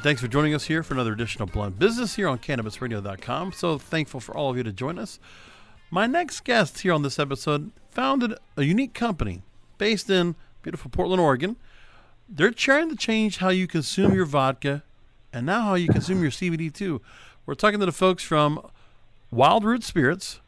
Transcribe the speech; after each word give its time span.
Thanks 0.00 0.20
for 0.20 0.28
joining 0.28 0.54
us 0.54 0.66
here 0.66 0.82
for 0.82 0.94
another 0.94 1.14
edition 1.14 1.42
of 1.42 1.50
Blunt 1.52 1.78
Business 1.78 2.14
here 2.16 2.28
on 2.28 2.38
CannabisRadio.com. 2.38 3.52
So 3.52 3.78
thankful 3.78 4.20
for 4.20 4.36
all 4.36 4.50
of 4.50 4.56
you 4.56 4.62
to 4.62 4.72
join 4.72 4.98
us. 4.98 5.18
My 5.90 6.06
next 6.06 6.44
guest 6.44 6.80
here 6.80 6.92
on 6.92 7.02
this 7.02 7.18
episode 7.18 7.72
founded 7.90 8.34
a 8.56 8.62
unique 8.62 8.92
company 8.92 9.42
based 9.78 10.10
in 10.10 10.36
beautiful 10.62 10.90
Portland, 10.90 11.20
Oregon. 11.20 11.56
They're 12.28 12.50
trying 12.50 12.90
to 12.90 12.96
change 12.96 13.38
how 13.38 13.48
you 13.48 13.66
consume 13.66 14.14
your 14.14 14.26
vodka 14.26 14.84
and 15.32 15.46
now 15.46 15.62
how 15.62 15.74
you 15.74 15.88
consume 15.88 16.20
your 16.22 16.30
CBD 16.30 16.72
too. 16.72 17.00
We're 17.46 17.54
talking 17.54 17.80
to 17.80 17.86
the 17.86 17.90
folks 17.92 18.22
from 18.22 18.64
Wild 19.30 19.64
Root 19.64 19.82
Spirits, 19.82 20.40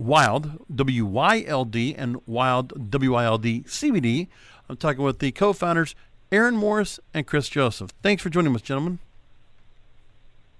Wyld, 0.00 0.64
W 0.74 1.04
Y 1.04 1.44
L 1.46 1.64
D, 1.64 1.94
and 1.94 2.16
Wyld, 2.26 2.90
W 2.90 3.12
Y 3.12 3.24
L 3.24 3.38
D 3.38 3.64
CBD. 3.66 4.28
I'm 4.68 4.76
talking 4.76 5.04
with 5.04 5.18
the 5.18 5.30
co 5.30 5.52
founders, 5.52 5.94
Aaron 6.34 6.56
Morris 6.56 6.98
and 7.14 7.28
Chris 7.28 7.48
Joseph. 7.48 7.92
Thanks 8.02 8.20
for 8.20 8.28
joining 8.28 8.52
us, 8.56 8.60
gentlemen. 8.60 8.98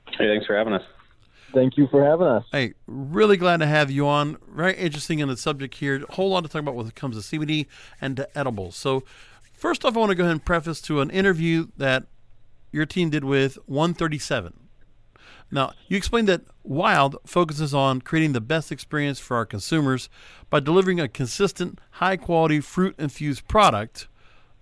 Hey, 0.07 0.29
thanks 0.29 0.47
for 0.47 0.57
having 0.57 0.73
us. 0.73 0.85
Thank 1.53 1.77
you 1.77 1.89
for 1.89 2.05
having 2.05 2.29
us. 2.29 2.45
Hey, 2.53 2.75
really 2.87 3.37
glad 3.37 3.57
to 3.57 3.67
have 3.67 3.91
you 3.91 4.07
on. 4.07 4.37
Very 4.49 4.75
interesting 4.77 5.19
in 5.19 5.27
the 5.27 5.37
subject 5.37 5.75
here. 5.75 6.05
A 6.09 6.13
whole 6.13 6.31
lot 6.31 6.45
to 6.45 6.49
talk 6.49 6.61
about 6.61 6.77
when 6.77 6.87
it 6.87 6.95
comes 6.95 7.17
to 7.17 7.39
CBD 7.39 7.67
and 8.01 8.17
to 8.17 8.39
edibles. 8.39 8.77
So, 8.77 9.03
first 9.53 9.85
off, 9.85 9.97
I 9.97 9.99
want 9.99 10.11
to 10.11 10.15
go 10.15 10.23
ahead 10.23 10.31
and 10.31 10.45
preface 10.45 10.81
to 10.83 11.01
an 11.01 11.11
interview 11.11 11.67
that 11.77 12.05
your 12.71 12.87
team 12.87 13.11
did 13.11 13.25
with 13.25 13.59
137. 13.67 14.53
Now, 15.51 15.73
you 15.89 15.97
explained 15.97 16.29
that 16.29 16.43
Wyld 16.65 17.17
focuses 17.27 17.75
on 17.75 18.01
creating 18.01 18.33
the 18.33 18.41
best 18.41 18.71
experience 18.71 19.19
for 19.19 19.37
our 19.37 19.45
consumers 19.45 20.09
by 20.51 20.61
delivering 20.61 21.01
a 21.01 21.09
consistent, 21.09 21.81
high 21.93 22.17
quality 22.17 22.61
fruit 22.61 22.95
infused 22.97 23.49
product 23.49 24.07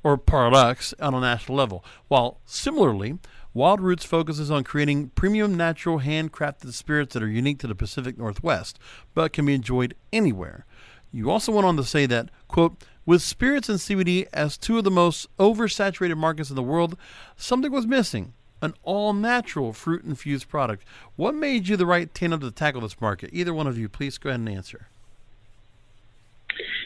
or 0.05 0.17
products 0.17 0.95
on 1.01 1.15
a 1.15 1.21
national 1.21 1.57
level, 1.57 1.85
while 2.09 2.39
similarly, 2.47 3.19
Wild 3.55 3.81
Roots 3.81 4.05
focuses 4.05 4.51
on 4.51 4.65
creating 4.65 5.11
premium 5.11 5.55
natural 5.55 6.01
handcrafted 6.01 6.73
spirits 6.73 7.15
that 7.15 7.23
are 7.23 7.29
unique 7.29 7.59
to 7.59 7.67
the 7.67 7.75
Pacific 7.75 8.17
Northwest, 8.17 8.79
but 9.15 9.33
can 9.33 9.45
be 9.45 9.55
enjoyed 9.55 9.95
anywhere. 10.13 10.65
You 11.13 11.31
also 11.31 11.53
went 11.53 11.67
on 11.67 11.77
to 11.77 11.85
say 11.85 12.07
that, 12.07 12.31
quote, 12.49 12.83
with 13.05 13.21
spirits 13.21 13.69
and 13.69 13.79
CBD 13.79 14.27
as 14.33 14.57
two 14.57 14.79
of 14.79 14.85
the 14.85 14.91
most 14.91 15.27
oversaturated 15.37 16.17
markets 16.17 16.49
in 16.49 16.57
the 16.57 16.63
world, 16.63 16.97
something 17.37 17.71
was 17.71 17.87
missing 17.87 18.33
an 18.63 18.73
all 18.85 19.13
natural 19.13 19.73
fruit 19.73 20.05
infused 20.05 20.49
product. 20.49 20.85
What 21.17 21.35
made 21.35 21.69
you 21.69 21.77
the 21.77 21.85
right 21.85 22.13
tandem 22.15 22.41
to 22.41 22.51
tackle 22.51 22.81
this 22.81 23.01
market? 23.01 23.31
Either 23.33 23.53
one 23.53 23.67
of 23.67 23.77
you, 23.77 23.89
please 23.89 24.17
go 24.19 24.31
ahead 24.31 24.41
and 24.41 24.49
answer. 24.49 24.87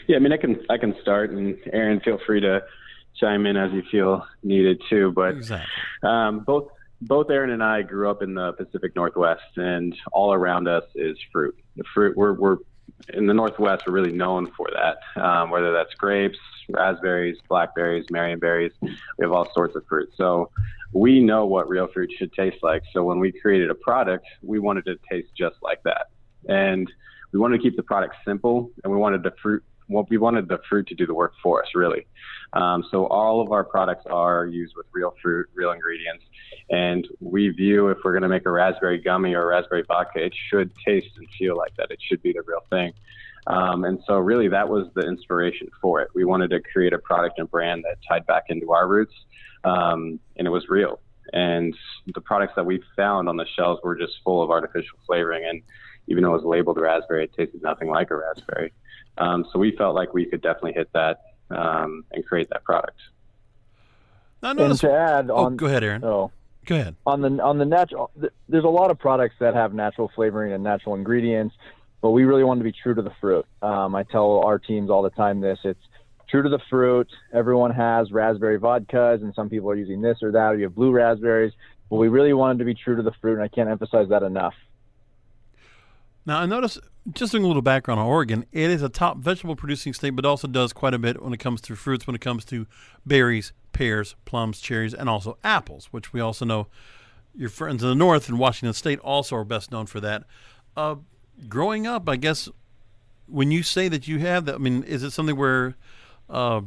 Yeah, 0.07 0.15
I 0.15 0.19
mean, 0.19 0.33
I 0.33 0.37
can 0.37 0.65
I 0.69 0.77
can 0.77 0.95
start, 1.01 1.31
and 1.31 1.57
Aaron, 1.71 1.99
feel 1.99 2.17
free 2.25 2.41
to 2.41 2.63
chime 3.19 3.45
in 3.45 3.57
as 3.57 3.71
you 3.71 3.83
feel 3.91 4.25
needed 4.43 4.81
too. 4.89 5.11
But 5.11 5.35
exactly. 5.35 5.69
um, 6.03 6.39
both 6.39 6.69
both 7.01 7.29
Aaron 7.29 7.51
and 7.51 7.63
I 7.63 7.83
grew 7.83 8.09
up 8.09 8.23
in 8.23 8.33
the 8.33 8.53
Pacific 8.53 8.95
Northwest, 8.95 9.57
and 9.57 9.95
all 10.11 10.33
around 10.33 10.67
us 10.67 10.83
is 10.95 11.17
fruit. 11.31 11.57
The 11.75 11.83
fruit 11.93 12.17
we're 12.17 12.33
we're 12.33 12.57
in 13.13 13.27
the 13.27 13.33
Northwest. 13.33 13.83
We're 13.85 13.93
really 13.93 14.13
known 14.13 14.51
for 14.57 14.67
that. 14.73 15.21
Um, 15.21 15.49
whether 15.49 15.71
that's 15.71 15.93
grapes, 15.93 16.39
raspberries, 16.69 17.37
blackberries, 17.47 18.05
marionberries, 18.07 18.71
we 18.81 18.95
have 19.21 19.31
all 19.31 19.51
sorts 19.53 19.75
of 19.75 19.85
fruit. 19.87 20.09
So 20.15 20.49
we 20.93 21.19
know 21.21 21.45
what 21.45 21.69
real 21.69 21.87
fruit 21.87 22.11
should 22.17 22.33
taste 22.33 22.57
like. 22.63 22.83
So 22.93 23.03
when 23.03 23.19
we 23.19 23.31
created 23.31 23.69
a 23.69 23.75
product, 23.75 24.25
we 24.41 24.59
wanted 24.59 24.87
it 24.87 24.99
to 25.01 25.15
taste 25.15 25.29
just 25.37 25.57
like 25.61 25.83
that, 25.83 26.07
and 26.47 26.91
we 27.31 27.39
wanted 27.39 27.57
to 27.57 27.63
keep 27.63 27.75
the 27.75 27.83
product 27.83 28.15
simple, 28.25 28.71
and 28.83 28.91
we 28.91 28.97
wanted 28.97 29.21
the 29.21 29.33
fruit 29.41 29.63
well, 29.89 30.05
we 30.09 30.17
wanted 30.17 30.47
the 30.47 30.59
fruit 30.69 30.87
to 30.87 30.95
do 30.95 31.05
the 31.05 31.13
work 31.13 31.33
for 31.41 31.63
us, 31.63 31.69
really. 31.73 32.07
Um, 32.53 32.85
so 32.91 33.07
all 33.07 33.41
of 33.41 33.51
our 33.51 33.63
products 33.63 34.05
are 34.09 34.45
used 34.45 34.75
with 34.75 34.85
real 34.91 35.13
fruit, 35.21 35.47
real 35.53 35.71
ingredients, 35.71 36.25
and 36.69 37.07
we 37.19 37.49
view 37.49 37.87
if 37.89 37.97
we're 38.03 38.13
going 38.13 38.23
to 38.23 38.29
make 38.29 38.45
a 38.45 38.51
raspberry 38.51 38.99
gummy 38.99 39.33
or 39.33 39.43
a 39.43 39.45
raspberry 39.45 39.83
vodka, 39.87 40.23
it 40.23 40.33
should 40.49 40.71
taste 40.85 41.09
and 41.17 41.27
feel 41.37 41.57
like 41.57 41.75
that. 41.77 41.91
It 41.91 41.99
should 42.01 42.21
be 42.21 42.33
the 42.33 42.41
real 42.45 42.63
thing. 42.69 42.93
Um, 43.47 43.85
and 43.85 43.99
so 44.05 44.17
really 44.17 44.49
that 44.49 44.67
was 44.67 44.87
the 44.93 45.07
inspiration 45.07 45.69
for 45.81 46.01
it. 46.01 46.09
We 46.13 46.25
wanted 46.25 46.49
to 46.49 46.59
create 46.59 46.91
a 46.91 46.97
product 46.97 47.39
and 47.39 47.49
brand 47.49 47.85
that 47.85 47.97
tied 48.07 48.25
back 48.25 48.45
into 48.49 48.73
our 48.73 48.87
roots, 48.87 49.13
um, 49.63 50.19
and 50.35 50.45
it 50.47 50.51
was 50.51 50.67
real. 50.67 50.99
And 51.33 51.75
the 52.13 52.21
products 52.21 52.53
that 52.55 52.65
we 52.65 52.81
found 52.95 53.27
on 53.29 53.37
the 53.37 53.45
shelves 53.45 53.81
were 53.83 53.95
just 53.95 54.19
full 54.23 54.41
of 54.41 54.49
artificial 54.49 54.97
flavoring, 55.05 55.45
and 55.45 55.61
even 56.07 56.23
though 56.23 56.33
it 56.33 56.43
was 56.43 56.45
labeled 56.45 56.77
raspberry, 56.77 57.25
it 57.25 57.33
tasted 57.33 57.61
nothing 57.61 57.89
like 57.89 58.11
a 58.11 58.15
raspberry. 58.15 58.73
Um, 59.17 59.45
so 59.51 59.59
we 59.59 59.75
felt 59.75 59.95
like 59.95 60.13
we 60.13 60.25
could 60.25 60.41
definitely 60.41 60.73
hit 60.73 60.89
that 60.93 61.21
um, 61.49 62.03
and 62.11 62.25
create 62.25 62.49
that 62.49 62.63
product. 62.63 62.99
Now, 64.41 64.51
and 64.51 64.77
to 64.79 64.91
add 64.91 65.29
oh, 65.31 65.45
on, 65.45 65.57
go 65.57 65.65
ahead, 65.65 65.83
Aaron. 65.83 66.03
Oh, 66.03 66.31
go 66.65 66.75
ahead. 66.75 66.95
On 67.05 67.21
the 67.21 67.41
on 67.41 67.57
the 67.57 67.65
natural, 67.65 68.11
there's 68.47 68.63
a 68.63 68.69
lot 68.69 68.91
of 68.91 68.99
products 68.99 69.35
that 69.39 69.55
have 69.55 69.73
natural 69.73 70.11
flavoring 70.13 70.53
and 70.53 70.63
natural 70.63 70.95
ingredients, 70.95 71.55
but 72.01 72.11
we 72.11 72.23
really 72.23 72.43
want 72.43 72.59
to 72.59 72.63
be 72.63 72.71
true 72.71 72.93
to 72.93 73.01
the 73.01 73.13
fruit. 73.19 73.45
Um, 73.61 73.95
I 73.95 74.03
tell 74.03 74.43
our 74.45 74.59
teams 74.59 74.89
all 74.91 75.01
the 75.01 75.09
time 75.09 75.41
this: 75.41 75.57
it's 75.63 75.81
true 76.29 76.43
to 76.43 76.49
the 76.49 76.59
fruit. 76.69 77.09
Everyone 77.33 77.71
has 77.71 78.11
raspberry 78.11 78.59
vodkas, 78.59 79.23
and 79.23 79.33
some 79.33 79.49
people 79.49 79.71
are 79.71 79.75
using 79.75 80.01
this 80.01 80.19
or 80.21 80.31
that. 80.31 80.53
Or 80.53 80.57
you 80.57 80.63
have 80.63 80.75
blue 80.75 80.91
raspberries, 80.91 81.53
but 81.89 81.95
we 81.95 82.07
really 82.07 82.33
wanted 82.33 82.59
to 82.59 82.65
be 82.65 82.75
true 82.75 82.95
to 82.95 83.01
the 83.01 83.13
fruit, 83.19 83.33
and 83.33 83.43
I 83.43 83.47
can't 83.47 83.69
emphasize 83.69 84.09
that 84.09 84.21
enough. 84.21 84.53
Now, 86.27 86.39
I 86.41 86.45
notice, 86.45 86.77
just 87.13 87.31
doing 87.31 87.45
a 87.45 87.47
little 87.47 87.61
background 87.61 88.01
on 88.01 88.05
Oregon, 88.05 88.45
it 88.51 88.69
is 88.69 88.81
a 88.81 88.89
top 88.89 89.15
vegetable 89.19 89.55
producing 89.55 89.93
state, 89.93 90.09
but 90.09 90.25
also 90.25 90.45
does 90.45 90.73
quite 90.73 90.93
a 90.93 90.99
bit 90.99 91.21
when 91.23 91.31
it 91.31 91.39
comes 91.39 91.61
to 91.61 91.75
fruits, 91.77 92.05
when 92.05 92.17
it 92.17 92.21
comes 92.21 92.43
to 92.45 92.67
berries, 93.05 93.53
pears, 93.71 94.15
plums, 94.25 94.59
cherries, 94.59 94.93
and 94.93 95.07
also 95.07 95.37
apples, 95.41 95.87
which 95.91 96.11
we 96.11 96.19
also 96.19 96.43
know 96.43 96.67
your 97.33 97.47
friends 97.47 97.81
in 97.81 97.87
the 97.87 97.95
north 97.95 98.27
in 98.27 98.37
Washington 98.37 98.73
State 98.73 98.99
also 98.99 99.37
are 99.37 99.45
best 99.45 99.71
known 99.71 99.85
for 99.85 100.01
that. 100.01 100.25
Uh, 100.75 100.95
growing 101.47 101.87
up, 101.87 102.09
I 102.09 102.17
guess, 102.17 102.49
when 103.27 103.49
you 103.49 103.63
say 103.63 103.87
that 103.87 104.09
you 104.09 104.19
have 104.19 104.43
that, 104.47 104.55
I 104.55 104.57
mean, 104.57 104.83
is 104.83 105.03
it 105.03 105.11
something 105.11 105.37
where 105.37 105.75
uh, 106.29 106.59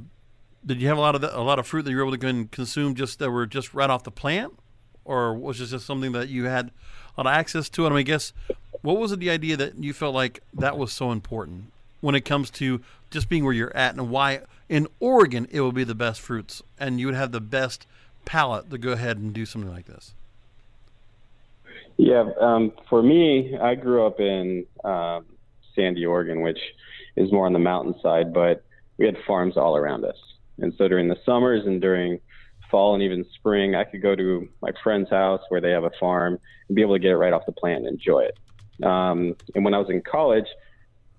did 0.65 0.81
you 0.81 0.88
have 0.88 0.97
a 0.97 1.03
lot 1.03 1.15
of 1.15 1.21
the, 1.21 1.38
a 1.38 1.42
lot 1.42 1.59
of 1.59 1.66
fruit 1.66 1.82
that 1.82 1.91
you 1.91 1.98
were 1.98 2.04
able 2.04 2.12
to 2.12 2.19
go 2.19 2.28
and 2.28 2.50
consume 2.50 2.94
just 2.94 3.19
that 3.19 3.31
were 3.31 3.44
just 3.44 3.75
right 3.75 3.91
off 3.91 4.04
the 4.04 4.10
plant, 4.10 4.54
or 5.04 5.34
was 5.34 5.60
it 5.60 5.66
just 5.66 5.84
something 5.84 6.12
that 6.12 6.31
you 6.31 6.44
had 6.44 6.71
a 7.19 7.21
lot 7.21 7.27
of 7.27 7.38
access 7.38 7.69
to? 7.69 7.84
I, 7.84 7.91
mean, 7.91 7.98
I 7.98 8.03
guess 8.03 8.32
what 8.82 8.98
was 8.98 9.16
the 9.16 9.30
idea 9.30 9.56
that 9.56 9.76
you 9.82 9.92
felt 9.92 10.14
like 10.14 10.42
that 10.54 10.78
was 10.78 10.92
so 10.92 11.12
important 11.12 11.72
when 12.00 12.14
it 12.14 12.24
comes 12.24 12.50
to 12.50 12.80
just 13.10 13.28
being 13.28 13.44
where 13.44 13.52
you're 13.52 13.76
at 13.76 13.94
and 13.94 14.10
why 14.10 14.41
in 14.68 14.86
Oregon 15.00 15.46
it 15.50 15.60
would 15.60 15.74
be 15.74 15.84
the 15.84 15.94
best 15.94 16.20
fruits 16.20 16.62
and 16.78 17.00
you 17.00 17.06
would 17.06 17.14
have 17.14 17.32
the 17.32 17.41
best 17.41 17.86
palate 18.24 18.70
to 18.70 18.78
go 18.78 18.92
ahead 18.92 19.18
and 19.18 19.32
do 19.32 19.44
something 19.44 19.70
like 19.70 19.86
this? 19.86 20.14
Yeah, 21.96 22.30
um, 22.41 22.72
for 22.88 23.02
me, 23.02 23.58
I 23.60 23.74
grew 23.74 24.06
up 24.06 24.20
in 24.20 24.64
um, 24.84 25.26
Sandy, 25.74 26.06
Oregon, 26.06 26.41
which 26.41 26.58
is 27.16 27.30
more 27.30 27.47
on 27.47 27.52
the 27.52 27.58
mountainside, 27.58 28.32
but 28.32 28.64
we 28.97 29.04
had 29.04 29.16
farms 29.26 29.56
all 29.56 29.76
around 29.76 30.04
us. 30.04 30.16
And 30.58 30.72
so 30.78 30.88
during 30.88 31.08
the 31.08 31.18
summers 31.26 31.66
and 31.66 31.80
during 31.80 32.20
fall 32.70 32.94
and 32.94 33.02
even 33.02 33.26
spring, 33.34 33.74
I 33.74 33.84
could 33.84 34.00
go 34.00 34.14
to 34.14 34.48
my 34.62 34.70
friend's 34.82 35.10
house 35.10 35.42
where 35.48 35.60
they 35.60 35.70
have 35.70 35.84
a 35.84 35.91
farm 35.98 36.38
and 36.68 36.76
be 36.76 36.82
able 36.82 36.94
to 36.94 36.98
get 37.00 37.10
it 37.10 37.16
right 37.16 37.33
off 37.33 37.44
the 37.47 37.53
plant 37.53 37.86
and 37.86 37.88
enjoy 37.88 38.21
it. 38.21 38.38
Um, 38.82 39.36
and 39.54 39.65
when 39.65 39.74
I 39.74 39.78
was 39.78 39.91
in 39.91 40.03
college, 40.03 40.47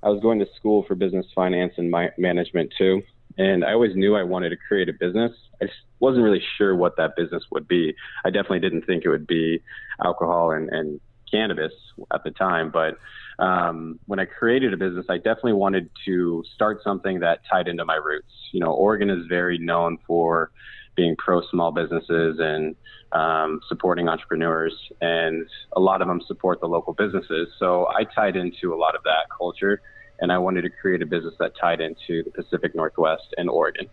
I 0.04 0.10
was 0.10 0.22
going 0.22 0.40
to 0.40 0.48
school 0.56 0.84
for 0.88 0.96
business 0.96 1.26
finance 1.36 1.74
and 1.78 1.92
my 1.92 2.10
management 2.18 2.74
too. 2.78 3.02
And 3.38 3.64
I 3.64 3.74
always 3.74 3.96
knew 3.96 4.16
I 4.16 4.24
wanted 4.24 4.50
to 4.50 4.58
create 4.58 4.90
a 4.90 4.94
business. 4.94 5.32
I 5.62 5.66
just 5.66 5.78
wasn't 6.00 6.24
really 6.24 6.44
sure 6.58 6.76
what 6.76 6.98
that 6.98 7.16
business 7.16 7.44
would 7.52 7.68
be. 7.68 7.96
I 8.26 8.30
definitely 8.30 8.60
didn't 8.60 8.86
think 8.86 9.06
it 9.06 9.10
would 9.10 9.28
be 9.28 9.62
alcohol 10.04 10.52
and, 10.52 10.70
and 10.70 11.00
cannabis 11.30 11.72
at 12.14 12.24
the 12.24 12.32
time. 12.32 12.72
But 12.72 12.98
um, 13.40 14.00
when 14.06 14.20
I 14.20 14.26
created 14.26 14.74
a 14.74 14.78
business, 14.78 15.06
I 15.10 15.18
definitely 15.18 15.54
wanted 15.54 15.90
to 16.06 16.44
start 16.54 16.84
something 16.84 17.20
that 17.22 17.40
tied 17.50 17.68
into 17.68 17.86
my 17.86 17.96
roots. 17.96 18.32
You 18.52 18.60
know, 18.60 18.74
Oregon 18.74 19.10
is 19.10 19.26
very 19.28 19.58
known 19.58 19.98
for 20.06 20.52
being 20.96 21.16
pro 21.18 21.42
small 21.50 21.72
businesses 21.72 22.38
and 22.40 22.76
um, 23.12 23.60
supporting 23.68 24.08
entrepreneurs, 24.08 24.74
and 25.02 25.46
a 25.74 25.80
lot 25.80 26.02
of 26.02 26.08
them 26.08 26.22
support 26.28 26.60
the 26.62 26.68
local 26.68 26.94
businesses. 26.94 27.50
So 27.60 27.88
I 27.88 28.04
tied 28.04 28.36
into 28.36 28.74
a 28.74 28.78
lot 28.78 28.96
of 28.96 29.04
that 29.04 29.26
culture, 29.36 29.82
and 30.20 30.32
I 30.32 30.38
wanted 30.38 30.62
to 30.64 30.70
create 30.70 31.02
a 31.02 31.06
business 31.06 31.34
that 31.40 31.54
tied 31.60 31.82
into 31.82 32.24
the 32.24 32.32
Pacific 32.32 32.76
Northwest 32.76 33.34
and 33.38 33.50
Oregon. 33.50 33.88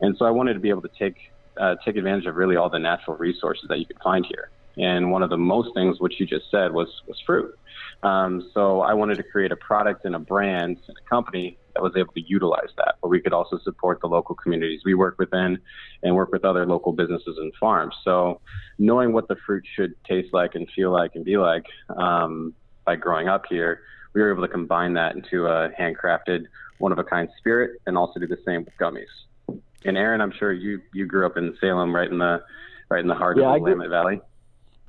And 0.00 0.16
so 0.16 0.24
I 0.24 0.30
wanted 0.30 0.54
to 0.54 0.60
be 0.60 0.70
able 0.70 0.82
to 0.82 0.90
take 0.98 1.16
uh, 1.60 1.76
take 1.84 1.96
advantage 1.96 2.24
of 2.26 2.36
really 2.36 2.56
all 2.56 2.70
the 2.70 2.78
natural 2.78 3.16
resources 3.16 3.66
that 3.68 3.78
you 3.78 3.84
could 3.84 4.00
find 4.02 4.24
here. 4.24 4.50
And 4.78 5.10
one 5.12 5.22
of 5.22 5.28
the 5.28 5.36
most 5.36 5.74
things, 5.74 6.00
which 6.00 6.18
you 6.18 6.26
just 6.26 6.50
said, 6.50 6.72
was 6.72 6.88
was 7.06 7.20
fruit. 7.26 7.58
Um, 8.02 8.50
so 8.54 8.80
I 8.80 8.94
wanted 8.94 9.16
to 9.16 9.22
create 9.22 9.52
a 9.52 9.56
product 9.56 10.04
and 10.04 10.14
a 10.14 10.18
brand 10.18 10.78
and 10.88 10.96
a 10.96 11.08
company 11.08 11.58
that 11.74 11.82
was 11.82 11.92
able 11.96 12.12
to 12.12 12.20
utilize 12.20 12.70
that, 12.76 12.96
where 13.00 13.10
we 13.10 13.20
could 13.20 13.32
also 13.32 13.58
support 13.58 14.00
the 14.00 14.06
local 14.06 14.34
communities 14.34 14.80
we 14.84 14.94
work 14.94 15.16
within 15.18 15.58
and 16.02 16.14
work 16.14 16.32
with 16.32 16.44
other 16.44 16.66
local 16.66 16.92
businesses 16.92 17.36
and 17.38 17.52
farms. 17.58 17.94
So 18.04 18.40
knowing 18.78 19.12
what 19.12 19.28
the 19.28 19.36
fruit 19.46 19.64
should 19.74 19.94
taste 20.04 20.32
like 20.32 20.54
and 20.54 20.68
feel 20.74 20.90
like 20.90 21.14
and 21.14 21.24
be 21.24 21.36
like 21.36 21.66
um, 21.96 22.54
by 22.84 22.96
growing 22.96 23.28
up 23.28 23.44
here, 23.48 23.80
we 24.14 24.20
were 24.20 24.32
able 24.32 24.42
to 24.42 24.52
combine 24.52 24.94
that 24.94 25.14
into 25.14 25.46
a 25.46 25.70
handcrafted, 25.70 26.44
one 26.78 26.92
of 26.92 26.98
a 26.98 27.04
kind 27.04 27.28
spirit 27.38 27.80
and 27.86 27.96
also 27.96 28.20
do 28.20 28.26
the 28.26 28.38
same 28.44 28.64
with 28.64 28.74
gummies. 28.78 29.60
And 29.84 29.96
Aaron, 29.96 30.20
I'm 30.20 30.32
sure 30.38 30.52
you, 30.52 30.80
you 30.92 31.06
grew 31.06 31.26
up 31.26 31.36
in 31.36 31.56
Salem, 31.60 31.94
right 31.94 32.10
in 32.10 32.18
the 32.18 32.42
right 32.88 33.00
in 33.00 33.08
the 33.08 33.14
heart 33.14 33.38
yeah, 33.38 33.48
of 33.48 33.54
the 33.54 33.60
Willamette 33.60 33.88
Valley. 33.88 34.20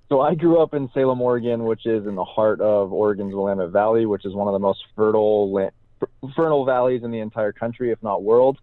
So 0.09 0.21
I 0.21 0.36
grew 0.36 0.62
up 0.62 0.74
in 0.74 0.89
Salem, 0.94 1.21
Oregon, 1.21 1.63
which 1.63 1.86
is 1.86 2.06
in 2.06 2.15
the 2.15 2.25
heart 2.25 2.62
of 2.62 2.91
Oregon's 2.91 3.33
Willamette 3.33 3.69
Valley, 3.69 4.06
which 4.06 4.25
is 4.25 4.33
one 4.33 4.47
of 4.47 4.53
the 4.53 4.59
most 4.59 4.83
fertile 4.95 5.51
fertile 6.35 6.65
valleys 6.65 7.03
in 7.03 7.11
the 7.11 7.19
entire 7.19 7.51
country, 7.51 7.91
if 7.91 8.01
not 8.01 8.23
world. 8.23 8.57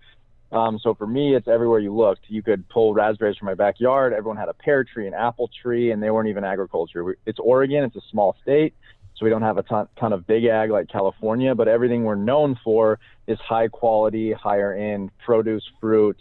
Um, 0.52 0.81
so 0.82 0.94
for 0.94 1.06
me, 1.06 1.37
it's 1.37 1.46
everywhere 1.46 1.78
you 1.78 1.94
looked. 1.94 2.25
You 2.28 2.42
could 2.42 2.69
pull 2.69 2.92
raspberries 2.92 3.37
from 3.37 3.46
my 3.46 3.54
backyard. 3.54 4.12
Everyone 4.12 4.37
had 4.37 4.48
a 4.48 4.54
pear 4.54 4.82
tree, 4.82 5.06
an 5.06 5.14
apple 5.14 5.48
tree, 5.62 5.92
and 5.92 6.02
they 6.02 6.10
weren't 6.10 6.28
even 6.28 6.44
agriculture. 6.44 7.16
It's 7.25 7.38
Oregon. 7.38 7.84
It's 7.84 7.96
a 7.96 8.00
small 8.10 8.37
state, 8.42 8.75
so 9.14 9.25
we 9.25 9.31
don't 9.31 9.42
have 9.42 9.58
a 9.58 9.62
ton, 9.62 9.87
ton 9.98 10.12
of 10.12 10.26
big 10.26 10.44
ag 10.46 10.70
like 10.70 10.88
California. 10.88 11.54
But 11.54 11.69
everything 11.69 12.02
we're 12.02 12.16
known 12.16 12.58
for 12.64 12.98
is 13.28 13.38
high 13.38 13.69
quality, 13.69 14.32
higher 14.32 14.75
end 14.75 15.10
produce, 15.25 15.62
fruit, 15.81 16.19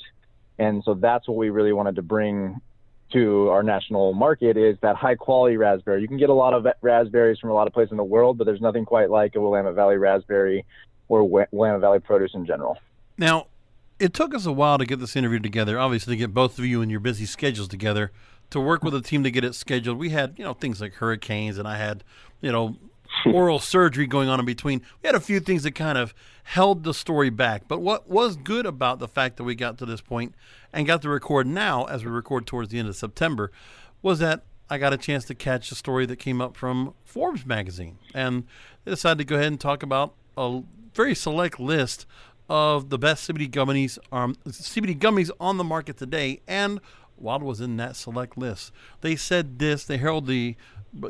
and 0.60 0.84
so 0.84 0.94
that's 0.94 1.28
what 1.28 1.38
we 1.38 1.50
really 1.50 1.74
wanted 1.74 1.96
to 1.96 2.04
bring 2.04 2.62
to 3.14 3.50
our 3.50 3.64
national 3.64 4.14
market 4.14 4.56
is 4.56 4.78
that 4.82 4.96
high 4.96 5.16
quality 5.16 5.58
raspberry. 5.58 6.02
You 6.02 6.08
can 6.08 6.18
get 6.18 6.30
a 6.30 6.34
lot 6.34 6.54
of 6.54 6.68
raspberries 6.82 7.40
from 7.40 7.50
a 7.50 7.54
lot 7.54 7.66
of 7.66 7.74
places 7.74 7.92
in 7.92 7.98
the 7.98 8.04
world, 8.04 8.38
but 8.38 8.44
there's 8.44 8.62
nothing 8.62 8.86
quite 8.86 9.10
like 9.10 9.36
a 9.36 9.42
Willamette 9.42 9.74
Valley 9.74 9.98
raspberry 9.98 10.66
or 11.10 11.24
Willamette 11.52 11.82
Valley 11.82 12.00
produce 12.00 12.34
in 12.34 12.46
general. 12.46 12.78
Now, 13.18 13.48
it 14.00 14.14
took 14.14 14.34
us 14.34 14.46
a 14.46 14.52
while 14.52 14.78
to 14.78 14.86
get 14.86 15.00
this 15.00 15.16
interview 15.16 15.40
together, 15.40 15.78
obviously, 15.78 16.16
to 16.16 16.18
get 16.18 16.34
both 16.34 16.58
of 16.58 16.66
you 16.66 16.82
and 16.82 16.90
your 16.90 17.02
busy 17.02 17.26
schedules 17.26 17.68
together 17.68 18.12
to 18.52 18.60
work 18.60 18.84
with 18.84 18.96
a 18.96 19.02
team 19.02 19.24
to 19.24 19.32
get 19.32 19.44
it 19.44 19.54
scheduled. 19.54 19.98
We 19.98 20.10
had, 20.10 20.36
you 20.38 20.44
know, 20.44 20.54
things 20.54 20.82
like 20.82 20.96
hurricanes, 20.96 21.58
and 21.58 21.68
I 21.68 21.78
had, 21.78 22.04
you 22.42 22.52
know, 22.52 22.78
oral 23.26 23.60
surgery 23.60 24.08
going 24.08 24.30
on 24.30 24.40
in 24.40 24.46
between. 24.46 24.82
We 25.02 25.08
had 25.08 25.16
a 25.16 25.20
few 25.20 25.40
things 25.40 25.64
that 25.64 25.72
kind 25.72 25.98
of 25.98 26.14
held 26.44 26.84
the 26.84 26.94
story 26.94 27.30
back. 27.30 27.68
But 27.68 27.82
what 27.82 28.10
was 28.10 28.36
good 28.36 28.66
about 28.66 29.00
the 29.00 29.08
fact 29.08 29.38
that 29.38 29.44
we 29.44 29.56
got 29.56 29.78
to 29.80 29.86
this 29.86 30.02
point 30.02 30.34
and 30.72 30.88
got 30.88 31.02
to 31.02 31.10
record 31.10 31.48
now, 31.48 31.86
as 31.86 32.04
we 32.04 32.12
record 32.12 32.48
towards 32.48 32.70
the 32.70 32.80
end 32.80 32.88
of 32.88 32.96
September, 32.96 33.52
was 34.02 34.20
that 34.20 34.44
I 34.70 34.78
got 34.78 34.94
a 34.94 34.98
chance 34.98 35.26
to 35.26 35.36
catch 35.36 35.72
a 35.72 35.76
story 35.76 36.06
that 36.06 36.18
came 36.18 36.42
up 36.42 36.56
from 36.56 36.94
Forbes 37.04 37.46
magazine. 37.46 37.98
And 38.14 38.46
they 38.86 38.92
decided 38.92 39.18
to 39.20 39.26
go 39.26 39.36
ahead 39.36 39.48
and 39.48 39.60
talk 39.60 39.84
about 39.84 40.14
a 40.38 40.62
very 40.94 41.16
select 41.16 41.60
list 41.60 42.06
of 42.50 42.90
the 42.90 42.98
best 42.98 43.30
CBD 43.30 43.50
gummies, 43.50 44.00
um, 44.12 44.36
CBD 44.48 44.98
gummies 44.98 45.30
on 45.40 45.58
the 45.58 45.64
market 45.64 45.98
today. 45.98 46.42
And 46.48 46.80
Wyld 47.22 47.42
was 47.42 47.62
in 47.62 47.78
that 47.78 47.96
select 47.96 48.38
list. 48.38 48.72
They 49.02 49.16
said 49.16 49.60
this. 49.60 49.84
They 49.84 49.98
herald 49.98 50.28
the 50.28 50.56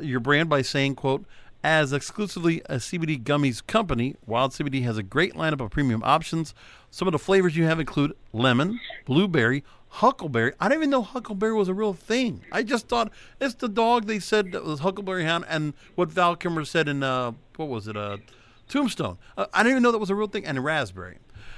your 0.01 0.19
brand 0.19 0.49
by 0.49 0.61
saying, 0.61 0.95
"quote 0.95 1.25
as 1.63 1.91
exclusively 1.91 2.61
a 2.67 2.75
CBD 2.75 3.21
gummies 3.21 3.65
company, 3.65 4.15
Wyld 4.27 4.51
CBD 4.51 4.83
has 4.83 4.97
a 4.97 5.03
great 5.03 5.33
lineup 5.33 5.59
of 5.59 5.71
premium 5.71 6.01
options. 6.03 6.53
Some 6.89 7.07
of 7.07 7.11
the 7.11 7.19
flavors 7.19 7.57
you 7.57 7.65
have 7.65 7.79
include 7.79 8.15
lemon, 8.31 8.79
blueberry, 9.05 9.63
huckleberry. 9.89 10.53
I 10.59 10.69
didn't 10.69 10.83
even 10.83 10.89
know 10.91 11.01
huckleberry 11.01 11.53
was 11.53 11.67
a 11.67 11.73
real 11.73 11.93
thing. 11.93 12.45
I 12.51 12.63
just 12.63 12.87
thought 12.87 13.11
it's 13.41 13.55
the 13.55 13.67
dog 13.67 14.05
they 14.05 14.19
said 14.19 14.51
that 14.53 14.63
was 14.63 14.79
huckleberry 14.79 15.25
hound, 15.25 15.45
and 15.49 15.73
what 15.95 16.09
Val 16.09 16.35
Kilmer 16.35 16.63
said 16.63 16.87
in 16.87 17.03
uh, 17.03 17.33
what 17.57 17.67
was 17.67 17.87
it, 17.87 17.97
uh, 17.97 18.17
Tombstone. 18.69 19.17
Uh, 19.35 19.47
I 19.53 19.63
didn't 19.63 19.71
even 19.71 19.83
know 19.83 19.91
that 19.91 19.99
was 19.99 20.09
a 20.09 20.15
real 20.15 20.27
thing, 20.27 20.45
and 20.45 20.63
raspberry, 20.63 21.17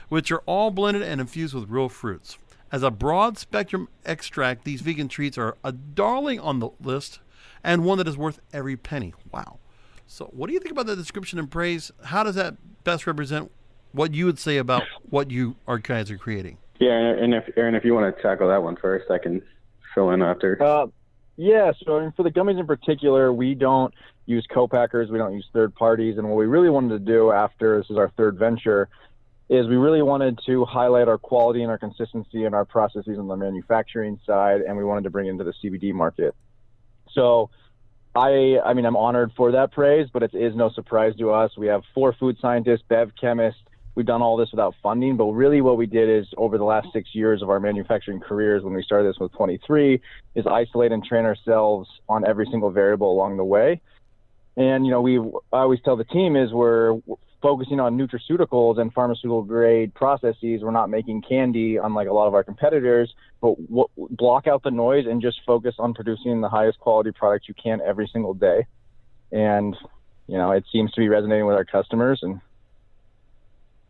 which 0.09 0.31
are 0.31 0.41
all 0.47 0.71
blended 0.71 1.03
and 1.03 1.21
infused 1.21 1.53
with 1.53 1.69
real 1.69 1.89
fruits. 1.89 2.37
As 2.71 2.83
a 2.83 2.89
broad 2.89 3.37
spectrum 3.37 3.89
extract, 4.05 4.63
these 4.63 4.81
vegan 4.81 5.09
treats 5.09 5.37
are 5.37 5.57
a 5.63 5.73
darling 5.73 6.39
on 6.39 6.59
the 6.59 6.69
list, 6.81 7.19
and 7.63 7.83
one 7.83 7.97
that 7.97 8.07
is 8.07 8.17
worth 8.17 8.39
every 8.53 8.77
penny. 8.77 9.13
Wow. 9.31 9.59
So, 10.07 10.25
what 10.33 10.47
do 10.47 10.53
you 10.53 10.59
think 10.59 10.71
about 10.71 10.87
that 10.87 10.95
description 10.95 11.37
and 11.37 11.51
praise? 11.51 11.91
How 12.03 12.23
does 12.23 12.35
that 12.35 12.55
best 12.83 13.05
represent 13.05 13.51
what 13.91 14.13
you 14.13 14.25
would 14.25 14.39
say 14.39 14.57
about 14.57 14.83
what 15.09 15.31
you 15.31 15.55
our 15.67 15.77
guys 15.77 16.09
are 16.09 16.17
creating? 16.17 16.57
Yeah, 16.79 16.97
and 16.97 17.33
if 17.33 17.43
Aaron, 17.57 17.75
if 17.75 17.85
you 17.85 17.93
want 17.93 18.15
to 18.15 18.21
tackle 18.21 18.47
that 18.47 18.63
one 18.63 18.75
first, 18.75 19.11
I 19.11 19.19
can 19.19 19.41
fill 19.93 20.11
in 20.11 20.21
after. 20.21 20.61
Uh, 20.61 20.87
yeah, 21.37 21.71
so 21.83 21.97
I 21.97 22.01
mean, 22.01 22.13
for 22.15 22.23
the 22.23 22.31
gummies 22.31 22.59
in 22.59 22.67
particular, 22.67 23.31
we 23.31 23.53
don't 23.53 23.93
use 24.25 24.45
co-packers, 24.51 25.09
we 25.09 25.17
don't 25.17 25.33
use 25.33 25.47
third 25.53 25.73
parties, 25.75 26.17
and 26.17 26.27
what 26.27 26.37
we 26.37 26.45
really 26.45 26.69
wanted 26.69 26.89
to 26.89 26.99
do 26.99 27.31
after 27.31 27.77
this 27.77 27.89
is 27.89 27.97
our 27.97 28.09
third 28.17 28.37
venture 28.37 28.89
is 29.49 29.67
we 29.67 29.75
really 29.75 30.01
wanted 30.01 30.39
to 30.45 30.63
highlight 30.63 31.09
our 31.09 31.17
quality 31.17 31.61
and 31.61 31.69
our 31.69 31.77
consistency 31.77 32.45
and 32.45 32.55
our 32.55 32.63
processes 32.63 33.19
on 33.19 33.27
the 33.27 33.35
manufacturing 33.35 34.17
side, 34.25 34.61
and 34.61 34.77
we 34.77 34.83
wanted 34.83 35.03
to 35.03 35.09
bring 35.09 35.27
into 35.27 35.43
the 35.43 35.53
CBD 35.61 35.93
market. 35.93 36.33
So 37.11 37.49
I 38.15 38.59
I 38.63 38.73
mean 38.73 38.85
I'm 38.85 38.95
honored 38.95 39.31
for 39.35 39.51
that 39.51 39.73
praise, 39.73 40.07
but 40.11 40.23
it 40.23 40.33
is 40.33 40.55
no 40.55 40.69
surprise 40.69 41.15
to 41.17 41.31
us. 41.31 41.51
We 41.57 41.67
have 41.67 41.83
four 41.93 42.13
food 42.13 42.37
scientists, 42.41 42.83
bev 42.87 43.11
chemists. 43.19 43.61
We've 43.93 44.05
done 44.05 44.21
all 44.21 44.37
this 44.37 44.51
without 44.51 44.73
funding, 44.81 45.17
but 45.17 45.25
really 45.25 45.59
what 45.59 45.77
we 45.77 45.85
did 45.85 46.07
is 46.09 46.25
over 46.37 46.57
the 46.57 46.63
last 46.63 46.87
six 46.93 47.09
years 47.13 47.41
of 47.41 47.49
our 47.49 47.59
manufacturing 47.59 48.21
careers, 48.21 48.63
when 48.63 48.73
we 48.73 48.83
started 48.83 49.09
this 49.09 49.19
with 49.19 49.33
23, 49.33 50.01
is 50.35 50.47
isolate 50.47 50.93
and 50.93 51.03
train 51.03 51.25
ourselves 51.25 51.89
on 52.07 52.25
every 52.25 52.45
single 52.49 52.71
variable 52.71 53.11
along 53.11 53.35
the 53.35 53.43
way. 53.43 53.81
And 54.57 54.85
you 54.85 54.91
know, 54.91 55.01
we 55.01 55.17
I 55.19 55.59
always 55.59 55.79
tell 55.83 55.95
the 55.95 56.03
team 56.03 56.35
is 56.35 56.51
we're 56.51 56.99
focusing 57.41 57.79
on 57.79 57.97
nutraceuticals 57.97 58.79
and 58.79 58.93
pharmaceutical 58.93 59.41
grade 59.41 59.93
processes. 59.93 60.61
We're 60.61 60.71
not 60.71 60.89
making 60.89 61.23
candy, 61.23 61.77
unlike 61.77 62.07
a 62.07 62.13
lot 62.13 62.27
of 62.27 62.33
our 62.33 62.43
competitors, 62.43 63.13
but 63.41 63.55
block 63.97 64.47
out 64.47 64.63
the 64.63 64.71
noise 64.71 65.05
and 65.07 65.21
just 65.21 65.39
focus 65.45 65.75
on 65.79 65.93
producing 65.93 66.41
the 66.41 66.49
highest 66.49 66.79
quality 66.79 67.11
product 67.11 67.47
you 67.47 67.55
can 67.55 67.81
every 67.81 68.07
single 68.11 68.33
day. 68.33 68.67
And, 69.31 69.75
you 70.27 70.37
know, 70.37 70.51
it 70.51 70.65
seems 70.71 70.91
to 70.91 71.01
be 71.01 71.09
resonating 71.09 71.47
with 71.47 71.55
our 71.55 71.65
customers. 71.65 72.19
And 72.21 72.41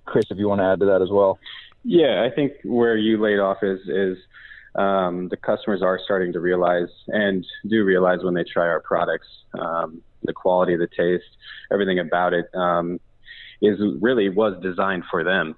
Chris, 0.05 0.25
if 0.29 0.37
you 0.37 0.47
want 0.47 0.61
to 0.61 0.65
add 0.65 0.79
to 0.79 0.85
that 0.85 1.01
as 1.01 1.09
well. 1.09 1.37
Yeah, 1.83 2.25
I 2.25 2.33
think 2.33 2.53
where 2.63 2.95
you 2.95 3.19
laid 3.21 3.39
off 3.39 3.57
is, 3.63 3.81
is, 3.87 4.17
um, 4.75 5.27
the 5.27 5.35
customers 5.35 5.81
are 5.81 5.99
starting 6.01 6.31
to 6.33 6.39
realize 6.39 6.87
and 7.07 7.45
do 7.67 7.83
realize 7.83 8.23
when 8.23 8.33
they 8.33 8.45
try 8.45 8.67
our 8.67 8.79
products, 8.79 9.27
um, 9.59 10.01
the 10.23 10.33
quality, 10.33 10.73
of 10.73 10.79
the 10.79 10.87
taste, 10.87 11.37
everything 11.71 11.99
about 11.99 12.33
it. 12.33 12.45
Um, 12.53 12.99
is 13.61 13.79
really 13.99 14.29
was 14.29 14.61
designed 14.61 15.03
for 15.09 15.23
them. 15.23 15.55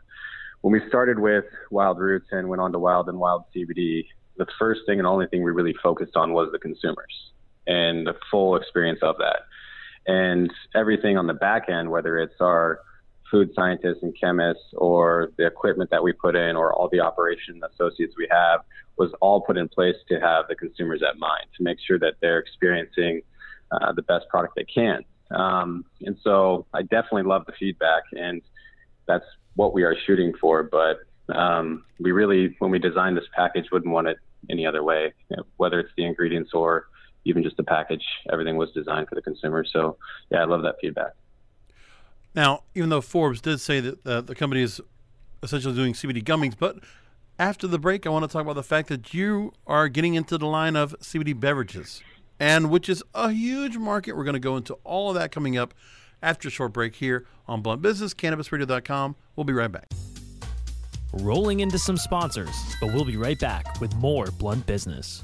When 0.62 0.74
we 0.74 0.88
started 0.88 1.20
with 1.20 1.46
Wild 1.72 2.00
Roots 2.00 2.28
and 2.32 2.48
went 2.48 2.62
on 2.62 2.72
to 2.74 2.80
Wyld 2.80 3.08
and 3.08 3.18
Wyld 3.18 3.46
CBD, 3.56 4.06
the 4.38 4.48
first 4.60 4.82
thing 4.86 5.00
and 5.00 5.08
only 5.08 5.28
thing 5.28 5.44
we 5.44 5.52
really 5.52 5.76
focused 5.82 6.16
on 6.16 6.34
was 6.34 6.50
the 6.52 6.60
consumers 6.60 7.32
and 7.68 8.06
the 8.06 8.16
full 8.30 8.56
experience 8.56 9.00
of 9.02 9.18
that. 9.20 9.42
And 10.06 10.52
everything 10.76 11.18
on 11.18 11.28
the 11.28 11.34
back 11.34 11.70
end, 11.70 11.90
whether 11.90 12.18
it's 12.18 12.40
our 12.42 12.80
food 13.32 13.52
scientists 13.56 14.00
and 14.02 14.14
chemists 14.20 14.64
or 14.74 15.32
the 15.38 15.46
equipment 15.46 15.90
that 15.90 16.04
we 16.04 16.12
put 16.14 16.36
in 16.36 16.56
or 16.56 16.74
all 16.74 16.90
the 16.90 17.00
operation 17.00 17.62
associates 17.74 18.14
we 18.18 18.28
have 18.30 18.62
was 18.98 19.12
all 19.22 19.42
put 19.42 19.58
in 19.58 19.68
place 19.68 19.96
to 20.08 20.20
have 20.20 20.46
the 20.48 20.56
consumers 20.56 21.02
at 21.02 21.18
mind 21.18 21.46
to 21.58 21.64
make 21.64 21.78
sure 21.80 21.98
that 21.98 22.14
they're 22.22 22.40
experiencing 22.40 23.22
uh, 23.82 23.92
the 23.94 24.02
best 24.04 24.28
product 24.30 24.56
they 24.56 24.66
can. 24.66 25.04
Um, 25.32 25.86
and 26.02 26.18
so 26.24 26.66
I 26.74 26.84
definitely 26.84 27.24
love 27.24 27.46
the 27.46 27.54
feedback, 27.60 28.04
and 28.14 28.42
that's 29.08 29.26
what 29.56 29.74
we 29.74 29.84
are 29.84 29.96
shooting 30.06 30.34
for. 30.40 30.64
But 30.64 31.00
um, 31.36 31.86
we 32.00 32.12
really, 32.12 32.56
when 32.60 32.72
we 32.72 32.80
designed 32.80 33.18
this 33.18 33.26
package, 33.36 33.66
wouldn't 33.72 33.92
want 33.92 34.08
it 34.08 34.18
any 34.50 34.66
other 34.66 34.84
way. 34.84 35.14
You 35.30 35.38
know, 35.38 35.44
whether 35.58 35.80
it's 35.80 35.92
the 35.98 36.06
ingredients 36.06 36.52
or 36.54 36.88
even 37.26 37.44
just 37.44 37.58
the 37.58 37.64
package, 37.64 38.04
everything 38.32 38.58
was 38.58 38.72
designed 38.72 39.08
for 39.08 39.16
the 39.16 39.22
consumer. 39.22 39.64
So 39.66 39.98
yeah, 40.30 40.42
I 40.42 40.46
love 40.46 40.62
that 40.64 40.76
feedback. 40.82 41.14
Now, 42.36 42.64
even 42.76 42.90
though 42.90 43.02
Forbes 43.02 43.42
did 43.42 43.60
say 43.60 43.80
that 43.80 44.06
uh, 44.06 44.22
the 44.22 44.36
company 44.36 44.62
is 44.62 44.82
essentially 45.42 45.76
doing 45.76 45.94
CBD 45.94 46.24
gummies, 46.24 46.56
but 46.58 46.80
after 47.40 47.68
the 47.68 47.80
break, 47.80 48.06
I 48.06 48.10
want 48.10 48.24
to 48.24 48.28
talk 48.32 48.42
about 48.42 48.56
the 48.56 48.64
fact 48.64 48.90
that 48.90 49.14
you 49.14 49.54
are 49.66 49.88
getting 49.88 50.16
into 50.16 50.38
the 50.38 50.48
line 50.48 50.76
of 50.76 50.96
CBD 51.00 51.40
beverages 51.40 52.02
and 52.40 52.70
which 52.70 52.90
is 52.90 53.04
a 53.14 53.32
huge 53.32 53.78
market. 53.78 54.16
We're 54.16 54.24
going 54.24 54.34
to 54.34 54.40
go 54.40 54.58
into 54.58 54.76
all 54.84 55.10
of 55.10 55.16
that 55.16 55.32
coming 55.32 55.58
up 55.58 55.74
after 56.22 56.48
a 56.48 56.52
short 56.52 56.74
break 56.74 56.96
here 56.96 57.26
on 57.48 57.62
Blunt 57.62 57.82
Business, 57.82 58.14
CannabisRadio.com. 58.14 59.16
We'll 59.36 59.44
be 59.44 59.54
right 59.54 59.72
back. 59.72 59.90
Rolling 61.14 61.60
into 61.60 61.78
some 61.78 61.98
sponsors, 61.98 62.56
but 62.82 62.94
we'll 62.94 63.06
be 63.06 63.18
right 63.18 63.40
back 63.40 63.80
with 63.80 63.94
more 63.96 64.26
Blunt 64.40 64.66
Business. 64.66 65.24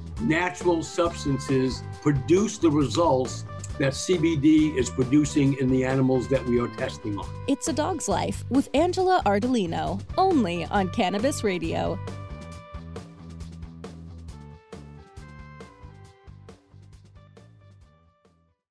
natural 0.21 0.83
substances 0.83 1.83
produce 2.01 2.57
the 2.57 2.69
results 2.69 3.45
that 3.79 3.93
CBD 3.93 4.75
is 4.75 4.89
producing 4.89 5.57
in 5.57 5.67
the 5.67 5.83
animals 5.83 6.27
that 6.27 6.45
we 6.45 6.59
are 6.59 6.67
testing 6.67 7.17
on. 7.17 7.27
It's 7.47 7.67
a 7.67 7.73
Dog's 7.73 8.07
Life 8.07 8.45
with 8.49 8.69
Angela 8.73 9.21
Ardolino, 9.25 9.99
only 10.17 10.65
on 10.65 10.89
Cannabis 10.89 11.43
Radio. 11.43 11.97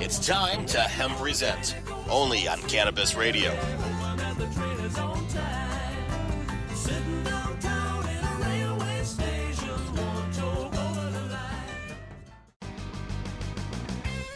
It's 0.00 0.26
time 0.26 0.66
to 0.66 0.80
Hemp 0.80 1.16
Present, 1.16 1.76
only 2.10 2.46
on 2.46 2.58
Cannabis 2.62 3.14
Radio. 3.14 3.50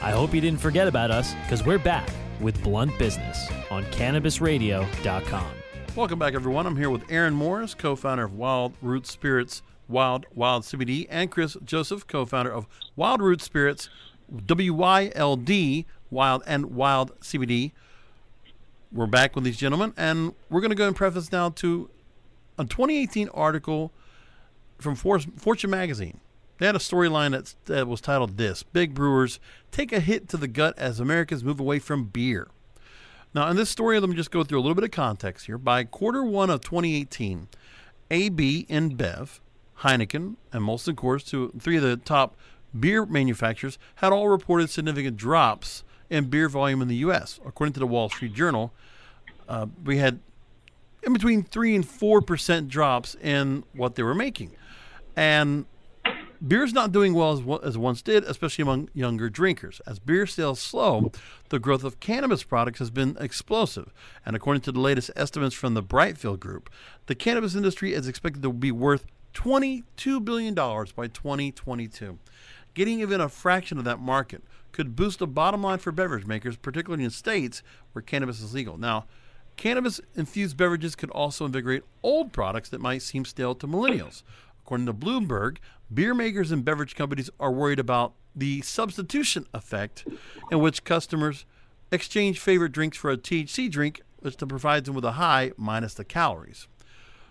I 0.00 0.10
hope 0.10 0.32
you 0.32 0.40
didn't 0.40 0.60
forget 0.60 0.88
about 0.88 1.10
us 1.10 1.34
because 1.42 1.66
we're 1.66 1.78
back 1.78 2.08
with 2.40 2.62
Blunt 2.62 2.98
Business 2.98 3.46
on 3.70 3.84
CannabisRadio.com. 3.84 5.52
Welcome 5.94 6.18
back, 6.18 6.32
everyone. 6.32 6.66
I'm 6.66 6.76
here 6.76 6.88
with 6.88 7.10
Aaron 7.10 7.34
Morris, 7.34 7.74
co 7.74 7.94
founder 7.94 8.24
of 8.24 8.34
Wild 8.34 8.72
Root 8.80 9.06
Spirits 9.06 9.62
Wyld 9.90 10.24
Wyld 10.36 10.62
CBD, 10.62 11.06
and 11.10 11.30
Chris 11.30 11.56
Joseph, 11.64 12.06
co 12.06 12.24
founder 12.24 12.52
of 12.52 12.66
Wild 12.96 13.22
Root 13.22 13.40
Spirits 13.40 13.88
WYLD 14.32 15.84
Wild 16.10 16.42
and 16.46 16.66
Wyld 16.66 17.18
CBD. 17.20 17.72
We're 18.92 19.06
back 19.06 19.34
with 19.34 19.44
these 19.44 19.58
gentlemen, 19.58 19.92
and 19.96 20.34
we're 20.48 20.60
going 20.60 20.70
to 20.70 20.76
go 20.76 20.86
and 20.86 20.96
preface 20.96 21.30
now 21.30 21.50
to 21.50 21.90
a 22.58 22.64
2018 22.64 23.28
article 23.30 23.92
from 24.78 24.94
Fortune 24.94 25.70
magazine. 25.70 26.20
They 26.58 26.66
had 26.66 26.74
a 26.74 26.80
storyline 26.80 27.32
that, 27.32 27.54
that 27.66 27.86
was 27.86 28.00
titled 28.00 28.36
This 28.36 28.62
Big 28.62 28.94
Brewers 28.94 29.38
Take 29.70 29.92
a 29.92 30.00
Hit 30.00 30.28
to 30.30 30.36
the 30.36 30.48
Gut 30.48 30.76
as 30.76 30.98
Americans 30.98 31.44
Move 31.44 31.60
Away 31.60 31.78
from 31.78 32.04
Beer. 32.04 32.48
Now, 33.34 33.48
in 33.48 33.56
this 33.56 33.70
story, 33.70 34.00
let 34.00 34.08
me 34.08 34.16
just 34.16 34.30
go 34.30 34.42
through 34.42 34.58
a 34.58 34.62
little 34.62 34.74
bit 34.74 34.84
of 34.84 34.90
context 34.90 35.46
here. 35.46 35.58
By 35.58 35.84
quarter 35.84 36.24
one 36.24 36.50
of 36.50 36.62
2018, 36.62 37.48
AB 38.10 38.66
InBev, 38.68 39.40
Heineken, 39.80 40.36
and 40.52 40.62
Molson 40.62 40.94
Coors, 40.94 41.26
two, 41.26 41.52
three 41.58 41.76
of 41.76 41.82
the 41.82 41.96
top 41.96 42.36
beer 42.78 43.06
manufacturers, 43.06 43.78
had 43.96 44.12
all 44.12 44.28
reported 44.28 44.70
significant 44.70 45.16
drops 45.16 45.84
in 46.10 46.24
beer 46.30 46.48
volume 46.48 46.82
in 46.82 46.88
the 46.88 46.96
U.S. 46.96 47.38
According 47.44 47.74
to 47.74 47.80
the 47.80 47.86
Wall 47.86 48.08
Street 48.08 48.34
Journal, 48.34 48.72
uh, 49.48 49.66
we 49.84 49.98
had 49.98 50.20
in 51.02 51.12
between 51.12 51.42
3 51.42 51.76
and 51.76 51.84
4% 51.86 52.68
drops 52.68 53.14
in 53.16 53.64
what 53.72 53.94
they 53.94 54.02
were 54.02 54.14
making. 54.14 54.52
And 55.16 55.64
beer's 56.46 56.72
not 56.72 56.92
doing 56.92 57.14
well 57.14 57.32
as, 57.32 57.64
as 57.64 57.78
once 57.78 58.02
did, 58.02 58.24
especially 58.24 58.62
among 58.62 58.90
younger 58.94 59.30
drinkers. 59.30 59.80
As 59.86 59.98
beer 59.98 60.26
sales 60.26 60.60
slow, 60.60 61.12
the 61.48 61.58
growth 61.58 61.84
of 61.84 62.00
cannabis 62.00 62.42
products 62.42 62.78
has 62.78 62.90
been 62.90 63.16
explosive. 63.20 63.92
And 64.26 64.36
according 64.36 64.62
to 64.62 64.72
the 64.72 64.80
latest 64.80 65.10
estimates 65.16 65.54
from 65.54 65.74
the 65.74 65.82
Brightfield 65.82 66.40
Group, 66.40 66.70
the 67.06 67.14
cannabis 67.14 67.54
industry 67.54 67.94
is 67.94 68.08
expected 68.08 68.42
to 68.42 68.52
be 68.52 68.72
worth 68.72 69.06
$22 69.34 70.24
billion 70.24 70.54
by 70.54 71.06
2022. 71.06 72.18
Getting 72.74 73.00
even 73.00 73.20
a 73.20 73.28
fraction 73.28 73.78
of 73.78 73.84
that 73.84 74.00
market 74.00 74.42
could 74.72 74.94
boost 74.94 75.18
the 75.18 75.26
bottom 75.26 75.62
line 75.62 75.78
for 75.78 75.90
beverage 75.90 76.26
makers, 76.26 76.56
particularly 76.56 77.04
in 77.04 77.10
states 77.10 77.62
where 77.92 78.02
cannabis 78.02 78.40
is 78.40 78.54
legal. 78.54 78.78
Now, 78.78 79.06
cannabis 79.56 80.00
infused 80.14 80.56
beverages 80.56 80.94
could 80.94 81.10
also 81.10 81.44
invigorate 81.44 81.82
old 82.02 82.32
products 82.32 82.68
that 82.68 82.80
might 82.80 83.02
seem 83.02 83.24
stale 83.24 83.54
to 83.56 83.66
millennials. 83.66 84.22
According 84.62 84.86
to 84.86 84.94
Bloomberg, 84.94 85.56
beer 85.92 86.14
makers 86.14 86.52
and 86.52 86.64
beverage 86.64 86.94
companies 86.94 87.30
are 87.40 87.50
worried 87.50 87.78
about 87.78 88.12
the 88.36 88.60
substitution 88.60 89.46
effect 89.52 90.06
in 90.50 90.60
which 90.60 90.84
customers 90.84 91.44
exchange 91.90 92.38
favorite 92.38 92.72
drinks 92.72 92.96
for 92.96 93.10
a 93.10 93.16
THC 93.16 93.70
drink, 93.70 94.02
which 94.20 94.36
provides 94.36 94.86
them 94.86 94.94
with 94.94 95.04
a 95.04 95.12
high 95.12 95.52
minus 95.56 95.94
the 95.94 96.04
calories. 96.04 96.68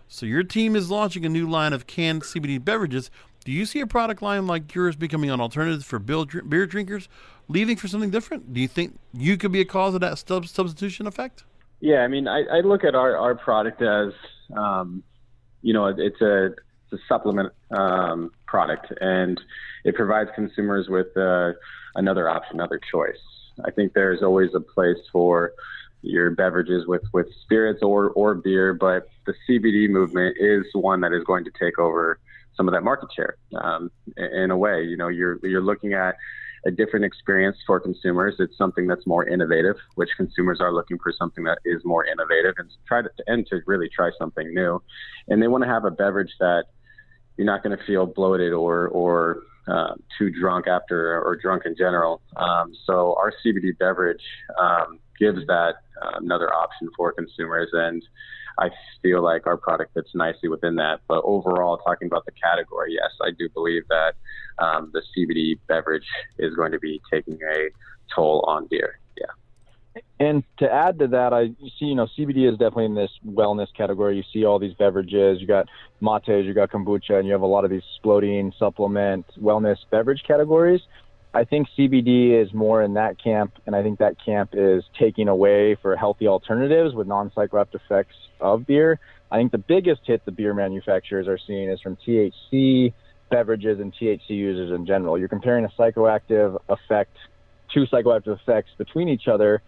So 0.08 0.26
your 0.26 0.44
team 0.44 0.76
is 0.76 0.90
launching 0.90 1.26
a 1.26 1.30
new 1.30 1.50
line 1.50 1.74
of 1.74 1.88
canned 1.88 2.24
CBD 2.24 2.64
beverages. 2.64 3.12
Do 3.44 3.52
you 3.52 3.66
see 3.66 3.80
a 3.80 3.88
product 3.88 4.22
line 4.22 4.48
like 4.48 4.74
yours 4.74 4.96
becoming 4.96 5.30
an 5.30 5.40
alternative 5.40 5.86
for 5.86 6.00
beer 6.00 6.66
drinkers, 6.66 7.08
leaving 7.48 7.78
for 7.78 7.88
something 7.88 8.10
different? 8.10 8.54
Do 8.54 8.60
you 8.60 8.68
think 8.68 9.00
you 9.14 9.38
could 9.38 9.52
be 9.52 9.62
a 9.62 9.66
cause 9.66 9.94
of 9.94 10.02
that 10.02 10.18
substitution 10.18 11.08
effect? 11.08 11.44
Yeah, 11.80 12.00
I 12.00 12.08
mean, 12.08 12.28
I, 12.28 12.44
I 12.52 12.60
look 12.62 12.84
at 12.84 12.96
our, 12.96 13.16
our 13.16 13.36
product 13.36 13.82
as, 13.82 14.12
um, 14.56 15.04
you 15.62 15.74
know, 15.74 15.88
it's 15.88 16.22
a 16.22 16.56
it's 16.90 17.02
a 17.02 17.06
supplement 17.08 17.52
um, 17.72 18.32
product, 18.46 18.94
and 19.02 19.40
it 19.84 19.96
provides 19.96 20.30
consumers 20.36 20.88
with 20.88 21.16
uh, 21.18 21.52
another 21.96 22.30
option, 22.30 22.56
another 22.56 22.80
choice. 22.92 23.18
I 23.66 23.72
think 23.72 23.94
there's 23.94 24.24
always 24.24 24.52
a 24.56 24.60
place 24.60 24.98
for 25.12 25.54
your 26.02 26.32
beverages 26.32 26.86
with, 26.88 27.04
with 27.14 27.28
spirits 27.44 27.82
or, 27.82 28.12
or 28.12 28.36
beer, 28.36 28.74
but 28.74 29.10
the 29.26 29.34
CBD 29.48 29.90
movement 29.90 30.38
is 30.40 30.66
one 30.74 31.02
that 31.02 31.14
is 31.14 31.24
going 31.24 31.44
to 31.44 31.52
take 31.60 31.80
over 31.80 32.20
some 32.56 32.68
of 32.68 32.74
that 32.74 32.82
market 32.82 33.10
share. 33.16 33.38
Um, 33.56 33.92
in 34.18 34.52
a 34.52 34.58
way, 34.58 34.84
you 34.84 34.98
know, 34.98 35.08
you're 35.08 35.40
you're 35.44 35.62
looking 35.62 35.94
at 35.94 36.16
a 36.66 36.72
different 36.72 37.06
experience 37.06 37.58
for 37.66 37.80
consumers. 37.80 38.36
It's 38.40 38.58
something 38.58 38.88
that's 38.88 39.06
more 39.06 39.28
innovative, 39.28 39.76
which 39.96 40.10
consumers 40.18 40.60
are 40.60 40.74
looking 40.74 40.98
for 41.02 41.14
something 41.18 41.44
that 41.46 41.60
is 41.64 41.82
more 41.86 42.06
innovative 42.06 42.56
and 42.58 42.70
try 42.88 43.04
to 43.04 43.10
and 43.28 43.46
to 43.48 43.62
really 43.68 43.90
try 43.90 44.10
something 44.18 44.54
new. 44.54 44.82
And 45.28 45.42
they 45.42 45.48
want 45.48 45.64
to 45.64 45.70
have 45.70 45.86
a 45.86 45.92
beverage 45.92 46.34
that 46.40 46.66
you're 47.38 47.46
not 47.46 47.64
going 47.64 47.78
to 47.78 47.84
feel 47.86 48.06
bloated 48.06 48.54
or 48.54 48.88
or 48.88 49.44
uh, 49.68 49.94
too 50.18 50.30
drunk 50.32 50.68
after 50.68 51.22
or 51.22 51.36
drunk 51.36 51.64
in 51.66 51.76
general. 51.78 52.22
Um, 52.36 52.74
so 52.86 53.16
our 53.20 53.34
CBD 53.46 53.78
beverage 53.78 54.24
um, 54.60 55.00
gives 55.20 55.46
that 55.48 55.76
uh, 56.02 56.18
another 56.20 56.54
option 56.54 56.90
for 56.96 57.12
consumers. 57.12 57.70
And 57.74 58.04
I 58.60 58.70
feel 59.02 59.24
like 59.24 59.46
our 59.46 59.58
product 59.58 59.94
fits 59.94 60.10
nicely 60.14 60.50
within 60.50 60.76
that. 60.76 61.02
But 61.08 61.22
overall, 61.24 61.78
talking 61.78 62.08
about 62.08 62.26
the 62.26 62.32
category, 62.32 62.94
yes, 62.94 63.12
I 63.22 63.32
do 63.38 63.50
believe 63.50 63.84
that 63.90 64.14
um, 64.60 64.92
the 64.94 65.02
CBD 65.16 65.60
beverage 65.68 66.08
is 66.40 66.56
going 66.56 66.72
to 66.72 66.80
be 66.80 67.02
taking 67.12 67.38
a 67.54 67.70
toll 68.14 68.44
on 68.48 68.68
beer. 68.68 69.00
Yeah. 69.18 70.02
And 70.20 70.44
to 70.58 70.72
add 70.72 71.00
to 71.00 71.08
that, 71.08 71.34
I 71.34 71.48
see, 71.80 71.86
you 71.86 71.96
know, 71.96 72.08
CBD 72.18 72.52
is 72.52 72.58
definitely 72.58 72.86
in 72.86 72.96
this 72.96 73.12
wellness 73.26 73.68
category. 73.76 74.18
You 74.18 74.24
see 74.34 74.46
all 74.46 74.60
these 74.60 74.74
beverages. 74.74 75.40
You 75.40 75.48
got 75.48 75.68
mates, 76.02 76.46
you 76.46 76.54
got 76.54 76.72
kombucha, 76.72 77.12
and 77.12 77.28
you 77.28 77.34
have 77.34 77.42
a 77.42 77.48
lot 77.48 77.66
of 77.66 77.72
these 77.72 77.84
exploding 77.96 78.54
supplement 78.58 79.26
wellness 79.40 79.78
beverage 79.92 80.24
categories. 80.28 80.82
I 81.38 81.44
think 81.44 81.68
CBD 81.78 82.32
is 82.32 82.52
more 82.52 82.82
in 82.82 82.96
that 82.96 83.22
camp, 83.24 83.54
and 83.68 83.76
I 83.76 83.84
think 83.84 84.00
that 84.00 84.16
camp 84.26 84.50
is 84.54 84.84
taking 84.98 85.28
away 85.28 85.76
for 85.76 85.96
healthy 85.96 86.28
alternatives 86.28 86.96
with 86.96 87.06
non-psychoactive 87.06 87.76
effects 87.76 88.16
of 88.42 88.66
beer. 88.66 89.00
I 89.30 89.38
think 89.38 89.52
the 89.52 89.60
biggest 89.60 90.02
hit 90.04 90.26
the 90.26 90.32
beer 90.32 90.56
manufacturers 90.56 91.28
are 91.28 91.38
seeing 91.38 91.70
is 91.70 91.80
from 91.80 91.96
THC 91.98 92.92
beverages 93.30 93.80
and 93.80 93.94
THC 93.94 94.30
users 94.30 94.72
in 94.72 94.88
general. 94.88 95.16
You're 95.16 95.28
comparing 95.28 95.64
a 95.64 95.70
psychoactive 95.80 96.60
effect, 96.70 97.16
two 97.72 97.86
psychoactive 97.86 98.40
effects 98.42 98.72
between 98.80 99.08
each 99.08 99.28
other, 99.28 99.62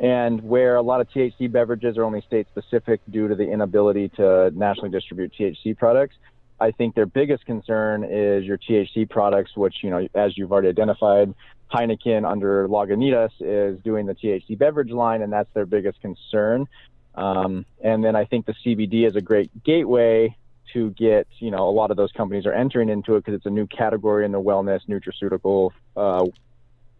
and 0.00 0.42
where 0.42 0.74
a 0.74 0.82
lot 0.82 1.00
of 1.00 1.08
THC 1.10 1.52
beverages 1.52 1.98
are 1.98 2.02
only 2.02 2.22
state 2.22 2.48
specific 2.50 3.00
due 3.08 3.28
to 3.28 3.36
the 3.36 3.48
inability 3.48 4.08
to 4.16 4.50
nationally 4.56 4.90
distribute 4.90 5.32
THC 5.38 5.78
products. 5.78 6.16
I 6.62 6.70
think 6.70 6.94
their 6.94 7.06
biggest 7.06 7.44
concern 7.44 8.04
is 8.04 8.44
your 8.44 8.56
THC 8.56 9.10
products, 9.10 9.56
which, 9.56 9.82
you 9.82 9.90
know, 9.90 10.06
as 10.14 10.38
you've 10.38 10.52
already 10.52 10.68
identified, 10.68 11.34
Heineken 11.72 12.24
under 12.30 12.68
Lagunitas 12.68 13.32
is 13.40 13.80
doing 13.80 14.06
the 14.06 14.14
THC 14.14 14.56
beverage 14.56 14.90
line, 14.90 15.22
and 15.22 15.32
that's 15.32 15.52
their 15.54 15.66
biggest 15.66 16.00
concern. 16.00 16.68
Um, 17.16 17.66
and 17.82 18.04
then 18.04 18.14
I 18.14 18.26
think 18.26 18.46
the 18.46 18.54
CBD 18.64 19.08
is 19.08 19.16
a 19.16 19.20
great 19.20 19.64
gateway 19.64 20.36
to 20.72 20.90
get, 20.90 21.26
you 21.40 21.50
know, 21.50 21.68
a 21.68 21.72
lot 21.72 21.90
of 21.90 21.96
those 21.96 22.12
companies 22.12 22.46
are 22.46 22.52
entering 22.52 22.88
into 22.88 23.16
it 23.16 23.24
because 23.24 23.34
it's 23.34 23.46
a 23.46 23.50
new 23.50 23.66
category 23.66 24.24
in 24.24 24.30
the 24.30 24.40
wellness 24.40 24.80
nutraceutical 24.88 25.70
uh, 25.96 26.24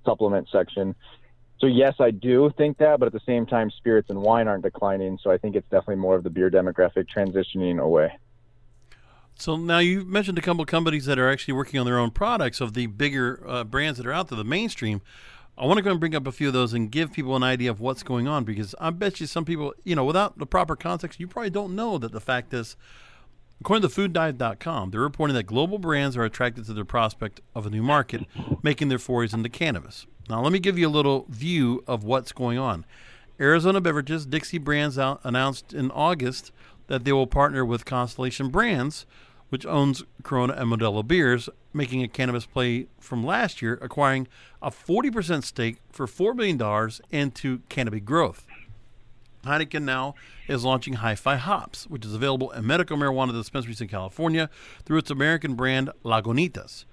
supplement 0.04 0.48
section. 0.50 0.96
So 1.60 1.68
yes, 1.68 1.94
I 2.00 2.10
do 2.10 2.52
think 2.58 2.78
that, 2.78 2.98
but 2.98 3.06
at 3.06 3.12
the 3.12 3.20
same 3.24 3.46
time, 3.46 3.70
spirits 3.70 4.10
and 4.10 4.20
wine 4.20 4.48
aren't 4.48 4.64
declining. 4.64 5.20
So 5.22 5.30
I 5.30 5.38
think 5.38 5.54
it's 5.54 5.68
definitely 5.70 6.02
more 6.02 6.16
of 6.16 6.24
the 6.24 6.30
beer 6.30 6.50
demographic 6.50 7.06
transitioning 7.08 7.78
away. 7.78 8.18
So 9.42 9.56
now 9.56 9.80
you 9.80 10.04
mentioned 10.04 10.38
a 10.38 10.40
couple 10.40 10.62
of 10.62 10.68
companies 10.68 11.06
that 11.06 11.18
are 11.18 11.28
actually 11.28 11.54
working 11.54 11.80
on 11.80 11.84
their 11.84 11.98
own 11.98 12.12
products 12.12 12.60
of 12.60 12.74
the 12.74 12.86
bigger 12.86 13.42
uh, 13.44 13.64
brands 13.64 13.98
that 13.98 14.06
are 14.06 14.12
out 14.12 14.28
there, 14.28 14.36
the 14.36 14.44
mainstream. 14.44 15.02
I 15.58 15.66
want 15.66 15.78
to 15.78 15.82
go 15.82 15.90
and 15.90 15.98
bring 15.98 16.14
up 16.14 16.28
a 16.28 16.32
few 16.32 16.46
of 16.46 16.52
those 16.52 16.72
and 16.72 16.92
give 16.92 17.12
people 17.12 17.34
an 17.34 17.42
idea 17.42 17.68
of 17.68 17.80
what's 17.80 18.04
going 18.04 18.28
on 18.28 18.44
because 18.44 18.72
I 18.78 18.90
bet 18.90 19.18
you 19.18 19.26
some 19.26 19.44
people, 19.44 19.74
you 19.82 19.96
know, 19.96 20.04
without 20.04 20.38
the 20.38 20.46
proper 20.46 20.76
context, 20.76 21.18
you 21.18 21.26
probably 21.26 21.50
don't 21.50 21.74
know 21.74 21.98
that 21.98 22.12
the 22.12 22.20
fact 22.20 22.54
is, 22.54 22.76
according 23.60 23.88
to 23.88 23.92
fooddive.com, 23.92 24.92
they're 24.92 25.00
reporting 25.00 25.34
that 25.34 25.46
global 25.46 25.78
brands 25.78 26.16
are 26.16 26.22
attracted 26.22 26.64
to 26.66 26.72
the 26.72 26.84
prospect 26.84 27.40
of 27.52 27.66
a 27.66 27.70
new 27.70 27.82
market 27.82 28.24
making 28.62 28.90
their 28.90 28.98
forays 29.00 29.34
into 29.34 29.48
cannabis. 29.48 30.06
Now, 30.28 30.40
let 30.40 30.52
me 30.52 30.60
give 30.60 30.78
you 30.78 30.86
a 30.86 30.88
little 30.88 31.26
view 31.28 31.82
of 31.88 32.04
what's 32.04 32.30
going 32.30 32.58
on. 32.58 32.86
Arizona 33.40 33.80
Beverages, 33.80 34.24
Dixie 34.24 34.58
Brands 34.58 35.00
out, 35.00 35.20
announced 35.24 35.74
in 35.74 35.90
August 35.90 36.52
that 36.86 37.02
they 37.02 37.10
will 37.10 37.26
partner 37.26 37.64
with 37.64 37.84
Constellation 37.84 38.48
Brands 38.48 39.04
which 39.52 39.66
owns 39.66 40.02
Corona 40.22 40.54
and 40.54 40.72
Modelo 40.72 41.06
beers, 41.06 41.50
making 41.74 42.02
a 42.02 42.08
cannabis 42.08 42.46
play 42.46 42.86
from 42.98 43.22
last 43.22 43.60
year, 43.60 43.78
acquiring 43.82 44.26
a 44.62 44.70
40% 44.70 45.44
stake 45.44 45.76
for 45.90 46.06
$4 46.06 46.34
million 46.34 46.90
into 47.10 47.60
Canopy 47.68 48.00
Growth. 48.00 48.46
Heineken 49.44 49.82
now 49.82 50.14
is 50.48 50.64
launching 50.64 50.94
Hi 50.94 51.14
Fi 51.14 51.36
Hops, 51.36 51.86
which 51.86 52.06
is 52.06 52.14
available 52.14 52.50
in 52.52 52.66
medical 52.66 52.96
marijuana 52.96 53.34
dispensaries 53.34 53.82
in 53.82 53.88
California 53.88 54.48
through 54.86 54.96
its 54.96 55.10
American 55.10 55.52
brand 55.52 55.90
Lagunitas. 56.02 56.86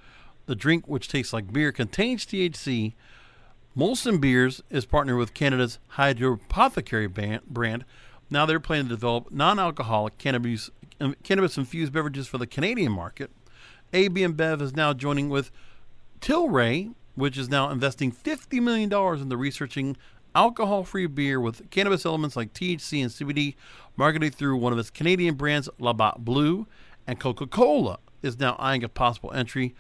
The 0.48 0.56
drink, 0.56 0.86
which 0.86 1.08
tastes 1.08 1.32
like 1.32 1.54
beer, 1.54 1.72
contains 1.72 2.26
THC. 2.26 2.94
Molson 3.78 4.20
Beers 4.20 4.62
is 4.70 4.84
partnered 4.84 5.18
with 5.18 5.34
Canada's 5.34 5.80
Hydropothecary 5.94 7.42
brand. 7.48 7.86
Now 8.30 8.46
they're 8.46 8.60
planning 8.60 8.90
to 8.90 8.96
develop 8.96 9.32
non 9.32 9.60
alcoholic 9.60 10.18
cannabis 10.18 10.70
Um, 11.00 11.16
cannabis 11.24 11.58
infused 11.58 11.94
beverages 11.94 12.28
for 12.28 12.38
the 12.38 12.48
Canadian 12.48 12.92
market. 12.92 13.32
AB 13.94 14.22
InBev 14.22 14.62
is 14.62 14.76
now 14.76 14.94
joining 14.94 15.30
with 15.30 15.52
Tilray, 16.22 16.94
which 17.16 17.38
is 17.38 17.50
now 17.50 17.70
investing 17.70 18.12
$50 18.12 18.62
million 18.62 18.92
into 19.22 19.38
researching 19.38 19.98
alcohol 20.36 20.84
free 20.84 21.08
beer 21.08 21.40
with 21.40 21.70
cannabis 21.70 22.06
elements 22.06 22.36
like 22.36 22.54
THC 22.54 23.02
and 23.02 23.12
CBD, 23.12 23.56
marketed 23.98 24.36
through 24.36 24.58
one 24.58 24.74
of 24.74 24.80
its 24.80 24.90
Canadian 24.90 25.36
brands, 25.36 25.70
Labatt 25.80 26.24
Blue. 26.24 26.68
And 27.08 27.20
Coca 27.20 27.48
Cola 27.48 28.00
is 28.22 28.40
now 28.40 28.56
eyeing 28.60 28.84
a 28.84 28.90
possible 28.90 29.32
entry 29.32 29.74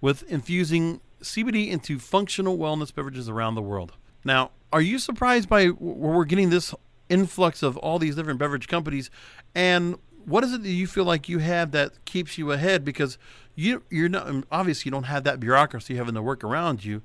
with 0.00 0.22
infusing 0.30 1.00
CBD 1.20 1.70
into 1.70 1.98
functional 1.98 2.58
wellness 2.58 2.94
beverages 2.94 3.28
around 3.28 3.54
the 3.54 3.62
world. 3.62 3.92
Now, 4.24 4.50
are 4.72 4.80
you 4.80 4.98
surprised 4.98 5.48
by 5.48 5.66
where 5.66 6.12
we're 6.12 6.24
getting 6.24 6.50
this 6.50 6.74
influx 7.08 7.62
of 7.62 7.76
all 7.78 7.98
these 7.98 8.14
different 8.16 8.38
beverage 8.38 8.68
companies? 8.68 9.10
And 9.54 9.96
what 10.26 10.42
is 10.42 10.52
it 10.52 10.62
that 10.62 10.68
you 10.68 10.86
feel 10.86 11.04
like 11.04 11.28
you 11.28 11.38
have 11.38 11.70
that 11.70 12.04
keeps 12.04 12.36
you 12.36 12.52
ahead? 12.52 12.84
Because 12.84 13.16
you 13.54 13.82
you're 13.88 14.08
not 14.08 14.28
um, 14.28 14.44
obviously 14.50 14.88
you 14.88 14.90
don't 14.90 15.04
have 15.04 15.24
that 15.24 15.40
bureaucracy 15.40 15.94
having 15.94 16.14
to 16.14 16.22
work 16.22 16.44
around 16.44 16.84
you. 16.84 17.00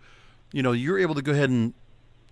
You 0.51 0.63
know, 0.63 0.73
you're 0.73 0.99
able 0.99 1.15
to 1.15 1.21
go 1.21 1.31
ahead 1.31 1.49
and 1.49 1.73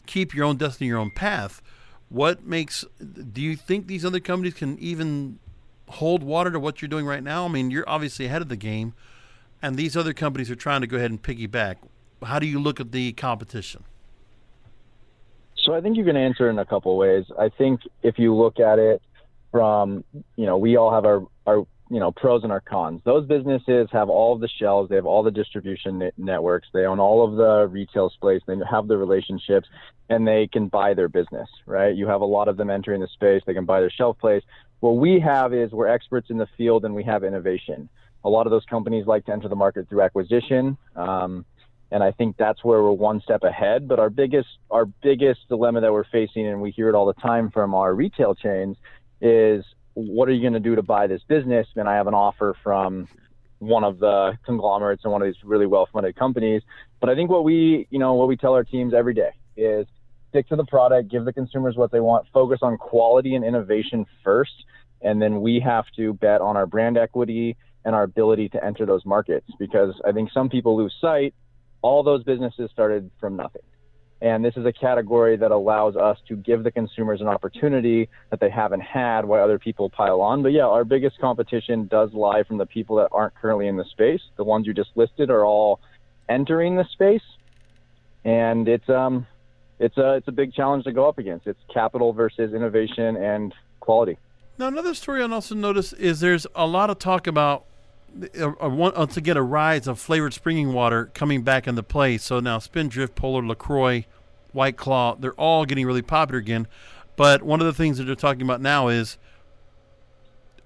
keep 0.07 0.33
your 0.35 0.45
own 0.45 0.57
destiny, 0.57 0.87
your 0.87 0.97
own 0.97 1.11
path. 1.11 1.61
What 2.09 2.43
makes? 2.43 2.83
Do 2.99 3.39
you 3.39 3.55
think 3.55 3.87
these 3.87 4.03
other 4.03 4.19
companies 4.19 4.55
can 4.55 4.77
even 4.79 5.39
hold 5.87 6.23
water 6.23 6.51
to 6.51 6.59
what 6.59 6.81
you're 6.81 6.89
doing 6.89 7.05
right 7.05 7.23
now? 7.23 7.45
I 7.45 7.49
mean, 7.49 7.69
you're 7.69 7.87
obviously 7.87 8.25
ahead 8.25 8.41
of 8.41 8.49
the 8.49 8.57
game, 8.57 8.93
and 9.61 9.77
these 9.77 9.95
other 9.95 10.13
companies 10.13 10.49
are 10.49 10.55
trying 10.55 10.81
to 10.81 10.87
go 10.87 10.97
ahead 10.97 11.11
and 11.11 11.21
piggyback. 11.21 11.75
How 12.23 12.39
do 12.39 12.47
you 12.47 12.59
look 12.59 12.79
at 12.79 12.91
the 12.91 13.13
competition? 13.13 13.83
So 15.55 15.75
I 15.75 15.81
think 15.81 15.97
you 15.97 16.03
can 16.03 16.17
answer 16.17 16.49
in 16.49 16.57
a 16.57 16.65
couple 16.65 16.97
ways. 16.97 17.25
I 17.37 17.49
think 17.49 17.81
if 18.01 18.17
you 18.17 18.33
look 18.33 18.59
at 18.59 18.79
it 18.79 19.01
from 19.51 20.03
you 20.35 20.45
know 20.45 20.57
we 20.57 20.77
all 20.77 20.93
have 20.93 21.05
our 21.05 21.25
our 21.47 21.65
you 21.89 21.99
know 21.99 22.11
pros 22.11 22.43
and 22.43 22.51
our 22.51 22.61
cons. 22.61 23.01
Those 23.03 23.25
businesses 23.27 23.87
have 23.91 24.09
all 24.09 24.33
of 24.33 24.41
the 24.41 24.47
shelves, 24.47 24.89
they 24.89 24.95
have 24.95 25.05
all 25.05 25.23
the 25.23 25.31
distribution 25.31 26.11
networks, 26.17 26.67
they 26.73 26.85
own 26.85 26.99
all 26.99 27.27
of 27.27 27.35
the 27.35 27.67
retail 27.67 28.09
space, 28.09 28.41
they 28.45 28.55
have 28.69 28.87
the 28.87 28.97
relationships, 28.97 29.67
and 30.09 30.27
they 30.27 30.47
can 30.47 30.67
buy 30.67 30.93
their 30.93 31.09
business. 31.09 31.49
Right? 31.65 31.95
You 31.95 32.07
have 32.07 32.21
a 32.21 32.25
lot 32.25 32.47
of 32.47 32.57
them 32.57 32.69
entering 32.69 33.01
the 33.01 33.07
space, 33.07 33.41
they 33.45 33.53
can 33.53 33.65
buy 33.65 33.79
their 33.79 33.91
shelf 33.91 34.17
place. 34.19 34.43
What 34.79 34.97
we 34.97 35.19
have 35.19 35.53
is 35.53 35.71
we're 35.71 35.87
experts 35.87 36.29
in 36.29 36.37
the 36.37 36.47
field 36.57 36.85
and 36.85 36.95
we 36.95 37.03
have 37.03 37.23
innovation. 37.23 37.89
A 38.23 38.29
lot 38.29 38.47
of 38.47 38.51
those 38.51 38.65
companies 38.65 39.05
like 39.07 39.25
to 39.25 39.33
enter 39.33 39.49
the 39.49 39.55
market 39.55 39.89
through 39.89 40.01
acquisition. 40.01 40.77
Um, 40.95 41.45
and 41.91 42.03
I 42.03 42.11
think 42.11 42.37
that's 42.37 42.63
where 42.63 42.81
we're 42.83 42.91
one 42.91 43.21
step 43.21 43.43
ahead. 43.43 43.87
But 43.87 43.99
our 43.99 44.09
biggest 44.09 44.47
our 44.69 44.85
biggest 44.85 45.47
dilemma 45.49 45.81
that 45.81 45.91
we're 45.91 46.05
facing, 46.05 46.47
and 46.47 46.61
we 46.61 46.71
hear 46.71 46.89
it 46.89 46.95
all 46.95 47.07
the 47.07 47.19
time 47.19 47.49
from 47.49 47.73
our 47.73 47.93
retail 47.93 48.35
chains, 48.35 48.77
is 49.21 49.65
what 49.93 50.29
are 50.29 50.31
you 50.31 50.41
going 50.41 50.53
to 50.53 50.59
do 50.59 50.75
to 50.75 50.83
buy 50.83 51.07
this 51.07 51.21
business? 51.27 51.67
And 51.75 51.87
I 51.87 51.95
have 51.95 52.07
an 52.07 52.13
offer 52.13 52.55
from 52.63 53.07
one 53.59 53.83
of 53.83 53.99
the 53.99 54.37
conglomerates 54.45 55.03
and 55.03 55.11
one 55.11 55.21
of 55.21 55.27
these 55.27 55.43
really 55.43 55.65
well-funded 55.65 56.15
companies. 56.15 56.61
But 56.99 57.09
I 57.09 57.15
think 57.15 57.29
what 57.29 57.43
we, 57.43 57.87
you 57.89 57.99
know, 57.99 58.13
what 58.13 58.27
we 58.27 58.37
tell 58.37 58.53
our 58.53 58.63
teams 58.63 58.93
every 58.93 59.13
day 59.13 59.31
is 59.57 59.85
stick 60.29 60.47
to 60.49 60.55
the 60.55 60.65
product, 60.65 61.09
give 61.09 61.25
the 61.25 61.33
consumers 61.33 61.75
what 61.75 61.91
they 61.91 61.99
want, 61.99 62.27
focus 62.33 62.59
on 62.61 62.77
quality 62.77 63.35
and 63.35 63.43
innovation 63.43 64.05
first, 64.23 64.53
and 65.01 65.21
then 65.21 65.41
we 65.41 65.59
have 65.59 65.85
to 65.95 66.13
bet 66.13 66.41
on 66.41 66.55
our 66.55 66.65
brand 66.65 66.97
equity 66.97 67.57
and 67.85 67.95
our 67.95 68.03
ability 68.03 68.49
to 68.49 68.63
enter 68.63 68.85
those 68.85 69.05
markets 69.05 69.47
because 69.57 69.99
I 70.05 70.11
think 70.11 70.31
some 70.31 70.49
people 70.49 70.77
lose 70.77 70.93
sight. 70.99 71.33
All 71.81 72.03
those 72.03 72.23
businesses 72.23 72.69
started 72.71 73.09
from 73.19 73.37
nothing. 73.37 73.61
And 74.21 74.43
this 74.43 74.57
is 74.57 74.65
a 74.65 74.73
category 74.73 75.37
that 75.37 75.51
allows 75.51 75.95
us 75.95 76.17
to 76.27 76.35
give 76.35 76.63
the 76.63 76.71
consumers 76.71 77.21
an 77.21 77.27
opportunity 77.27 78.09
that 78.31 78.41
they 78.41 78.49
haven't 78.49 78.81
had 78.81 79.23
while 79.23 79.43
other 79.43 79.57
people 79.57 79.89
pile 79.89 80.21
on. 80.21 80.43
But 80.43 80.51
yeah, 80.51 80.65
our 80.65 80.83
biggest 80.83 81.19
competition 81.19 81.87
does 81.87 82.11
lie 82.13 82.43
from 82.43 82.57
the 82.57 82.65
people 82.65 82.97
that 82.97 83.07
aren't 83.13 83.35
currently 83.35 83.67
in 83.67 83.77
the 83.77 83.85
space. 83.85 84.21
The 84.35 84.43
ones 84.43 84.67
you 84.67 84.73
just 84.73 84.89
listed 84.95 85.29
are 85.29 85.45
all 85.45 85.79
entering 86.27 86.75
the 86.75 86.85
space. 86.91 87.23
And 88.25 88.67
it's 88.67 88.89
um 88.89 89.25
it's 89.79 89.97
a 89.97 90.15
it's 90.15 90.27
a 90.27 90.33
big 90.33 90.53
challenge 90.53 90.83
to 90.83 90.91
go 90.91 91.07
up 91.07 91.17
against. 91.17 91.47
It's 91.47 91.59
capital 91.73 92.11
versus 92.11 92.53
innovation 92.53 93.15
and 93.15 93.53
quality. 93.79 94.17
Now 94.57 94.67
another 94.67 94.93
story 94.93 95.23
I 95.23 95.27
also 95.29 95.55
noticed 95.55 95.93
is 95.93 96.19
there's 96.19 96.45
a 96.53 96.67
lot 96.67 96.89
of 96.89 96.99
talk 96.99 97.27
about 97.27 97.65
a, 98.35 98.53
a, 98.59 98.69
once 98.69 99.17
again 99.17 99.37
a 99.37 99.43
rise 99.43 99.87
of 99.87 99.99
flavored 99.99 100.33
springing 100.33 100.73
water 100.73 101.11
coming 101.13 101.43
back 101.43 101.67
into 101.67 101.83
play. 101.83 102.17
So 102.17 102.39
now 102.39 102.59
Spindrift, 102.59 103.15
Polar, 103.15 103.45
Lacroix, 103.45 104.05
White 104.51 104.77
Claw, 104.77 105.15
they're 105.15 105.33
all 105.33 105.65
getting 105.65 105.85
really 105.85 106.01
popular 106.01 106.39
again. 106.39 106.67
But 107.15 107.43
one 107.43 107.59
of 107.59 107.65
the 107.65 107.73
things 107.73 107.97
that 107.97 108.05
they're 108.05 108.15
talking 108.15 108.41
about 108.41 108.61
now 108.61 108.87
is 108.87 109.17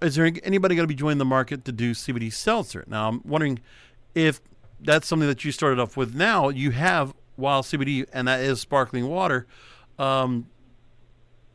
is 0.02 0.16
there 0.16 0.30
anybody 0.44 0.76
going 0.76 0.84
to 0.84 0.88
be 0.88 0.96
joining 0.96 1.18
the 1.18 1.26
market 1.26 1.64
to 1.66 1.72
do 1.72 1.92
CBD 1.92 2.32
seltzer? 2.32 2.84
Now 2.88 3.08
I'm 3.08 3.22
wondering 3.24 3.60
if 4.14 4.42
that's 4.82 5.08
something 5.08 5.28
that 5.28 5.46
you 5.46 5.52
started 5.52 5.80
off 5.80 5.96
with. 5.96 6.14
Now 6.14 6.50
you 6.50 6.72
have 6.72 7.14
Wyld 7.40 7.64
CBD, 7.64 8.06
and 8.14 8.28
that 8.28 8.42
is 8.42 8.60
sparkling 8.60 9.08
water. 9.08 9.48
Um, 9.98 10.48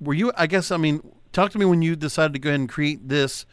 were 0.01 0.14
you? 0.14 0.33
I 0.37 0.46
guess 0.46 0.70
I 0.70 0.77
mean, 0.77 1.12
talk 1.33 1.51
to 1.53 1.59
me 1.59 1.64
when 1.64 1.83
you 1.83 1.94
decided 1.94 2.33
to 2.33 2.38
go 2.38 2.51
ahead 2.51 2.61
and 2.61 2.68
create 2.68 3.09
this 3.09 3.46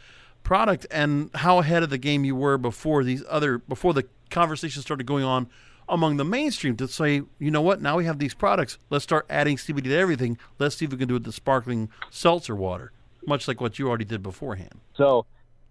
product 0.46 0.86
and 0.92 1.28
how 1.34 1.58
ahead 1.58 1.82
of 1.82 1.90
the 1.90 1.98
game 1.98 2.24
you 2.24 2.36
were 2.36 2.56
before 2.56 3.02
these 3.02 3.24
other 3.28 3.58
before 3.58 3.92
the 3.92 4.04
conversation 4.30 4.80
started 4.80 5.04
going 5.04 5.24
on 5.24 5.48
among 5.88 6.18
the 6.18 6.24
mainstream 6.24 6.76
to 6.76 6.86
say, 6.86 7.22
you 7.40 7.50
know 7.50 7.60
what, 7.60 7.82
now 7.82 7.96
we 7.96 8.04
have 8.04 8.20
these 8.20 8.32
products. 8.32 8.78
Let's 8.88 9.02
start 9.02 9.26
adding 9.28 9.56
CBD 9.56 9.84
to 9.84 9.96
everything. 9.96 10.38
Let's 10.60 10.76
see 10.76 10.84
if 10.84 10.92
we 10.92 10.98
can 10.98 11.08
do 11.08 11.14
it 11.14 11.18
with 11.18 11.24
the 11.24 11.32
sparkling 11.32 11.90
seltzer 12.10 12.54
water, 12.54 12.92
much 13.26 13.48
like 13.48 13.60
what 13.60 13.80
you 13.80 13.88
already 13.88 14.04
did 14.04 14.22
beforehand. 14.22 14.80
So, 14.96 15.26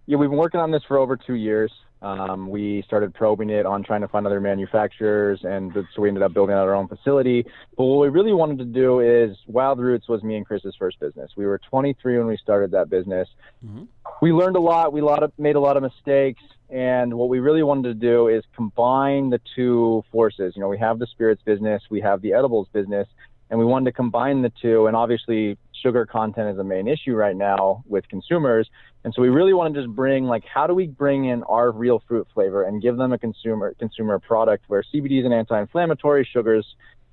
yeah, 0.08 0.18
we've 0.18 0.30
been 0.30 0.38
working 0.38 0.60
on 0.60 0.72
this 0.72 0.84
for 0.86 0.98
over 0.98 1.16
two 1.16 1.36
years. 1.36 1.72
Um, 2.06 2.50
we 2.50 2.84
started 2.86 3.16
probing 3.16 3.50
it 3.50 3.66
on 3.66 3.84
trying 3.84 4.02
to 4.02 4.08
find 4.08 4.28
other 4.28 4.40
manufacturers, 4.40 5.40
and 5.44 5.74
so 5.74 6.04
we 6.04 6.08
ended 6.08 6.22
up 6.22 6.36
building 6.36 6.54
out 6.54 6.62
our 6.62 6.76
own 6.76 6.88
facility. 6.88 7.44
But 7.76 7.86
what 7.86 8.00
we 8.00 8.10
really 8.10 8.32
wanted 8.32 8.60
to 8.60 8.66
do 8.66 9.00
is 9.00 9.36
Wild 9.48 9.80
Roots 9.80 10.08
was 10.08 10.22
me 10.22 10.36
and 10.36 10.46
Chris's 10.46 10.76
first 10.78 11.00
business. 11.00 11.32
We 11.36 11.48
were 11.48 11.60
23 11.68 12.20
when 12.20 12.28
we 12.28 12.38
started 12.38 12.70
that 12.72 12.92
business. 12.92 13.28
Mm-hmm. 13.66 13.86
We 14.22 14.34
learned 14.34 14.56
a 14.56 14.60
lot. 14.60 14.94
We 14.94 15.02
lot 15.02 15.24
of, 15.24 15.32
made 15.40 15.56
a 15.56 15.60
lot 15.60 15.78
of 15.78 15.84
mistakes, 15.84 16.44
and 16.70 17.16
what 17.16 17.28
we 17.28 17.40
really 17.40 17.64
wanted 17.64 18.00
to 18.00 18.08
do 18.08 18.28
is 18.28 18.44
combine 18.56 19.32
the 19.32 19.42
two 19.56 20.04
forces. 20.12 20.54
You 20.56 20.62
know, 20.62 20.70
we 20.70 20.78
have 20.78 21.00
the 21.00 21.08
spirits 21.08 21.42
business, 21.44 21.82
we 21.90 22.02
have 22.02 22.22
the 22.22 22.34
edibles 22.34 22.68
business, 22.72 23.08
and 23.50 23.58
we 23.58 23.66
wanted 23.66 23.86
to 23.86 23.94
combine 23.94 24.44
the 24.44 24.52
two. 24.62 24.86
And 24.86 24.96
obviously, 24.96 25.58
sugar 25.82 26.06
content 26.06 26.50
is 26.50 26.60
a 26.60 26.64
main 26.64 26.88
issue 26.88 27.16
right 27.16 27.36
now 27.36 27.84
with 27.88 28.08
consumers. 28.10 28.70
And 29.06 29.14
so 29.14 29.22
we 29.22 29.30
really 29.30 29.54
want 29.54 29.72
to 29.72 29.80
just 29.80 29.96
bring 29.96 30.26
like 30.26 30.44
how 30.52 30.66
do 30.66 30.74
we 30.74 30.88
bring 30.88 31.26
in 31.26 31.44
our 31.44 31.72
real 31.72 32.02
fruit 32.08 32.28
flavor 32.34 32.64
and 32.64 32.82
give 32.82 32.98
them 32.98 33.14
a 33.14 33.20
consumer 33.20 33.76
consumer 33.78 34.18
product 34.18 34.64
where 34.68 34.82
CBD 34.82 35.20
is 35.20 35.26
an 35.28 35.32
anti-inflammatory, 35.32 36.28
sugars, 36.34 36.66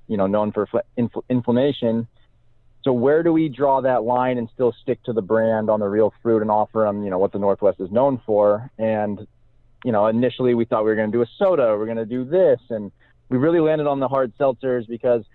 you 0.07 0.17
know, 0.17 0.25
known 0.25 0.51
for 0.51 0.67
infl- 0.97 1.21
inflammation. 1.29 2.07
So 2.81 2.93
where 2.93 3.21
do 3.21 3.31
we 3.31 3.47
draw 3.47 3.79
that 3.81 4.01
line 4.01 4.39
and 4.39 4.49
still 4.55 4.73
stick 4.81 5.03
to 5.03 5.13
the 5.13 5.21
brand 5.21 5.69
on 5.69 5.79
the 5.79 5.87
real 5.87 6.11
fruit 6.23 6.41
and 6.41 6.49
offer 6.49 6.79
them, 6.79 7.03
you 7.03 7.11
know, 7.11 7.19
what 7.19 7.31
the 7.31 7.37
Northwest 7.37 7.79
is 7.79 7.91
known 7.91 8.19
for? 8.25 8.71
And 8.79 9.27
you 9.85 9.91
know, 9.91 10.07
initially 10.07 10.55
we 10.55 10.65
thought 10.65 10.83
we 10.83 10.89
were 10.89 10.95
going 10.95 11.11
to 11.11 11.15
do 11.15 11.21
a 11.21 11.27
soda, 11.37 11.75
we're 11.77 11.85
going 11.85 11.97
to 11.97 12.07
do 12.07 12.25
this, 12.25 12.59
and 12.71 12.91
we 13.29 13.37
really 13.37 13.59
landed 13.59 13.85
on 13.85 13.99
the 13.99 14.07
hard 14.07 14.35
seltzers 14.39 14.87
because 14.87 15.25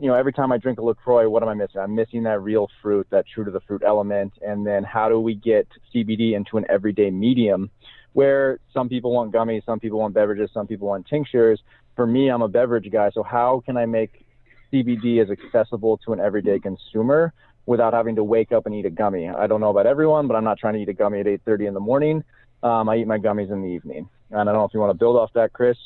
you 0.00 0.08
know, 0.08 0.14
every 0.14 0.32
time 0.32 0.52
I 0.52 0.58
drink 0.58 0.78
a 0.78 0.82
LaCroix, 0.82 1.28
what 1.28 1.42
am 1.42 1.48
I 1.48 1.54
missing? 1.54 1.80
I'm 1.80 1.94
missing 1.94 2.22
that 2.22 2.40
real 2.40 2.68
fruit, 2.80 3.06
that 3.10 3.26
true 3.26 3.44
to 3.44 3.50
the 3.50 3.60
fruit 3.60 3.82
element. 3.86 4.32
And 4.40 4.66
then 4.66 4.84
how 4.84 5.08
do 5.08 5.20
we 5.20 5.34
get 5.34 5.68
CBD 5.94 6.34
into 6.34 6.56
an 6.56 6.64
everyday 6.70 7.10
medium 7.10 7.70
where 8.14 8.58
some 8.72 8.88
people 8.88 9.12
want 9.12 9.32
gummies, 9.32 9.64
some 9.64 9.80
people 9.80 9.98
want 9.98 10.14
beverages, 10.14 10.50
some 10.52 10.66
people 10.66 10.88
want 10.88 11.06
tinctures. 11.06 11.60
For 11.94 12.06
me, 12.06 12.28
I'm 12.28 12.42
a 12.42 12.48
beverage 12.48 12.90
guy. 12.90 13.10
So 13.12 13.22
how 13.22 13.62
can 13.64 13.76
I 13.76 13.86
make 13.86 14.24
CBD 14.72 15.22
as 15.22 15.28
accessible 15.30 15.98
to 16.06 16.12
an 16.12 16.20
everyday 16.20 16.58
consumer 16.58 17.34
without 17.66 17.92
having 17.92 18.16
to 18.16 18.24
wake 18.24 18.50
up 18.50 18.64
and 18.64 18.74
eat 18.74 18.86
a 18.86 18.90
gummy? 18.90 19.28
I 19.28 19.46
don't 19.46 19.60
know 19.60 19.70
about 19.70 19.86
everyone, 19.86 20.26
but 20.26 20.36
I'm 20.36 20.44
not 20.44 20.58
trying 20.58 20.74
to 20.74 20.80
eat 20.80 20.88
a 20.88 20.94
gummy 20.94 21.20
at 21.20 21.26
8:30 21.26 21.66
in 21.66 21.74
the 21.74 21.80
morning. 21.80 22.24
Um, 22.62 22.88
I 22.88 22.96
eat 22.96 23.06
my 23.06 23.18
gummies 23.18 23.50
in 23.50 23.60
the 23.60 23.68
evening. 23.68 24.08
And 24.30 24.40
I 24.40 24.44
don't 24.44 24.54
know 24.54 24.64
if 24.64 24.72
you 24.72 24.80
want 24.80 24.90
to 24.90 24.98
build 24.98 25.16
off 25.16 25.32
that, 25.34 25.52
Chris 25.52 25.76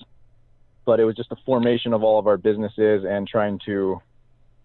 but 0.86 1.00
it 1.00 1.04
was 1.04 1.14
just 1.16 1.30
a 1.32 1.36
formation 1.44 1.92
of 1.92 2.02
all 2.02 2.18
of 2.18 2.26
our 2.26 2.38
businesses 2.38 3.04
and 3.06 3.28
trying 3.28 3.60
to 3.66 4.00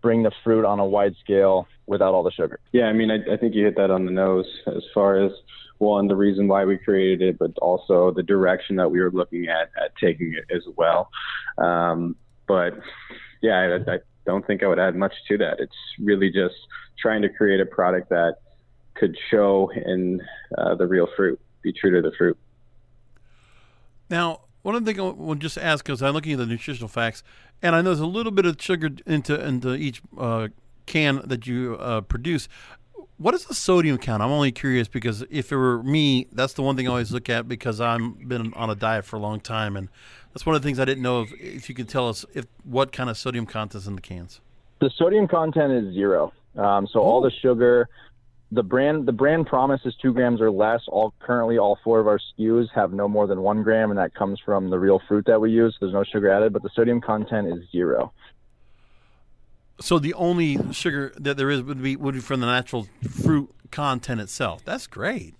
bring 0.01 0.23
the 0.23 0.31
fruit 0.43 0.63
on 0.63 0.79
a 0.79 0.85
wide 0.85 1.15
scale 1.19 1.67
without 1.87 2.13
all 2.13 2.23
the 2.23 2.31
sugar. 2.31 2.59
Yeah, 2.71 2.85
I 2.85 2.93
mean, 2.93 3.11
I, 3.11 3.33
I 3.33 3.37
think 3.37 3.53
you 3.53 3.65
hit 3.65 3.75
that 3.75 3.91
on 3.91 4.05
the 4.05 4.11
nose 4.11 4.45
as 4.67 4.83
far 4.93 5.23
as 5.23 5.31
one, 5.79 6.07
the 6.07 6.15
reason 6.15 6.47
why 6.47 6.63
we 6.63 6.77
created 6.77 7.21
it, 7.21 7.39
but 7.39 7.57
also 7.57 8.11
the 8.11 8.23
direction 8.23 8.75
that 8.77 8.89
we 8.89 9.01
were 9.01 9.11
looking 9.11 9.47
at 9.47 9.71
at 9.83 9.95
taking 9.99 10.33
it 10.37 10.55
as 10.55 10.63
well. 10.77 11.09
Um, 11.57 12.15
but 12.47 12.73
yeah, 13.41 13.79
I, 13.87 13.93
I 13.93 13.97
don't 14.25 14.45
think 14.45 14.63
I 14.63 14.67
would 14.67 14.79
add 14.79 14.95
much 14.95 15.13
to 15.27 15.37
that. 15.39 15.59
It's 15.59 15.75
really 15.99 16.31
just 16.31 16.55
trying 16.99 17.23
to 17.23 17.29
create 17.29 17.59
a 17.59 17.65
product 17.65 18.09
that 18.09 18.35
could 18.93 19.17
show 19.31 19.71
in 19.73 20.21
uh, 20.57 20.75
the 20.75 20.85
real 20.85 21.07
fruit, 21.17 21.39
be 21.63 21.73
true 21.73 21.99
to 21.99 22.07
the 22.07 22.15
fruit. 22.15 22.37
Now, 24.09 24.41
one 24.61 24.75
of 24.75 24.85
the 24.85 24.93
things 24.93 24.99
I 24.99 25.33
to 25.33 25.35
just 25.39 25.57
ask 25.57 25.85
because 25.85 26.01
I'm 26.01 26.13
looking 26.13 26.33
at 26.33 26.37
the 26.37 26.45
nutritional 26.45 26.87
facts, 26.87 27.23
and 27.61 27.75
I 27.75 27.81
know 27.81 27.89
there's 27.89 27.99
a 27.99 28.05
little 28.05 28.31
bit 28.31 28.45
of 28.45 28.57
sugar 28.59 28.89
into 29.05 29.39
into 29.39 29.75
each 29.75 30.01
uh, 30.17 30.49
can 30.85 31.21
that 31.25 31.47
you 31.47 31.77
uh, 31.79 32.01
produce. 32.01 32.47
What 33.17 33.35
is 33.35 33.45
the 33.45 33.53
sodium 33.53 33.99
count? 33.99 34.23
I'm 34.23 34.31
only 34.31 34.51
curious 34.51 34.87
because 34.87 35.23
if 35.29 35.51
it 35.51 35.55
were 35.55 35.83
me, 35.83 36.27
that's 36.31 36.53
the 36.53 36.63
one 36.63 36.75
thing 36.75 36.87
I 36.87 36.91
always 36.91 37.11
look 37.11 37.29
at 37.29 37.47
because 37.47 37.79
I've 37.79 38.27
been 38.27 38.51
on 38.55 38.69
a 38.71 38.75
diet 38.75 39.05
for 39.05 39.17
a 39.17 39.19
long 39.19 39.39
time, 39.39 39.77
and 39.77 39.89
that's 40.33 40.45
one 40.45 40.55
of 40.55 40.61
the 40.61 40.67
things 40.67 40.79
I 40.79 40.85
didn't 40.85 41.03
know 41.03 41.21
if, 41.21 41.31
if 41.33 41.69
you 41.69 41.75
could 41.75 41.87
tell 41.87 42.09
us 42.09 42.25
if 42.33 42.45
what 42.63 42.91
kind 42.91 43.09
of 43.09 43.17
sodium 43.17 43.45
content 43.45 43.83
is 43.83 43.87
in 43.87 43.95
the 43.95 44.01
cans. 44.01 44.41
The 44.79 44.89
sodium 44.95 45.27
content 45.27 45.71
is 45.71 45.93
zero. 45.93 46.33
Um, 46.57 46.87
so 46.87 46.99
all 46.99 47.21
the 47.21 47.31
sugar, 47.31 47.87
the 48.51 48.63
brand 48.63 49.05
the 49.05 49.11
brand 49.11 49.47
promise 49.47 49.81
is 49.85 49.95
two 50.01 50.13
grams 50.13 50.41
or 50.41 50.51
less. 50.51 50.81
All 50.87 51.13
currently 51.19 51.57
all 51.57 51.79
four 51.83 51.99
of 51.99 52.07
our 52.07 52.19
SKUs 52.19 52.67
have 52.75 52.91
no 52.91 53.07
more 53.07 53.27
than 53.27 53.41
one 53.41 53.63
gram, 53.63 53.89
and 53.89 53.99
that 53.99 54.13
comes 54.13 54.39
from 54.43 54.69
the 54.69 54.77
real 54.77 55.01
fruit 55.07 55.25
that 55.27 55.39
we 55.39 55.51
use. 55.51 55.75
There's 55.79 55.93
no 55.93 56.03
sugar 56.03 56.29
added, 56.29 56.53
but 56.53 56.61
the 56.61 56.69
sodium 56.75 57.01
content 57.01 57.47
is 57.47 57.69
zero. 57.71 58.13
So 59.79 59.97
the 59.97 60.13
only 60.13 60.73
sugar 60.73 61.13
that 61.17 61.37
there 61.37 61.49
is 61.49 61.61
would 61.63 61.81
be 61.81 61.95
would 61.95 62.13
be 62.13 62.21
from 62.21 62.41
the 62.41 62.45
natural 62.45 62.87
fruit 63.09 63.49
content 63.71 64.19
itself. 64.19 64.63
That's 64.65 64.85
great. 64.85 65.35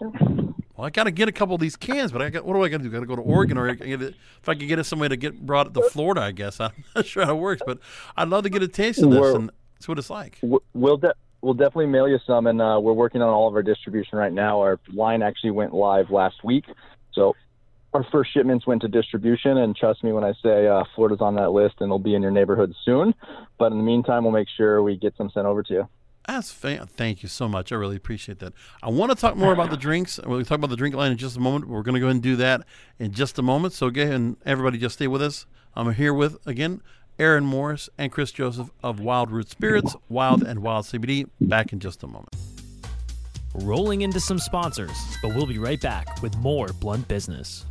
Well, 0.00 0.84
I 0.84 0.90
got 0.90 1.04
to 1.04 1.10
get 1.10 1.26
a 1.28 1.32
couple 1.32 1.54
of 1.54 1.60
these 1.60 1.76
cans, 1.76 2.12
but 2.12 2.20
I 2.20 2.28
got 2.28 2.44
what 2.44 2.54
do 2.54 2.62
I 2.62 2.68
got 2.68 2.78
to 2.78 2.82
do? 2.82 2.90
Got 2.90 3.00
to 3.00 3.06
go 3.06 3.16
to 3.16 3.22
Oregon, 3.22 3.56
or 3.56 3.68
if 3.68 4.48
I 4.48 4.54
could 4.54 4.68
get 4.68 4.78
it 4.78 4.84
somewhere 4.84 5.08
to 5.08 5.16
get 5.16 5.46
brought 5.46 5.72
to 5.72 5.82
Florida, 5.90 6.22
I 6.22 6.32
guess 6.32 6.60
I'm 6.60 6.72
not 6.94 7.06
sure 7.06 7.24
how 7.24 7.36
it 7.36 7.40
works, 7.40 7.62
but 7.64 7.78
I'd 8.16 8.28
love 8.28 8.42
to 8.42 8.50
get 8.50 8.62
a 8.62 8.68
taste 8.68 9.00
of 9.00 9.10
this 9.10 9.20
We're, 9.20 9.36
and 9.36 9.50
see 9.78 9.86
what 9.86 9.98
it's 9.98 10.10
like. 10.10 10.38
We'll 10.74 10.98
de- 10.98 11.14
we'll 11.46 11.54
definitely 11.54 11.86
mail 11.86 12.08
you 12.08 12.18
some, 12.26 12.48
and 12.48 12.60
uh, 12.60 12.78
we're 12.82 12.92
working 12.92 13.22
on 13.22 13.28
all 13.28 13.46
of 13.46 13.54
our 13.54 13.62
distribution 13.62 14.18
right 14.18 14.32
now. 14.32 14.60
Our 14.60 14.80
line 14.92 15.22
actually 15.22 15.52
went 15.52 15.72
live 15.72 16.10
last 16.10 16.42
week, 16.42 16.64
so 17.12 17.36
our 17.94 18.04
first 18.10 18.34
shipments 18.34 18.66
went 18.66 18.82
to 18.82 18.88
distribution. 18.88 19.58
And 19.58 19.74
trust 19.76 20.02
me 20.02 20.12
when 20.12 20.24
I 20.24 20.34
say 20.42 20.66
uh, 20.66 20.82
Florida's 20.96 21.20
on 21.20 21.36
that 21.36 21.52
list, 21.52 21.76
and 21.78 21.86
it'll 21.86 22.00
be 22.00 22.16
in 22.16 22.22
your 22.22 22.32
neighborhood 22.32 22.74
soon. 22.84 23.14
But 23.58 23.70
in 23.70 23.78
the 23.78 23.84
meantime, 23.84 24.24
we'll 24.24 24.32
make 24.32 24.48
sure 24.56 24.82
we 24.82 24.96
get 24.96 25.14
some 25.16 25.30
sent 25.30 25.46
over 25.46 25.62
to 25.62 25.72
you. 25.72 25.88
That's 26.26 26.50
fa- 26.50 26.88
thank 26.90 27.22
you 27.22 27.28
so 27.28 27.48
much. 27.48 27.70
I 27.70 27.76
really 27.76 27.94
appreciate 27.94 28.40
that. 28.40 28.52
I 28.82 28.90
want 28.90 29.12
to 29.12 29.16
talk 29.16 29.36
more 29.36 29.52
about 29.52 29.70
the 29.70 29.76
drinks. 29.76 30.18
We'll 30.26 30.44
talk 30.44 30.58
about 30.58 30.70
the 30.70 30.76
drink 30.76 30.96
line 30.96 31.12
in 31.12 31.18
just 31.18 31.36
a 31.36 31.40
moment. 31.40 31.68
We're 31.68 31.82
going 31.82 31.94
to 31.94 32.00
go 32.00 32.06
ahead 32.06 32.16
and 32.16 32.22
do 32.22 32.34
that 32.36 32.62
in 32.98 33.12
just 33.12 33.38
a 33.38 33.42
moment. 33.42 33.74
So 33.74 33.86
and 33.86 34.36
everybody 34.44 34.78
just 34.78 34.96
stay 34.96 35.06
with 35.06 35.22
us. 35.22 35.46
I'm 35.76 35.92
here 35.92 36.12
with 36.12 36.44
again 36.44 36.80
Aaron 37.18 37.44
Morris, 37.44 37.88
and 37.98 38.12
Chris 38.12 38.30
Joseph 38.30 38.70
of 38.82 39.00
Wild 39.00 39.30
Root 39.30 39.48
Spirits, 39.48 39.96
Wyld 40.10 40.42
and 40.42 40.60
Wyld 40.60 40.84
CBD. 40.84 41.28
Back 41.40 41.72
in 41.72 41.80
just 41.80 42.02
a 42.02 42.06
moment. 42.06 42.34
Rolling 43.54 44.02
into 44.02 44.20
some 44.20 44.38
sponsors, 44.38 44.96
but 45.22 45.34
we'll 45.34 45.46
be 45.46 45.58
right 45.58 45.80
back 45.80 46.20
with 46.22 46.36
more 46.38 46.68
Blunt 46.80 47.08
Business. 47.08 47.64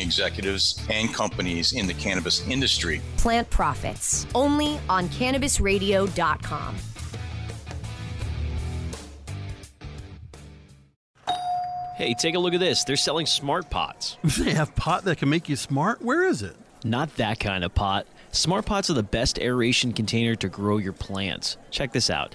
executives 0.00 0.84
and 0.90 1.12
companies 1.12 1.72
in 1.72 1.86
the 1.86 1.94
cannabis 1.94 2.46
industry. 2.48 3.00
Plant 3.16 3.48
Profits, 3.50 4.26
only 4.34 4.78
on 4.88 5.08
cannabisradio.com. 5.08 6.76
Hey, 11.96 12.12
take 12.12 12.34
a 12.34 12.38
look 12.38 12.52
at 12.52 12.60
this. 12.60 12.84
They're 12.84 12.94
selling 12.94 13.24
smart 13.24 13.70
pots. 13.70 14.18
They 14.38 14.52
have 14.52 14.74
pot 14.76 15.04
that 15.04 15.16
can 15.16 15.30
make 15.30 15.48
you 15.48 15.56
smart? 15.56 16.02
Where 16.02 16.26
is 16.26 16.42
it? 16.42 16.54
Not 16.84 17.16
that 17.16 17.40
kind 17.40 17.64
of 17.64 17.74
pot. 17.74 18.06
Smart 18.32 18.66
pots 18.66 18.90
are 18.90 18.94
the 18.94 19.02
best 19.02 19.38
aeration 19.38 19.94
container 19.94 20.34
to 20.36 20.48
grow 20.50 20.76
your 20.76 20.92
plants. 20.92 21.56
Check 21.70 21.92
this 21.92 22.10
out. 22.10 22.34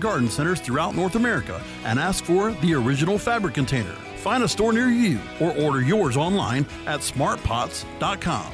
garden 0.00 0.28
centers 0.28 0.60
throughout 0.60 0.96
North 0.96 1.14
America 1.14 1.62
and 1.84 1.98
ask 1.98 2.24
for 2.24 2.52
the 2.52 2.74
original 2.74 3.18
fabric 3.18 3.54
container. 3.54 3.94
Find 4.16 4.42
a 4.42 4.48
store 4.48 4.72
near 4.72 4.88
you 4.88 5.20
or 5.40 5.56
order 5.56 5.82
yours 5.82 6.16
online 6.16 6.66
at 6.86 7.00
smartpots.com. 7.00 8.52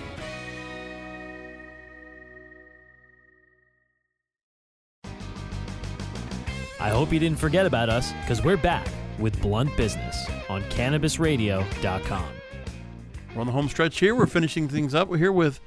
I 6.79 6.91
hope 6.91 7.13
you 7.13 7.19
didn't 7.19 7.39
forget 7.39 7.67
about 7.67 7.89
us 7.89 8.13
because 8.21 8.45
we're 8.45 8.57
back 8.57 8.87
with 9.19 9.41
Blunt 9.41 9.77
Business 9.77 10.27
on 10.49 10.63
CannabisRadio.com. 10.65 12.29
We're 13.35 13.41
on 13.41 13.47
the 13.47 13.53
home 13.53 13.69
stretch 13.69 13.99
here. 13.99 14.15
We're 14.15 14.27
finishing 14.27 14.69
things 14.69 14.95
up. 14.95 15.09
We're 15.09 15.19
here 15.19 15.33
with 15.33 15.61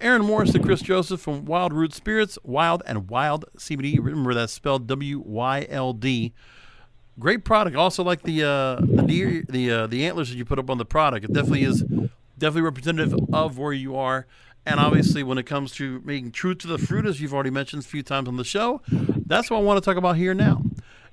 Aaron 0.00 0.26
Morris 0.26 0.54
and 0.54 0.64
Chris 0.64 0.82
Joseph 0.82 1.20
from 1.20 1.46
Wild 1.46 1.72
Root 1.72 1.94
Spirits, 1.94 2.38
Wyld 2.44 2.82
and 2.86 3.08
Wyld 3.08 3.44
CBD. 3.56 3.98
Remember 3.98 4.34
that's 4.34 4.52
spelled 4.52 4.86
W 4.86 5.22
Y 5.24 5.66
L 5.70 5.94
D. 5.94 6.34
Great 7.18 7.44
product. 7.44 7.76
Also 7.76 8.04
like 8.04 8.22
the 8.22 8.42
uh, 8.42 8.76
the 8.80 9.02
deer, 9.06 9.42
the 9.48 9.70
uh, 9.70 9.86
the 9.86 10.06
antlers 10.06 10.28
that 10.28 10.36
you 10.36 10.44
put 10.44 10.58
up 10.58 10.68
on 10.68 10.76
the 10.76 10.84
product. 10.84 11.24
It 11.24 11.32
definitely 11.32 11.64
is 11.64 11.82
definitely 12.38 12.62
representative 12.62 13.18
of 13.32 13.56
where 13.56 13.72
you 13.72 13.96
are. 13.96 14.26
And 14.66 14.80
obviously, 14.80 15.22
when 15.22 15.38
it 15.38 15.46
comes 15.46 15.72
to 15.76 16.00
being 16.00 16.32
true 16.32 16.54
to 16.56 16.66
the 16.66 16.76
fruit, 16.76 17.06
as 17.06 17.20
you've 17.20 17.32
already 17.32 17.50
mentioned 17.50 17.84
a 17.84 17.86
few 17.86 18.02
times 18.02 18.28
on 18.28 18.36
the 18.36 18.44
show, 18.44 18.82
that's 18.88 19.48
what 19.48 19.58
I 19.58 19.60
want 19.60 19.82
to 19.82 19.84
talk 19.84 19.96
about 19.96 20.16
here 20.16 20.34
now. 20.34 20.62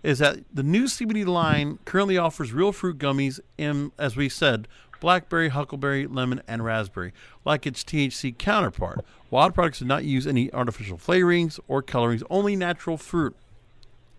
Is 0.01 0.19
that 0.19 0.39
the 0.51 0.63
new 0.63 0.85
CBD 0.85 1.25
line 1.25 1.79
currently 1.85 2.17
offers 2.17 2.51
real 2.51 2.73
fruit 2.73 2.97
gummies 2.97 3.39
in, 3.57 3.91
as 3.97 4.17
we 4.17 4.27
said, 4.27 4.67
blackberry, 5.03 5.49
huckleberry, 5.49 6.07
lemon, 6.07 6.41
and 6.47 6.63
raspberry, 6.63 7.11
like 7.43 7.67
its 7.67 7.83
THC 7.83 8.37
counterpart. 8.37 9.03
Wyld 9.29 9.53
products 9.53 9.79
do 9.79 9.85
not 9.85 10.05
use 10.05 10.25
any 10.25 10.49
artificial 10.53 10.97
flavorings 10.97 11.59
or 11.67 11.81
colorings, 11.81 12.23
only 12.29 12.55
natural 12.55 12.95
fruit. 12.95 13.35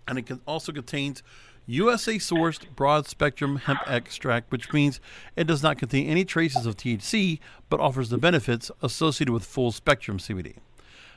And 0.07 0.19
it 0.19 0.31
also 0.47 0.73
contains 0.73 1.23
USA 1.67 2.17
sourced 2.17 2.67
broad 2.77 3.07
spectrum 3.07 3.57
hemp 3.57 3.81
extract, 3.87 4.53
which 4.53 4.75
means 4.75 5.01
it 5.37 5.47
does 5.47 5.63
not 5.63 5.79
contain 5.79 6.07
any 6.07 6.23
traces 6.23 6.67
of 6.67 6.77
THC, 6.77 7.39
but 7.71 7.81
offers 7.81 8.11
the 8.11 8.19
benefits 8.19 8.71
associated 8.83 9.33
with 9.33 9.47
full 9.47 9.73
spectrum 9.73 10.19
CBD. 10.19 10.57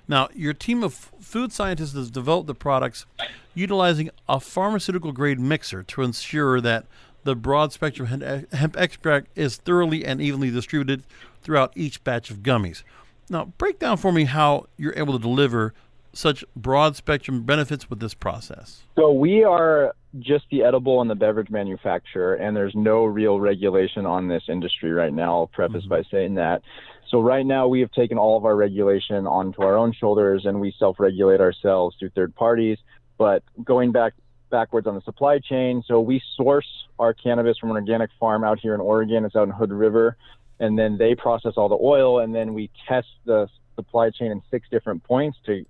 Now, 0.08 0.30
your 0.34 0.54
team 0.54 0.82
of 0.82 0.94
food 0.94 1.52
scientists 1.52 1.94
has 1.94 2.10
developed 2.10 2.48
the 2.48 2.56
products 2.56 3.06
utilizing 3.54 4.12
a 4.30 4.40
pharmaceutical 4.40 5.12
grade 5.12 5.42
mixer 5.42 5.84
to 5.84 6.04
ensure 6.04 6.62
that 6.62 6.86
the 7.28 7.36
broad 7.36 7.74
spectrum 7.74 8.08
hemp 8.54 8.78
extract 8.78 9.28
is 9.36 9.58
thoroughly 9.58 10.06
and 10.06 10.22
evenly 10.22 10.50
distributed 10.50 11.04
throughout 11.42 11.74
each 11.76 12.02
batch 12.06 12.32
of 12.32 12.38
gummies. 12.38 12.84
Now, 13.30 13.52
break 13.58 13.80
down 13.80 13.98
for 13.98 14.14
me 14.14 14.24
how 14.24 14.68
you're 14.78 14.94
able 14.96 15.12
to 15.12 15.20
deliver 15.20 15.74
such 16.14 16.46
broad 16.56 16.96
spectrum 16.96 17.44
benefits 17.44 17.90
with 17.90 18.00
this 18.00 18.14
process. 18.14 18.84
So, 18.98 19.12
we 19.12 19.44
are 19.44 19.94
just 20.20 20.46
the 20.50 20.64
edible 20.64 21.02
and 21.02 21.10
the 21.10 21.16
beverage 21.16 21.50
manufacturer, 21.50 22.36
and 22.36 22.56
there's 22.56 22.74
no 22.76 23.04
real 23.04 23.42
regulation 23.42 24.06
on 24.06 24.30
this 24.30 24.44
industry 24.48 24.94
right 24.94 25.12
now. 25.12 25.40
I'll 25.40 25.48
preface 25.48 25.82
mm-hmm. 25.82 25.90
by 25.90 26.04
saying 26.10 26.36
that. 26.36 26.62
So, 27.10 27.20
right 27.20 27.46
now, 27.46 27.68
we 27.68 27.82
have 27.82 27.92
taken 27.92 28.18
all 28.18 28.38
of 28.38 28.46
our 28.46 28.56
regulation 28.56 29.28
onto 29.28 29.64
our 29.64 29.76
own 29.76 29.92
shoulders 29.92 30.46
and 30.46 30.62
we 30.62 30.74
self 30.80 30.98
regulate 30.98 31.42
ourselves 31.42 31.98
through 32.00 32.12
third 32.12 32.34
parties. 32.36 32.78
But 33.18 33.44
going 33.66 33.92
back 33.92 34.14
backwards 34.50 34.88
on 34.88 34.96
the 34.96 35.02
supply 35.02 35.40
chain. 35.40 35.84
So 35.88 36.00
we 36.00 36.22
source 36.36 36.68
our 37.00 37.14
cannabis 37.14 37.58
from 37.58 37.72
an 37.72 37.78
organic 37.78 38.10
farm 38.20 38.44
out 38.44 38.60
here 38.60 38.74
in 38.74 38.82
Oregon. 38.82 39.26
It's 39.26 39.36
out 39.36 39.48
in 39.48 39.54
Hood 39.54 39.72
River. 39.72 40.18
And 40.60 40.78
then 40.78 40.98
they 40.98 41.16
process 41.16 41.54
all 41.58 41.70
the 41.70 41.78
oil 41.80 42.20
and 42.20 42.34
then 42.34 42.54
we 42.54 42.72
test 42.88 43.08
the 43.26 43.48
supply 43.76 44.10
chain 44.10 44.32
in 44.32 44.42
six 44.50 44.68
different 44.70 45.04
points 45.04 45.38
to 45.46 45.66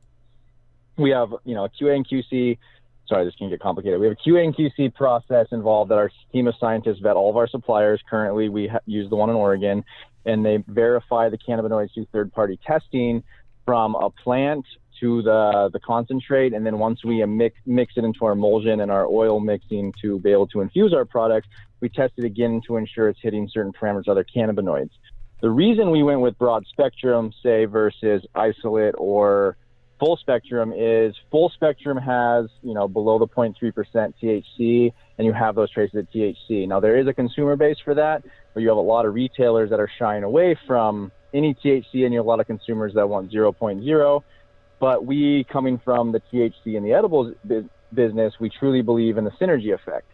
we 0.98 1.12
have, 1.12 1.30
you 1.46 1.56
know, 1.56 1.66
a 1.66 1.70
QA 1.70 1.96
and 1.96 2.08
QC. 2.08 2.58
Sorry, 3.08 3.24
this 3.24 3.36
can 3.36 3.50
get 3.50 3.62
complicated. 3.62 4.00
We 4.00 4.08
have 4.08 4.18
a 4.18 4.30
QA 4.30 4.44
and 4.44 4.56
QC 4.56 4.94
process 4.94 5.48
involved 5.52 5.92
that 5.92 5.98
our 5.98 6.12
team 6.32 6.48
of 6.48 6.56
scientists 6.60 7.00
vet 7.00 7.16
all 7.16 7.30
of 7.30 7.38
our 7.38 7.48
suppliers. 7.48 8.02
Currently, 8.10 8.50
we 8.50 8.68
ha- 8.68 8.80
use 8.86 9.10
the 9.10 9.16
one 9.16 9.30
in 9.30 9.36
Oregon, 9.36 9.86
and 10.26 10.46
they 10.46 10.63
verify 10.68 11.30
the 11.30 11.38
cannabinoids 11.38 11.94
through 11.94 12.08
third-party 12.12 12.60
testing 12.66 13.24
from 13.66 13.96
a 13.96 14.10
plant 14.10 14.66
to 15.00 15.22
the 15.22 15.70
the 15.72 15.80
concentrate, 15.80 16.54
and 16.54 16.66
then 16.66 16.80
once 16.80 17.04
we 17.04 17.24
uh, 17.24 17.28
mix 17.28 17.56
mix 17.66 17.94
it 17.98 18.04
into 18.04 18.26
our 18.26 18.34
emulsion 18.34 18.82
and 18.82 18.92
our 18.92 19.06
oil 19.06 19.40
mixing 19.40 19.94
to 20.02 20.20
be 20.20 20.32
able 20.32 20.48
to 20.48 20.62
infuse 20.62 20.94
our 20.94 21.06
product, 21.06 21.48
we 21.80 21.90
test 21.90 22.14
it 22.18 22.26
again 22.26 22.62
to 22.68 22.78
ensure 22.78 23.10
it's 23.10 23.20
hitting 23.22 23.50
certain 23.52 23.74
parameters 23.74 24.08
other 24.08 24.26
cannabinoids. 24.26 24.92
The 25.42 25.50
reason 25.50 25.92
we 25.92 26.02
went 26.02 26.22
with 26.22 26.38
broad 26.38 26.66
spectrum, 26.68 27.32
say, 27.44 27.66
versus 27.66 28.26
isolate 28.34 28.96
or 28.98 29.56
full 30.00 30.18
spectrum 30.18 30.74
is 30.76 31.16
full 31.32 31.50
spectrum 31.50 31.98
has 31.98 32.48
you 32.62 32.74
know 32.74 32.88
below 32.88 33.20
the 33.20 33.28
0.3% 33.28 34.14
THC, 34.22 34.94
and 35.18 35.26
you 35.26 35.34
have 35.34 35.56
those 35.56 35.72
traces 35.72 35.96
of 35.96 36.08
THC. 36.12 36.68
Now 36.68 36.80
there 36.80 36.98
is 36.98 37.08
a 37.08 37.14
consumer 37.14 37.56
base 37.56 37.78
for 37.84 37.96
that, 37.96 38.24
but 38.54 38.62
you 38.62 38.70
have 38.70 38.78
a 38.78 38.82
lot 38.82 39.06
of 39.06 39.14
retailers 39.14 39.70
that 39.70 39.80
are 39.80 39.90
shying 40.00 40.24
away 40.24 40.58
from 40.66 41.12
any 41.34 41.54
THC, 41.54 42.04
and 42.06 42.14
you 42.14 42.20
have 42.20 42.26
a 42.26 42.30
lot 42.30 42.40
of 42.40 42.48
consumers 42.48 42.94
that 42.96 43.08
want 43.08 43.32
0.0. 43.32 44.24
But 44.80 45.06
we, 45.06 45.46
coming 45.52 45.80
from 45.84 46.12
the 46.12 46.22
THC 46.32 46.78
and 46.78 46.86
the 46.86 46.94
edibles 46.94 47.34
business, 47.94 48.34
we 48.40 48.50
truly 48.50 48.82
believe 48.82 49.18
in 49.18 49.24
the 49.24 49.32
synergy 49.32 49.74
effect. 49.74 50.06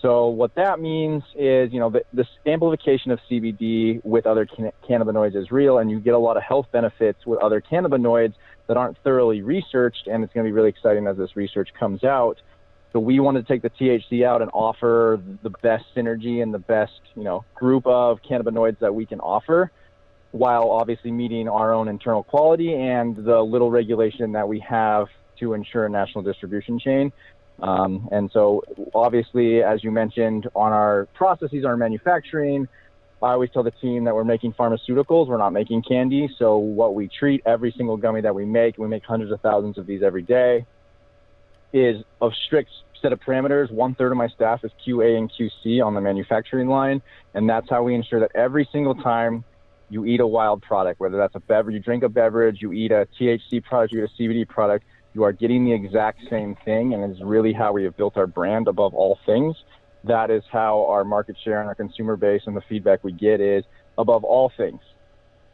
So 0.00 0.26
what 0.26 0.54
that 0.56 0.80
means 0.80 1.22
is, 1.36 1.72
you 1.72 1.78
know, 1.78 1.90
the, 2.12 2.24
amplification 2.44 3.12
of 3.12 3.20
CBD 3.30 4.04
with 4.04 4.26
other 4.26 4.46
can- 4.46 4.72
cannabinoids 4.88 5.36
is 5.36 5.52
real, 5.52 5.78
and 5.78 5.90
you 5.90 6.00
get 6.00 6.14
a 6.14 6.18
lot 6.18 6.36
of 6.36 6.42
health 6.42 6.66
benefits 6.72 7.24
with 7.24 7.40
other 7.40 7.60
cannabinoids 7.60 8.34
that 8.66 8.76
aren't 8.76 8.98
thoroughly 9.04 9.42
researched, 9.42 10.08
and 10.08 10.24
it's 10.24 10.32
going 10.32 10.44
to 10.44 10.48
be 10.48 10.52
really 10.52 10.68
exciting 10.68 11.06
as 11.06 11.16
this 11.16 11.36
research 11.36 11.68
comes 11.78 12.02
out. 12.02 12.40
So 12.92 12.98
we 12.98 13.20
want 13.20 13.36
to 13.36 13.42
take 13.44 13.62
the 13.62 13.70
THC 13.70 14.26
out 14.26 14.42
and 14.42 14.50
offer 14.52 15.20
the 15.42 15.50
best 15.62 15.84
synergy 15.96 16.42
and 16.42 16.52
the 16.52 16.58
best, 16.58 17.00
you 17.14 17.22
know, 17.22 17.44
group 17.54 17.86
of 17.86 18.18
cannabinoids 18.28 18.80
that 18.80 18.94
we 18.94 19.06
can 19.06 19.20
offer 19.20 19.70
while 20.32 20.70
obviously 20.70 21.10
meeting 21.10 21.48
our 21.48 21.72
own 21.72 21.88
internal 21.88 22.22
quality 22.22 22.74
and 22.74 23.16
the 23.16 23.40
little 23.40 23.70
regulation 23.70 24.32
that 24.32 24.48
we 24.48 24.58
have 24.60 25.06
to 25.38 25.54
ensure 25.54 25.86
a 25.86 25.90
national 25.90 26.24
distribution 26.24 26.78
chain. 26.78 27.12
Um, 27.60 28.08
and 28.10 28.30
so, 28.32 28.62
obviously, 28.94 29.62
as 29.62 29.84
you 29.84 29.90
mentioned, 29.90 30.48
on 30.56 30.72
our 30.72 31.06
processes, 31.14 31.64
our 31.64 31.76
manufacturing, 31.76 32.66
I 33.22 33.32
always 33.32 33.50
tell 33.50 33.62
the 33.62 33.70
team 33.70 34.04
that 34.04 34.14
we're 34.14 34.24
making 34.24 34.54
pharmaceuticals, 34.54 35.28
we're 35.28 35.36
not 35.36 35.52
making 35.52 35.82
candy. 35.82 36.28
So, 36.38 36.56
what 36.56 36.94
we 36.94 37.08
treat 37.08 37.42
every 37.46 37.72
single 37.76 37.96
gummy 37.96 38.22
that 38.22 38.34
we 38.34 38.46
make, 38.46 38.78
we 38.78 38.88
make 38.88 39.04
hundreds 39.04 39.30
of 39.30 39.40
thousands 39.42 39.78
of 39.78 39.86
these 39.86 40.02
every 40.02 40.22
day, 40.22 40.66
is 41.72 42.02
a 42.20 42.30
strict 42.46 42.70
set 43.00 43.12
of 43.12 43.20
parameters. 43.20 43.70
One 43.70 43.94
third 43.94 44.12
of 44.12 44.18
my 44.18 44.28
staff 44.28 44.64
is 44.64 44.70
QA 44.86 45.18
and 45.18 45.30
QC 45.30 45.84
on 45.84 45.94
the 45.94 46.00
manufacturing 46.00 46.68
line. 46.68 47.02
And 47.34 47.48
that's 47.48 47.68
how 47.68 47.82
we 47.82 47.94
ensure 47.94 48.20
that 48.20 48.30
every 48.34 48.68
single 48.72 48.94
time 48.94 49.44
you 49.92 50.06
eat 50.06 50.20
a 50.20 50.26
Wyld 50.26 50.62
product, 50.62 51.00
whether 51.00 51.18
that's 51.18 51.34
a 51.34 51.40
beverage, 51.40 51.74
you 51.74 51.80
drink 51.80 52.02
a 52.02 52.08
beverage, 52.08 52.62
you 52.62 52.72
eat 52.72 52.90
a 52.90 53.06
THC 53.20 53.62
product, 53.62 53.92
you 53.92 54.02
eat 54.02 54.10
a 54.10 54.22
CBD 54.22 54.48
product, 54.48 54.86
you 55.12 55.22
are 55.22 55.32
getting 55.32 55.66
the 55.66 55.72
exact 55.72 56.20
same 56.30 56.56
thing, 56.64 56.94
and 56.94 57.12
it's 57.12 57.20
really 57.20 57.52
how 57.52 57.72
we 57.72 57.84
have 57.84 57.94
built 57.94 58.16
our 58.16 58.26
brand 58.26 58.68
above 58.68 58.94
all 58.94 59.18
things. 59.26 59.54
That 60.04 60.30
is 60.30 60.42
how 60.50 60.86
our 60.86 61.04
market 61.04 61.36
share 61.44 61.60
and 61.60 61.68
our 61.68 61.74
consumer 61.74 62.16
base 62.16 62.40
and 62.46 62.56
the 62.56 62.62
feedback 62.62 63.04
we 63.04 63.12
get 63.12 63.42
is 63.42 63.64
above 63.98 64.24
all 64.24 64.50
things. 64.56 64.80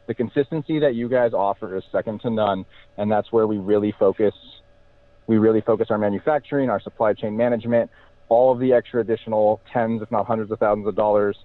The 0.07 0.13
consistency 0.13 0.79
that 0.79 0.95
you 0.95 1.09
guys 1.09 1.33
offer 1.33 1.75
is 1.75 1.83
second 1.91 2.21
to 2.21 2.29
none, 2.29 2.65
and 2.97 3.11
that's 3.11 3.33
where 3.33 3.45
we 3.45 3.57
really 3.57 3.93
focus. 3.99 4.33
We 5.27 5.37
really 5.37 5.61
focus 5.61 5.87
our 5.89 5.97
manufacturing, 5.97 6.69
our 6.69 6.79
supply 6.79 7.11
chain 7.11 7.35
management, 7.35 7.91
all 8.29 8.53
of 8.53 8.59
the 8.59 8.71
extra 8.71 9.01
additional 9.01 9.59
tens, 9.73 10.01
if 10.01 10.09
not 10.09 10.25
hundreds 10.25 10.49
of 10.49 10.59
thousands 10.59 10.87
of 10.87 10.95
dollars 10.95 11.37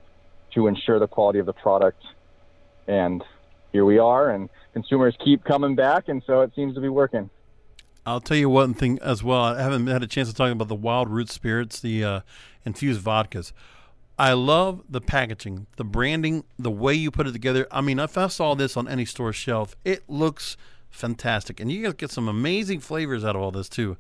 to 0.55 0.69
ensure 0.69 1.01
the 1.01 1.09
quality 1.09 1.41
of 1.41 1.47
the 1.47 1.53
product. 1.53 2.01
And 2.87 3.23
here 3.73 3.85
we 3.85 3.99
are, 3.99 4.31
and 4.31 4.49
consumers 4.73 5.17
keep 5.25 5.45
coming 5.45 5.75
back, 5.75 6.09
and 6.09 6.23
so 6.27 6.43
it 6.43 6.53
seems 6.55 6.75
to 6.75 6.81
be 6.81 6.89
working. 6.89 7.31
I'll 8.07 8.21
tell 8.21 8.37
you 8.37 8.51
one 8.51 8.75
thing 8.75 8.99
as 9.01 9.25
well. 9.25 9.41
I 9.41 9.63
haven't 9.63 9.87
had 9.87 10.03
a 10.03 10.07
chance 10.07 10.29
to 10.29 10.35
talk 10.35 10.53
about 10.53 10.69
the 10.69 10.75
wild 10.75 11.09
root 11.09 11.31
spirits, 11.31 11.81
the 11.81 12.05
uh, 12.05 12.21
infused 12.65 13.03
vodkas. 13.03 13.53
I 14.19 14.35
love 14.35 14.85
the 14.89 15.01
packaging, 15.01 15.67
the 15.77 15.85
branding, 15.85 16.45
the 16.59 16.71
way 16.71 16.95
you 16.95 17.11
put 17.11 17.27
it 17.27 17.33
together. 17.33 17.67
I 17.71 17.81
mean, 17.81 17.99
if 17.99 18.17
I 18.17 18.29
saw 18.29 18.55
this 18.55 18.77
on 18.77 18.87
any 18.87 19.05
store 19.05 19.33
shelf, 19.33 19.75
it 19.85 20.05
looks 20.09 20.57
fantastic. 20.91 21.59
And 21.59 21.73
you 21.73 21.83
guys 21.83 21.95
get 21.95 22.11
some 22.11 22.29
amazing 22.29 22.81
flavors 22.81 23.25
out 23.25 23.35
of 23.35 23.43
all 23.43 23.51
this, 23.51 23.69
too. 23.69 23.97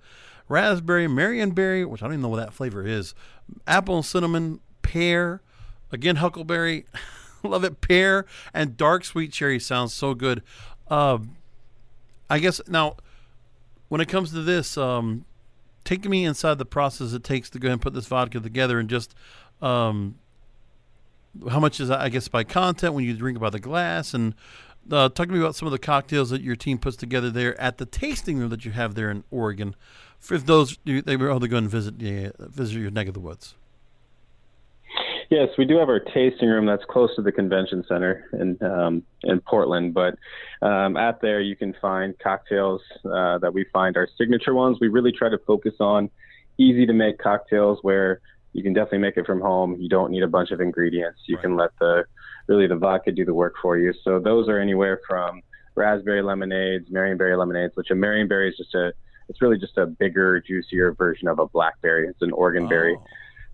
Raspberry, 0.48 1.08
Marionberry, 1.08 1.86
which 1.86 2.02
I 2.02 2.06
don't 2.06 2.12
even 2.12 2.22
know 2.22 2.28
what 2.28 2.44
that 2.44 2.52
flavor 2.52 2.86
is, 2.86 3.14
apple 3.66 3.96
and 3.96 4.04
cinnamon, 4.04 4.60
pear, 4.82 5.40
again, 5.90 6.16
huckleberry. 6.16 6.84
love 7.48 7.64
it. 7.64 7.80
Pear 7.80 8.26
and 8.52 8.76
dark 8.76 9.04
sweet 9.04 9.33
cherry 9.33 9.61
sounds 9.61 9.92
so 9.92 10.14
good. 10.14 10.42
Uh, 10.88 11.18
I 12.28 12.38
guess 12.38 12.61
now, 12.68 12.96
when 13.88 14.00
it 14.00 14.09
comes 14.09 14.30
to 14.30 14.42
this, 14.42 14.76
um, 14.78 15.24
take 15.85 16.04
me 16.09 16.24
inside 16.24 16.59
the 16.59 16.64
process 16.64 17.12
it 17.12 17.22
takes 17.22 17.50
to 17.50 17.59
go 17.59 17.70
and 17.70 17.80
put 17.80 17.94
this 17.94 18.07
vodka 18.07 18.40
together 18.40 18.78
and 18.78 18.88
just 18.88 19.14
um, 19.61 20.16
how 21.48 21.61
much 21.61 21.80
is 21.80 21.90
I 21.90 22.09
guess, 22.09 22.28
by 22.28 22.44
content 22.44 22.94
when 22.94 23.04
you 23.04 23.14
drink 23.14 23.38
by 23.38 23.50
the 23.50 23.61
glass? 23.61 24.14
And 24.14 24.35
uh, 24.90 25.09
talk 25.09 25.26
to 25.26 25.33
me 25.33 25.40
about 25.40 25.54
some 25.54 25.66
of 25.66 25.72
the 25.72 25.78
cocktails 25.78 26.30
that 26.30 26.42
your 26.42 26.57
team 26.57 26.78
puts 26.78 26.96
together 26.96 27.30
there 27.30 27.61
at 27.61 27.78
the 27.78 27.87
tasting 27.87 28.38
room 28.38 28.50
that 28.50 28.64
you 28.64 28.72
have 28.72 28.94
there 28.94 29.11
in 29.11 29.24
Oregon. 29.30 29.74
For 30.18 30.38
those 30.38 30.78
they 30.85 31.16
were 31.16 31.28
able 31.28 31.40
to 31.40 31.48
go 31.48 31.59
and 31.59 31.68
visit, 31.68 31.94
uh, 31.94 32.46
visit 32.48 32.78
your 32.78 32.90
neck 32.90 33.09
of 33.09 33.14
the 33.14 33.20
woods. 33.20 33.54
Yes, 35.30 35.48
we 35.56 35.64
do 35.64 35.78
have 35.78 35.88
our 35.88 36.00
tasting 36.00 36.48
room 36.48 36.66
that's 36.66 36.84
close 36.88 37.14
to 37.16 37.22
the 37.22 37.32
convention 37.32 37.84
center 37.88 38.28
in 38.32 38.58
um, 38.62 39.02
in 39.22 39.40
Portland. 39.40 39.94
But 39.94 40.16
um, 40.62 40.96
at 40.96 41.20
there, 41.20 41.40
you 41.40 41.56
can 41.56 41.74
find 41.80 42.18
cocktails 42.18 42.82
uh, 43.04 43.38
that 43.38 43.52
we 43.52 43.64
find 43.72 43.96
our 43.96 44.08
signature 44.18 44.54
ones. 44.54 44.78
We 44.80 44.88
really 44.88 45.12
try 45.12 45.28
to 45.28 45.38
focus 45.46 45.74
on 45.80 46.10
easy 46.58 46.87
to 46.87 46.92
make 46.92 47.18
cocktails 47.18 47.78
where 47.82 48.20
you 48.52 48.62
can 48.62 48.72
definitely 48.72 48.98
make 48.98 49.16
it 49.16 49.26
from 49.26 49.40
home. 49.40 49.76
You 49.80 49.88
don't 49.88 50.10
need 50.10 50.22
a 50.22 50.28
bunch 50.28 50.50
of 50.50 50.60
ingredients. 50.60 51.20
You 51.26 51.37
right. 51.37 51.42
can 51.42 51.56
let 51.56 51.70
the 51.80 52.04
really 52.46 52.66
the 52.66 52.76
vodka 52.76 53.12
do 53.12 53.24
the 53.24 53.34
work 53.34 53.54
for 53.60 53.78
you. 53.78 53.92
So 54.04 54.20
those 54.20 54.48
are 54.48 54.58
anywhere 54.58 55.00
from 55.08 55.42
raspberry 55.74 56.22
lemonades, 56.22 56.88
marionberry 56.90 57.37
lemonades, 57.38 57.74
which 57.76 57.90
a 57.90 57.94
marionberry 57.94 58.50
is 58.50 58.56
just 58.56 58.74
a 58.74 58.92
it's 59.28 59.40
really 59.40 59.58
just 59.58 59.78
a 59.78 59.87
bigger, 59.87 60.40
juicier 60.40 60.92
version 60.92 61.28
of 61.28 61.38
a 61.38 61.46
blackberry. 61.46 62.08
It's 62.08 62.20
an 62.20 62.32
Oregon 62.32 62.64
oh. 62.64 62.68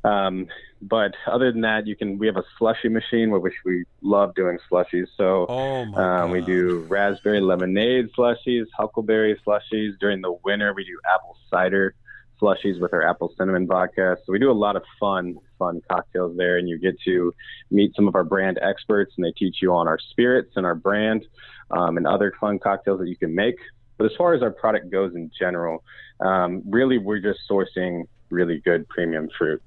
Um, 0.04 0.46
but 0.82 1.14
other 1.26 1.52
than 1.52 1.60
that, 1.62 1.86
you 1.86 1.94
can. 1.94 2.18
We 2.18 2.26
have 2.26 2.36
a 2.36 2.44
slushy 2.58 2.88
machine, 2.88 3.30
which 3.30 3.54
we 3.64 3.84
love 4.00 4.34
doing 4.34 4.58
slushies. 4.70 5.08
So 5.16 5.46
oh 5.48 5.82
um, 5.94 6.30
we 6.30 6.40
do 6.40 6.86
raspberry 6.88 7.40
lemonade 7.40 8.08
slushies, 8.16 8.64
huckleberry 8.76 9.38
slushies. 9.46 9.98
During 10.00 10.22
the 10.22 10.32
winter, 10.42 10.72
we 10.74 10.84
do 10.84 10.98
apple 11.12 11.36
cider 11.50 11.94
slushies 12.40 12.80
with 12.80 12.94
our 12.94 13.06
apple 13.06 13.32
cinnamon 13.36 13.66
vodka. 13.66 14.16
So 14.24 14.32
we 14.32 14.38
do 14.38 14.50
a 14.50 14.52
lot 14.52 14.76
of 14.76 14.82
fun, 14.98 15.36
fun 15.58 15.82
cocktails 15.90 16.36
there, 16.36 16.56
and 16.56 16.68
you 16.68 16.78
get 16.78 16.98
to 17.04 17.34
meet 17.70 17.94
some 17.94 18.08
of 18.08 18.14
our 18.14 18.24
brand 18.24 18.58
experts, 18.62 19.12
and 19.16 19.24
they 19.24 19.32
teach 19.32 19.56
you 19.60 19.74
on 19.74 19.86
our 19.86 19.98
spirits 19.98 20.52
and 20.56 20.64
our 20.64 20.74
brand, 20.74 21.26
um, 21.70 21.98
and 21.98 22.06
other 22.06 22.32
fun 22.40 22.58
cocktails 22.58 23.00
that 23.00 23.08
you 23.08 23.16
can 23.16 23.34
make. 23.34 23.56
But 23.98 24.06
as 24.06 24.12
far 24.16 24.32
as 24.32 24.42
our 24.42 24.50
product 24.50 24.90
goes 24.90 25.14
in 25.14 25.30
general, 25.38 25.84
um, 26.20 26.62
really 26.64 26.96
we're 26.96 27.20
just 27.20 27.40
sourcing 27.50 28.04
really 28.30 28.58
good 28.60 28.88
premium 28.88 29.28
fruit. 29.36 29.62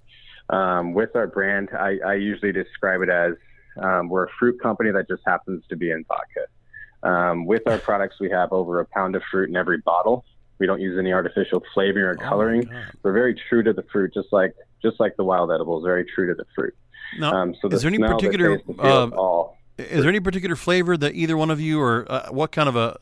Um, 0.49 0.93
with 0.93 1.15
our 1.15 1.27
brand, 1.27 1.69
I, 1.73 1.99
I, 2.05 2.13
usually 2.15 2.51
describe 2.51 3.01
it 3.01 3.09
as 3.09 3.33
um, 3.77 4.09
we're 4.09 4.25
a 4.25 4.29
fruit 4.37 4.61
company 4.61 4.91
that 4.91 5.07
just 5.07 5.23
happens 5.25 5.63
to 5.69 5.75
be 5.75 5.89
in 5.89 6.03
vodka. 6.07 7.07
Um, 7.07 7.45
with 7.45 7.67
our 7.67 7.77
products, 7.77 8.17
we 8.19 8.29
have 8.29 8.51
over 8.51 8.79
a 8.79 8.85
pound 8.85 9.15
of 9.15 9.23
fruit 9.31 9.49
in 9.49 9.55
every 9.55 9.77
bottle. 9.79 10.25
We 10.59 10.67
don't 10.67 10.81
use 10.81 10.97
any 10.99 11.11
artificial 11.11 11.63
flavoring 11.73 12.05
or 12.05 12.17
oh 12.19 12.29
coloring. 12.29 12.69
Oh 12.71 12.81
We're 13.03 13.13
very 13.13 13.39
true 13.49 13.63
to 13.63 13.73
the 13.73 13.83
fruit, 13.91 14.13
just 14.13 14.31
like 14.31 14.53
just 14.81 14.99
like 14.99 15.15
the 15.17 15.23
Wyld 15.23 15.53
edibles, 15.53 15.83
very 15.83 16.05
true 16.05 16.27
to 16.27 16.33
the 16.35 16.45
fruit. 16.55 16.75
Now, 17.19 17.33
um, 17.33 17.55
so 17.61 17.67
the 17.67 17.75
is 17.75 17.81
there 17.81 17.89
any 17.89 17.99
particular 17.99 18.61
uh, 18.79 19.45
is 19.77 20.01
there 20.01 20.09
any 20.09 20.19
particular 20.19 20.55
flavor 20.55 20.95
that 20.97 21.15
either 21.15 21.35
one 21.35 21.49
of 21.49 21.59
you 21.59 21.81
or 21.81 22.05
uh, 22.11 22.29
what 22.29 22.51
kind 22.51 22.69
of 22.69 22.75
a 22.75 22.97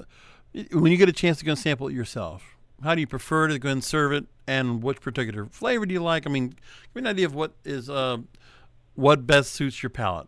when 0.71 0.91
you 0.91 0.97
get 0.97 1.09
a 1.09 1.13
chance 1.13 1.39
to 1.39 1.45
go 1.45 1.51
and 1.51 1.59
sample 1.59 1.87
it 1.87 1.93
yourself? 1.93 2.57
How 2.83 2.95
do 2.95 3.01
you 3.01 3.07
prefer 3.07 3.47
to 3.47 3.59
go 3.59 3.69
and 3.69 3.83
serve 3.83 4.11
it, 4.11 4.25
and 4.47 4.81
which 4.81 5.01
particular 5.01 5.45
flavor 5.45 5.85
do 5.85 5.93
you 5.93 6.01
like? 6.01 6.25
I 6.25 6.29
mean, 6.29 6.49
give 6.49 6.95
me 6.95 7.01
an 7.01 7.07
idea 7.07 7.25
of 7.25 7.35
what 7.35 7.53
is 7.63 7.89
uh, 7.89 8.17
what 8.95 9.27
best 9.27 9.53
suits 9.53 9.83
your 9.83 9.89
palate 9.89 10.27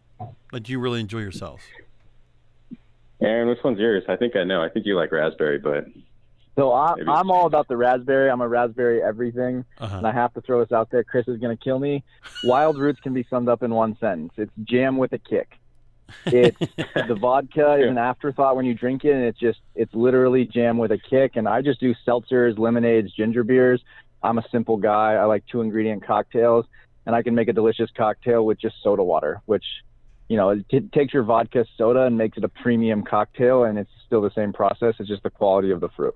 that 0.52 0.70
you 0.70 0.80
really 0.80 1.00
enjoy 1.00 1.20
yourself. 1.20 1.62
Aaron, 3.22 3.48
which 3.48 3.64
one's 3.64 3.80
yours? 3.80 4.04
I 4.08 4.16
think 4.16 4.36
I 4.36 4.44
know. 4.44 4.62
I 4.62 4.70
think 4.70 4.86
you 4.86 4.96
like 4.96 5.12
raspberry, 5.12 5.58
but 5.58 5.86
so 6.56 6.72
I, 6.72 6.94
am 7.00 7.32
all 7.32 7.48
about 7.48 7.68
the 7.68 7.78
raspberry. 7.78 8.30
I'm 8.30 8.42
a 8.42 8.48
raspberry 8.48 9.02
everything, 9.02 9.66
uh-huh. 9.80 9.98
and 9.98 10.08
I 10.08 10.12
have 10.12 10.34
to 10.36 10.42
throw 10.42 10.60
this 10.60 10.72
out 10.72 10.92
there. 10.92 11.04
Chris 11.04 11.28
is 11.28 11.40
going 11.40 11.56
to 11.56 11.64
kill 11.64 11.80
me. 11.80 12.04
Wild 12.44 12.78
roots 12.78 13.00
can 13.00 13.14
be 13.14 13.26
summed 13.30 13.50
up 13.50 13.64
in 13.64 13.74
one 13.74 13.98
sentence: 14.00 14.34
it's 14.38 14.52
jam 14.64 14.98
with 14.98 15.14
a 15.14 15.18
kick. 15.18 15.58
It's 16.26 16.58
the 17.08 17.18
vodka 17.20 17.76
is 17.80 17.90
an 17.90 17.98
afterthought 17.98 18.56
when 18.56 18.66
you 18.66 18.74
drink 18.74 19.04
it, 19.06 19.14
and 19.14 19.24
it's 19.24 19.40
just 19.40 19.60
it's 19.76 19.94
literally 19.94 20.46
jam 20.46 20.78
with 20.78 20.92
a 20.92 20.98
kick. 20.98 21.36
And 21.36 21.48
I 21.48 21.62
just 21.62 21.80
do 21.80 21.94
seltzers, 22.08 22.58
lemonades, 22.58 23.12
ginger 23.14 23.44
beers. 23.44 23.82
I'm 24.22 24.38
a 24.38 24.44
simple 24.52 24.78
guy. 24.78 25.14
I 25.14 25.26
like 25.26 25.44
two 25.52 25.62
ingredient 25.62 26.06
cocktails, 26.06 26.66
and 27.06 27.16
I 27.16 27.22
can 27.24 27.36
make 27.36 27.48
a 27.48 27.54
delicious 27.54 27.90
cocktail 27.96 28.46
with 28.46 28.60
just 28.60 28.76
soda 28.82 29.04
water, 29.04 29.42
which 29.46 29.66
you 30.30 30.38
know, 30.38 30.50
it 30.50 30.68
t- 30.70 30.90
takes 30.94 31.14
your 31.14 31.24
vodka 31.24 31.66
soda 31.78 32.04
and 32.04 32.18
makes 32.18 32.38
it 32.38 32.44
a 32.44 32.50
premium 32.50 33.04
cocktail, 33.04 33.66
and 33.66 33.78
it's 33.78 33.92
still 34.06 34.22
the 34.22 34.32
same 34.34 34.54
process. 34.54 34.96
It's 35.00 35.10
just 35.10 35.24
the 35.24 35.30
quality 35.30 35.72
of 35.72 35.82
the 35.82 35.90
fruit. 35.90 36.16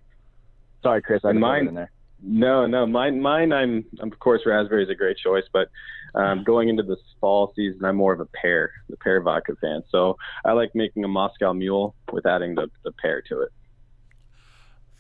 Sorry, 0.82 1.02
Chris. 1.02 1.26
I 1.26 1.34
mine 1.34 1.68
in 1.68 1.74
there. 1.76 1.92
No, 2.22 2.66
no, 2.66 2.86
mine, 2.86 3.22
mine. 3.22 3.54
I'm 3.54 3.86
of 4.00 4.18
course 4.20 4.42
raspberry 4.46 4.84
is 4.84 4.90
a 4.90 4.96
great 4.96 5.18
choice, 5.18 5.46
but 5.54 5.70
um, 6.16 6.44
going 6.44 6.70
into 6.70 6.84
this 6.84 7.00
fall 7.22 7.54
season, 7.56 7.86
I'm 7.86 7.96
more 7.96 8.14
of 8.14 8.20
a 8.20 8.26
pear, 8.26 8.72
the 8.90 8.98
pear 8.98 9.22
vodka 9.22 9.56
fan. 9.62 9.84
So 9.90 10.18
I 10.44 10.54
like 10.54 10.74
making 10.74 11.04
a 11.04 11.08
Moscow 11.08 11.54
Mule 11.54 11.96
with 12.12 12.26
adding 12.26 12.56
the 12.56 12.70
the 12.84 12.92
pear 12.92 13.22
to 13.30 13.42
it. 13.42 13.52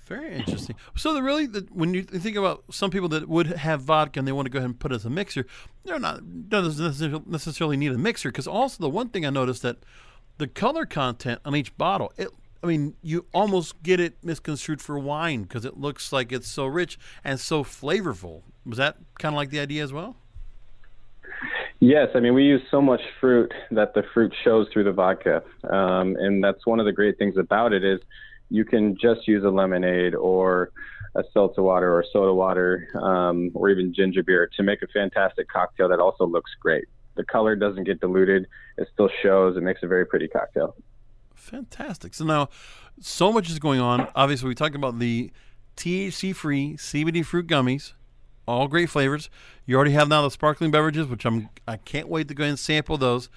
Very 0.08 0.36
interesting. 0.36 0.78
So 0.96 1.14
the 1.14 1.22
really, 1.22 1.48
the, 1.48 1.68
when 1.74 1.94
you 1.94 2.02
think 2.02 2.38
about 2.38 2.64
some 2.72 2.92
people 2.92 3.10
that 3.10 3.28
would 3.28 3.48
have 3.48 3.82
vodka 3.82 4.20
and 4.20 4.28
they 4.28 4.32
want 4.32 4.46
to 4.46 4.50
go 4.50 4.58
ahead 4.58 4.70
and 4.70 4.80
put 4.80 4.94
it 4.94 4.96
as 4.96 5.06
a 5.06 5.10
mixer, 5.10 5.46
they're 5.84 6.00
not 6.00 6.50
doesn't 6.50 7.30
necessarily 7.30 7.76
need 7.76 7.92
a 7.92 7.98
mixer 7.98 8.30
because 8.30 8.48
also 8.48 8.82
the 8.82 8.90
one 8.90 9.10
thing 9.10 9.26
I 9.26 9.32
noticed 9.32 9.64
that 9.64 9.78
the 10.38 10.48
color 10.48 10.86
content 10.86 11.42
on 11.44 11.56
each 11.56 11.78
bottle 11.78 12.14
it 12.16 12.30
I 12.64 12.68
mean, 12.68 12.96
you 13.02 13.26
almost 13.34 13.82
get 13.84 14.00
it 14.00 14.18
misconstrued 14.24 14.82
for 14.82 14.98
wine 14.98 15.44
because 15.44 15.66
it 15.66 15.78
looks 15.78 16.12
like 16.12 16.32
it's 16.32 16.48
so 16.48 16.66
rich 16.66 16.98
and 17.24 17.40
so 17.40 17.64
flavorful. 17.64 18.42
Was 18.66 18.78
that 18.78 18.98
kind 19.20 19.34
of 19.34 19.38
like 19.38 19.50
the 19.50 19.60
idea 19.60 19.84
as 19.84 19.94
well? 19.94 20.16
Yes, 21.80 22.10
I 22.16 22.20
mean 22.20 22.34
we 22.34 22.44
use 22.44 22.62
so 22.72 22.82
much 22.82 23.02
fruit 23.20 23.54
that 23.70 23.94
the 23.94 24.04
fruit 24.14 24.34
shows 24.44 24.68
through 24.74 24.86
the 24.86 24.92
vodka, 24.92 25.44
um, 25.70 26.16
and 26.20 26.44
that's 26.44 26.66
one 26.66 26.80
of 26.80 26.88
the 26.88 26.92
great 26.92 27.20
things 27.20 27.38
about 27.38 27.72
it 27.72 27.84
is 27.84 28.00
you 28.50 28.66
can 28.66 28.98
just 29.00 29.28
use 29.28 29.44
a 29.44 29.50
lemonade 29.50 30.16
or 30.16 30.72
a 31.16 31.24
seltzer 31.34 31.62
water 31.62 31.94
or 31.94 32.04
soda 32.12 32.34
water 32.34 32.88
um, 33.00 33.52
or 33.54 33.70
even 33.70 33.94
ginger 33.94 34.24
beer 34.24 34.50
to 34.58 34.64
make 34.64 34.82
a 34.82 34.88
fantastic 34.88 35.48
cocktail 35.50 35.88
that 35.90 36.00
also 36.00 36.26
looks 36.26 36.52
great. 36.60 36.86
The 37.16 37.24
color 37.26 37.56
doesn't 37.56 37.84
get 37.84 38.00
diluted; 38.00 38.48
it 38.78 38.88
still 38.92 39.10
shows. 39.22 39.56
It 39.56 39.62
makes 39.62 39.84
a 39.84 39.88
very 39.88 40.06
pretty 40.06 40.28
cocktail. 40.28 40.76
Fantastic. 41.48 42.14
So 42.14 42.26
now, 42.26 42.50
so 43.00 43.32
much 43.32 43.50
is 43.50 43.60
going 43.60 43.80
on. 43.80 44.08
Obviously, 44.16 44.50
we 44.50 44.56
talked 44.56 44.76
about 44.76 45.00
the 45.00 45.32
THC-free 45.78 46.78
CBD 46.78 47.26
fruit 47.26 47.48
gummies, 47.48 47.94
all 48.48 48.68
great 48.68 48.90
flavors. 48.90 49.30
You 49.66 49.76
already 49.76 49.92
have 49.92 50.08
now 50.08 50.22
the 50.24 50.32
sparkling 50.32 50.72
beverages, 50.72 51.08
which 51.08 51.26
I'm 51.26 51.50
I 51.68 51.78
can't 51.78 52.08
wait 52.08 52.28
to 52.30 52.34
go 52.34 52.44
and 52.44 52.58
sample 52.58 52.98
those. 52.98 53.30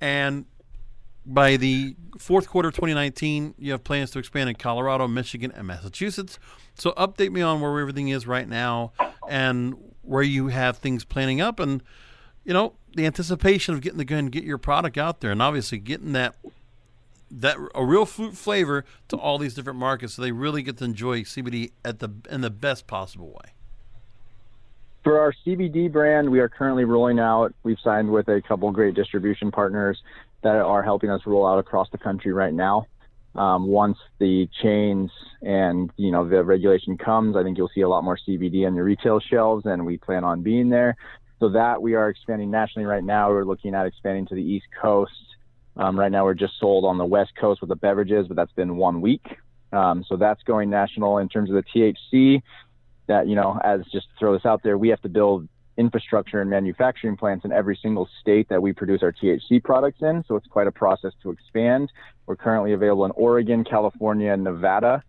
And 0.00 0.44
by 1.24 1.56
the 1.56 1.96
fourth 2.18 2.48
quarter 2.48 2.68
of 2.68 2.74
2019, 2.74 3.54
you 3.58 3.72
have 3.72 3.82
plans 3.82 4.10
to 4.12 4.18
expand 4.18 4.48
in 4.48 4.56
Colorado, 4.56 5.08
Michigan, 5.08 5.52
and 5.52 5.66
Massachusetts. 5.66 6.38
So 6.74 6.92
update 6.92 7.32
me 7.32 7.42
on 7.42 7.60
where 7.60 7.80
everything 7.80 8.08
is 8.08 8.26
right 8.26 8.48
now 8.48 8.92
and 9.28 9.74
where 10.02 10.22
you 10.22 10.48
have 10.48 10.78
things 10.78 11.04
planning 11.04 11.40
up, 11.40 11.58
and 11.58 11.82
you 12.44 12.52
know 12.52 12.74
the 12.94 13.06
anticipation 13.06 13.74
of 13.74 13.80
getting 13.80 13.98
to 13.98 14.04
go 14.04 14.16
and 14.16 14.30
get 14.30 14.44
your 14.44 14.58
product 14.58 14.96
out 14.98 15.20
there, 15.20 15.32
and 15.32 15.42
obviously 15.42 15.78
getting 15.78 16.12
that 16.12 16.36
that 17.30 17.56
a 17.74 17.84
real 17.84 18.06
fruit 18.06 18.36
flavor 18.36 18.84
to 19.08 19.16
all 19.16 19.38
these 19.38 19.54
different 19.54 19.78
markets, 19.78 20.14
so 20.14 20.22
they 20.22 20.32
really 20.32 20.62
get 20.62 20.76
to 20.78 20.84
enjoy 20.84 21.22
CBD 21.22 21.72
at 21.84 21.98
the 21.98 22.10
in 22.30 22.40
the 22.40 22.50
best 22.50 22.86
possible 22.86 23.28
way. 23.28 23.52
For 25.02 25.20
our 25.20 25.32
CBD 25.46 25.90
brand, 25.90 26.30
we 26.30 26.40
are 26.40 26.48
currently 26.48 26.84
rolling 26.84 27.20
out. 27.20 27.54
We've 27.62 27.78
signed 27.82 28.10
with 28.10 28.28
a 28.28 28.42
couple 28.42 28.70
great 28.72 28.94
distribution 28.94 29.52
partners 29.52 30.02
that 30.42 30.56
are 30.56 30.82
helping 30.82 31.10
us 31.10 31.20
roll 31.26 31.46
out 31.46 31.58
across 31.58 31.88
the 31.90 31.98
country 31.98 32.32
right 32.32 32.52
now. 32.52 32.86
Um, 33.36 33.66
once 33.66 33.98
the 34.18 34.48
chains 34.62 35.10
and 35.42 35.92
you 35.96 36.10
know 36.10 36.28
the 36.28 36.42
regulation 36.42 36.96
comes, 36.96 37.36
I 37.36 37.42
think 37.42 37.58
you'll 37.58 37.70
see 37.74 37.82
a 37.82 37.88
lot 37.88 38.02
more 38.02 38.18
CBD 38.26 38.66
on 38.66 38.74
your 38.74 38.84
retail 38.84 39.20
shelves, 39.20 39.66
and 39.66 39.84
we 39.84 39.98
plan 39.98 40.24
on 40.24 40.42
being 40.42 40.70
there. 40.70 40.96
So 41.38 41.50
that 41.50 41.82
we 41.82 41.94
are 41.94 42.08
expanding 42.08 42.50
nationally 42.50 42.86
right 42.86 43.04
now. 43.04 43.28
We're 43.30 43.44
looking 43.44 43.74
at 43.74 43.86
expanding 43.86 44.26
to 44.28 44.34
the 44.34 44.42
East 44.42 44.66
Coast. 44.80 45.12
Um, 45.76 45.98
right 45.98 46.10
now, 46.10 46.24
we're 46.24 46.34
just 46.34 46.54
sold 46.58 46.84
on 46.84 46.98
the 46.98 47.04
West 47.04 47.32
Coast 47.38 47.60
with 47.60 47.68
the 47.68 47.76
beverages, 47.76 48.26
but 48.28 48.36
that's 48.36 48.52
been 48.52 48.76
one 48.76 49.00
week. 49.00 49.24
Um, 49.72 50.04
so 50.08 50.16
that's 50.16 50.42
going 50.44 50.70
national 50.70 51.18
in 51.18 51.28
terms 51.28 51.50
of 51.50 51.56
the 51.56 51.62
THC. 51.62 52.42
That 53.08 53.28
you 53.28 53.36
know, 53.36 53.60
as 53.62 53.82
just 53.92 54.06
throw 54.18 54.32
this 54.32 54.44
out 54.44 54.62
there, 54.62 54.78
we 54.78 54.88
have 54.88 55.00
to 55.02 55.08
build 55.08 55.48
infrastructure 55.76 56.40
and 56.40 56.48
manufacturing 56.48 57.16
plants 57.16 57.44
in 57.44 57.52
every 57.52 57.78
single 57.80 58.08
state 58.20 58.48
that 58.48 58.62
we 58.62 58.72
produce 58.72 59.02
our 59.02 59.12
THC 59.12 59.62
products 59.62 60.00
in. 60.00 60.24
So 60.26 60.36
it's 60.36 60.46
quite 60.46 60.66
a 60.66 60.72
process 60.72 61.12
to 61.22 61.30
expand. 61.30 61.92
We're 62.26 62.36
currently 62.36 62.72
available 62.72 63.04
in 63.04 63.10
Oregon, 63.12 63.62
California, 63.64 64.32
and 64.32 64.42
Nevada. 64.42 65.02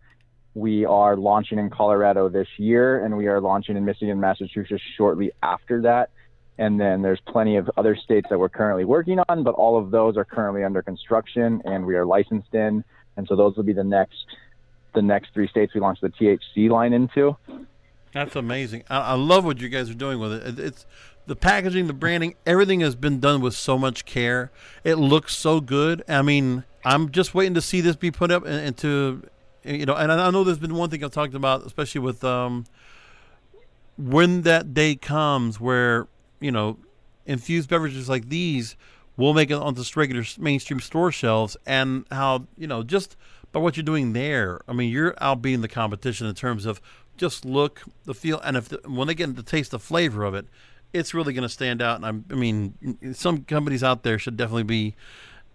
We 0.53 0.85
are 0.85 1.15
launching 1.15 1.59
in 1.59 1.69
Colorado 1.69 2.29
this 2.29 2.47
year, 2.57 3.05
and 3.05 3.15
we 3.15 3.27
are 3.27 3.39
launching 3.39 3.77
in 3.77 3.85
Michigan, 3.85 4.19
Massachusetts 4.19 4.81
shortly 4.97 5.31
after 5.41 5.81
that. 5.83 6.09
And 6.57 6.79
then 6.79 7.01
there's 7.01 7.19
plenty 7.27 7.57
of 7.57 7.69
other 7.77 7.95
states 7.95 8.27
that 8.29 8.39
we're 8.39 8.49
currently 8.49 8.85
working 8.85 9.19
on, 9.29 9.43
but 9.43 9.53
all 9.55 9.77
of 9.77 9.91
those 9.91 10.17
are 10.17 10.25
currently 10.25 10.63
under 10.63 10.81
construction 10.81 11.61
and 11.65 11.85
we 11.85 11.95
are 11.95 12.05
licensed 12.05 12.53
in. 12.53 12.83
And 13.15 13.27
so 13.27 13.35
those 13.35 13.55
will 13.55 13.63
be 13.63 13.73
the 13.73 13.83
next 13.83 14.25
the 14.95 15.01
next 15.01 15.33
three 15.33 15.47
states 15.47 15.73
we 15.75 15.81
launch 15.81 15.99
the 16.01 16.09
THC 16.09 16.69
line 16.69 16.93
into. 16.93 17.37
That's 18.13 18.35
amazing. 18.35 18.83
I, 18.89 18.99
I 18.99 19.13
love 19.13 19.45
what 19.45 19.59
you 19.59 19.69
guys 19.69 19.89
are 19.91 19.95
doing 19.95 20.19
with 20.19 20.33
it. 20.33 20.47
it. 20.47 20.59
It's 20.59 20.85
the 21.27 21.35
packaging, 21.35 21.87
the 21.87 21.93
branding, 21.93 22.35
everything 22.45 22.79
has 22.79 22.95
been 22.95 23.19
done 23.19 23.41
with 23.41 23.53
so 23.53 23.77
much 23.77 24.05
care. 24.05 24.49
It 24.83 24.95
looks 24.95 25.35
so 25.35 25.59
good. 25.59 26.03
I 26.07 26.21
mean, 26.21 26.63
I'm 26.83 27.11
just 27.11 27.35
waiting 27.35 27.53
to 27.53 27.61
see 27.61 27.81
this 27.81 27.95
be 27.95 28.09
put 28.11 28.31
up 28.31 28.45
into, 28.45 29.23
you 29.63 29.85
know. 29.85 29.93
And 29.93 30.11
I 30.11 30.31
know 30.31 30.43
there's 30.43 30.57
been 30.57 30.75
one 30.75 30.89
thing 30.89 31.03
I've 31.03 31.11
talked 31.11 31.35
about, 31.35 31.65
especially 31.65 31.99
with 31.99 32.23
um, 32.23 32.65
when 33.97 34.43
that 34.43 34.73
day 34.73 34.95
comes 34.95 35.59
where 35.59 36.07
you 36.39 36.51
know 36.51 36.77
infused 37.25 37.69
beverages 37.69 38.07
like 38.07 38.29
these 38.29 38.75
will 39.17 39.33
make 39.33 39.49
it 39.49 39.55
onto 39.55 39.83
regular 39.95 40.23
mainstream 40.37 40.79
store 40.79 41.11
shelves, 41.11 41.57
and 41.65 42.05
how 42.11 42.47
you 42.57 42.67
know 42.67 42.83
just 42.83 43.17
by 43.51 43.59
what 43.59 43.75
you're 43.77 43.83
doing 43.83 44.13
there. 44.13 44.61
I 44.67 44.73
mean, 44.73 44.91
you're 44.91 45.13
outbeating 45.13 45.61
the 45.61 45.67
competition 45.67 46.27
in 46.27 46.35
terms 46.35 46.65
of 46.65 46.81
just 47.17 47.45
look, 47.45 47.81
the 48.05 48.13
feel, 48.13 48.39
and 48.41 48.55
if 48.55 48.69
the, 48.69 48.79
when 48.85 49.07
they 49.07 49.15
get 49.15 49.35
to 49.35 49.43
taste 49.43 49.71
the 49.71 49.79
flavor 49.79 50.23
of 50.23 50.35
it, 50.35 50.45
it's 50.93 51.13
really 51.13 51.33
going 51.33 51.43
to 51.43 51.49
stand 51.49 51.81
out. 51.81 51.97
And 51.97 52.05
I'm, 52.05 52.25
I 52.31 52.35
mean, 52.35 53.13
some 53.13 53.43
companies 53.43 53.83
out 53.83 54.03
there 54.03 54.19
should 54.19 54.37
definitely 54.37 54.63
be 54.63 54.95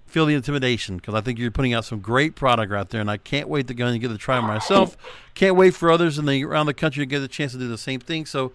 feel 0.06 0.26
the 0.26 0.34
intimidation 0.34 0.96
because 0.96 1.14
I 1.14 1.22
think 1.22 1.38
you're 1.38 1.50
putting 1.50 1.72
out 1.72 1.86
some 1.86 2.00
great 2.00 2.34
product 2.34 2.72
out 2.72 2.90
there, 2.90 3.00
and 3.00 3.10
I 3.10 3.16
can't 3.16 3.48
wait 3.48 3.68
to 3.68 3.74
go 3.74 3.86
and 3.86 4.00
get 4.00 4.08
to 4.08 4.18
try 4.18 4.40
myself. 4.40 4.96
Can't 5.34 5.56
wait 5.56 5.74
for 5.74 5.90
others 5.90 6.18
in 6.18 6.26
the 6.26 6.44
around 6.44 6.66
the 6.66 6.74
country 6.74 7.02
to 7.02 7.06
get 7.06 7.22
a 7.22 7.28
chance 7.28 7.52
to 7.52 7.58
do 7.58 7.68
the 7.68 7.78
same 7.78 8.00
thing. 8.00 8.26
So. 8.26 8.52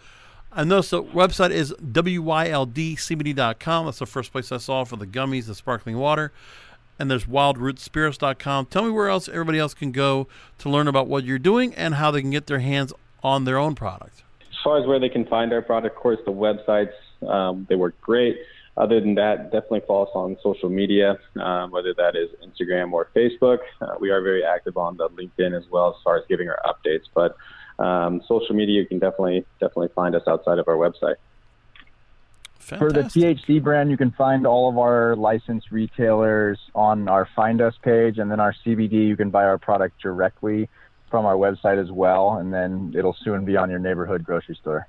I 0.57 0.63
know. 0.63 0.81
the 0.81 1.03
website 1.03 1.51
is 1.51 1.71
wyldcbd.com. 1.73 3.85
That's 3.85 3.99
the 3.99 4.07
first 4.07 4.31
place 4.31 4.51
I 4.51 4.57
saw 4.57 4.85
for 4.85 4.95
the 4.95 5.05
gummies, 5.05 5.45
the 5.45 5.53
sparkling 5.53 5.99
water. 5.99 6.31
And 6.97 7.11
there's 7.11 7.25
wildrootspirits.com. 7.25 8.65
Tell 8.65 8.83
me 8.83 8.89
where 8.89 9.07
else 9.07 9.29
everybody 9.29 9.59
else 9.59 9.75
can 9.75 9.91
go 9.91 10.27
to 10.57 10.69
learn 10.69 10.87
about 10.87 11.07
what 11.07 11.25
you're 11.25 11.37
doing 11.37 11.75
and 11.75 11.93
how 11.93 12.09
they 12.09 12.21
can 12.21 12.31
get 12.31 12.47
their 12.47 12.57
hands 12.57 12.91
on 13.21 13.45
their 13.45 13.59
own 13.59 13.75
product. 13.75 14.23
As 14.41 14.57
far 14.63 14.79
as 14.79 14.87
where 14.87 14.99
they 14.99 15.09
can 15.09 15.27
find 15.27 15.53
our 15.53 15.61
product, 15.61 15.95
of 15.95 16.01
course, 16.01 16.17
the 16.25 16.31
websites, 16.31 16.93
um, 17.29 17.67
they 17.69 17.75
work 17.75 18.01
great. 18.01 18.39
Other 18.77 18.99
than 18.99 19.13
that, 19.13 19.51
definitely 19.51 19.81
follow 19.87 20.05
us 20.05 20.11
on 20.15 20.37
social 20.41 20.69
media, 20.69 21.19
um, 21.39 21.69
whether 21.69 21.93
that 21.93 22.15
is 22.15 22.29
Instagram 22.43 22.93
or 22.93 23.11
Facebook. 23.15 23.59
Uh, 23.79 23.93
we 23.99 24.09
are 24.09 24.21
very 24.21 24.43
active 24.43 24.75
on 24.75 24.97
the 24.97 25.07
LinkedIn 25.09 25.55
as 25.55 25.69
well 25.69 25.89
as 25.89 26.01
far 26.03 26.17
as 26.17 26.23
giving 26.27 26.49
our 26.49 26.59
updates. 26.65 27.03
But 27.13 27.37
um, 27.79 28.21
social 28.27 28.55
media, 28.55 28.81
you 28.81 28.87
can 28.87 28.99
definitely 28.99 29.45
definitely 29.59 29.89
find 29.89 30.15
us 30.15 30.23
outside 30.27 30.59
of 30.59 30.67
our 30.67 30.75
website. 30.75 31.15
Fantastic. 32.59 32.79
For 32.79 32.91
the 32.91 33.03
THC 33.03 33.63
brand, 33.63 33.89
you 33.89 33.95
can 33.95 34.11
find 34.11 34.45
all 34.45 34.67
of 34.67 34.77
our 34.77 35.15
licensed 35.15 35.71
retailers 35.71 36.59
on 36.75 37.07
our 37.07 37.25
Find 37.33 37.61
Us 37.61 37.75
page, 37.81 38.17
and 38.17 38.29
then 38.29 38.41
our 38.41 38.53
CBD, 38.65 39.07
you 39.07 39.15
can 39.15 39.29
buy 39.29 39.45
our 39.45 39.57
product 39.57 40.01
directly 40.01 40.67
from 41.09 41.25
our 41.25 41.35
website 41.35 41.81
as 41.81 41.89
well, 41.91 42.39
and 42.39 42.53
then 42.53 42.93
it'll 42.97 43.15
soon 43.23 43.45
be 43.45 43.55
on 43.55 43.69
your 43.69 43.79
neighborhood 43.79 44.25
grocery 44.25 44.57
store. 44.59 44.85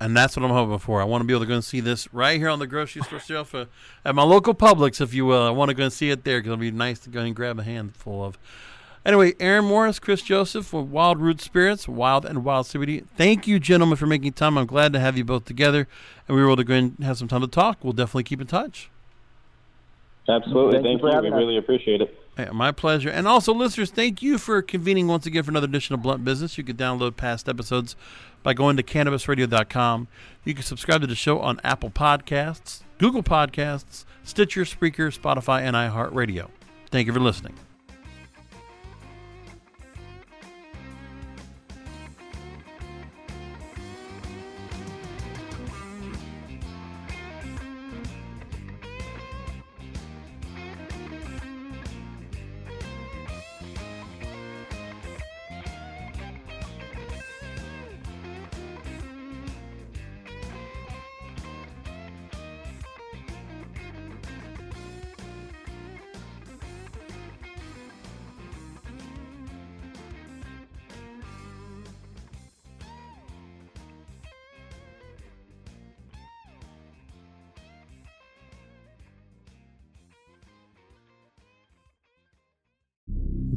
And 0.00 0.16
that's 0.16 0.36
what 0.36 0.44
I'm 0.44 0.52
hoping 0.52 0.78
for. 0.78 1.00
I 1.00 1.04
want 1.04 1.22
to 1.22 1.26
be 1.26 1.32
able 1.32 1.40
to 1.40 1.48
go 1.48 1.54
and 1.54 1.64
see 1.64 1.80
this 1.80 2.12
right 2.14 2.38
here 2.38 2.50
on 2.50 2.60
the 2.60 2.68
grocery 2.68 3.02
store 3.02 3.18
shelf 3.18 3.52
uh, 3.52 3.64
at 4.04 4.14
my 4.14 4.22
local 4.22 4.54
Publix, 4.54 5.00
if 5.00 5.12
you 5.12 5.26
will. 5.26 5.42
I 5.42 5.50
want 5.50 5.70
to 5.70 5.74
go 5.74 5.84
and 5.84 5.92
see 5.92 6.10
it 6.10 6.22
there 6.22 6.38
because 6.38 6.52
it'll 6.52 6.60
be 6.60 6.70
nice 6.70 7.00
to 7.00 7.10
go 7.10 7.20
and 7.20 7.34
grab 7.34 7.58
a 7.58 7.64
handful 7.64 8.24
of. 8.24 8.38
Anyway, 9.06 9.34
Aaron 9.40 9.64
Morris, 9.64 9.98
Chris 9.98 10.22
Joseph 10.22 10.72
with 10.72 10.86
Wild 10.86 11.20
Root 11.20 11.40
Spirits, 11.40 11.86
Wyld 11.86 12.24
and 12.24 12.40
Wyld 12.40 12.66
CBD. 12.66 13.06
Thank 13.16 13.46
you, 13.46 13.58
gentlemen, 13.58 13.96
for 13.96 14.06
making 14.06 14.32
time. 14.32 14.58
I'm 14.58 14.66
glad 14.66 14.92
to 14.92 15.00
have 15.00 15.16
you 15.16 15.24
both 15.24 15.44
together, 15.44 15.88
and 16.26 16.36
we 16.36 16.42
were 16.42 16.48
able 16.48 16.56
to 16.56 16.64
go 16.64 16.74
and 16.74 16.98
have 17.02 17.16
some 17.16 17.28
time 17.28 17.40
to 17.40 17.46
talk. 17.46 17.78
We'll 17.82 17.92
definitely 17.92 18.24
keep 18.24 18.40
in 18.40 18.46
touch. 18.46 18.90
Absolutely. 20.28 20.82
Thank 20.82 20.84
you 20.84 20.88
Thank 20.90 21.00
for 21.00 21.10
you. 21.10 21.22
We 21.22 21.28
us. 21.28 21.38
really 21.38 21.56
appreciate 21.56 22.02
it. 22.02 22.18
Hey, 22.36 22.48
my 22.52 22.70
pleasure. 22.70 23.08
And 23.08 23.26
also, 23.26 23.52
listeners, 23.52 23.90
thank 23.90 24.22
you 24.22 24.38
for 24.38 24.62
convening 24.62 25.08
once 25.08 25.26
again 25.26 25.42
for 25.42 25.50
another 25.50 25.66
edition 25.66 25.94
of 25.94 26.02
Blunt 26.02 26.24
Business. 26.24 26.58
You 26.58 26.64
can 26.64 26.76
download 26.76 27.16
past 27.16 27.48
episodes 27.48 27.96
by 28.42 28.54
going 28.54 28.76
to 28.76 28.82
cannabisradio.com. 28.82 30.06
You 30.44 30.54
can 30.54 30.62
subscribe 30.62 31.00
to 31.00 31.06
the 31.06 31.14
show 31.14 31.40
on 31.40 31.60
Apple 31.64 31.90
Podcasts, 31.90 32.82
Google 32.98 33.22
Podcasts, 33.22 34.04
Stitcher, 34.22 34.62
Spreaker, 34.62 35.16
Spotify, 35.16 35.62
and 35.62 35.74
iHeartRadio. 35.74 36.48
Thank 36.90 37.06
you 37.06 37.12
for 37.12 37.20
listening. 37.20 37.54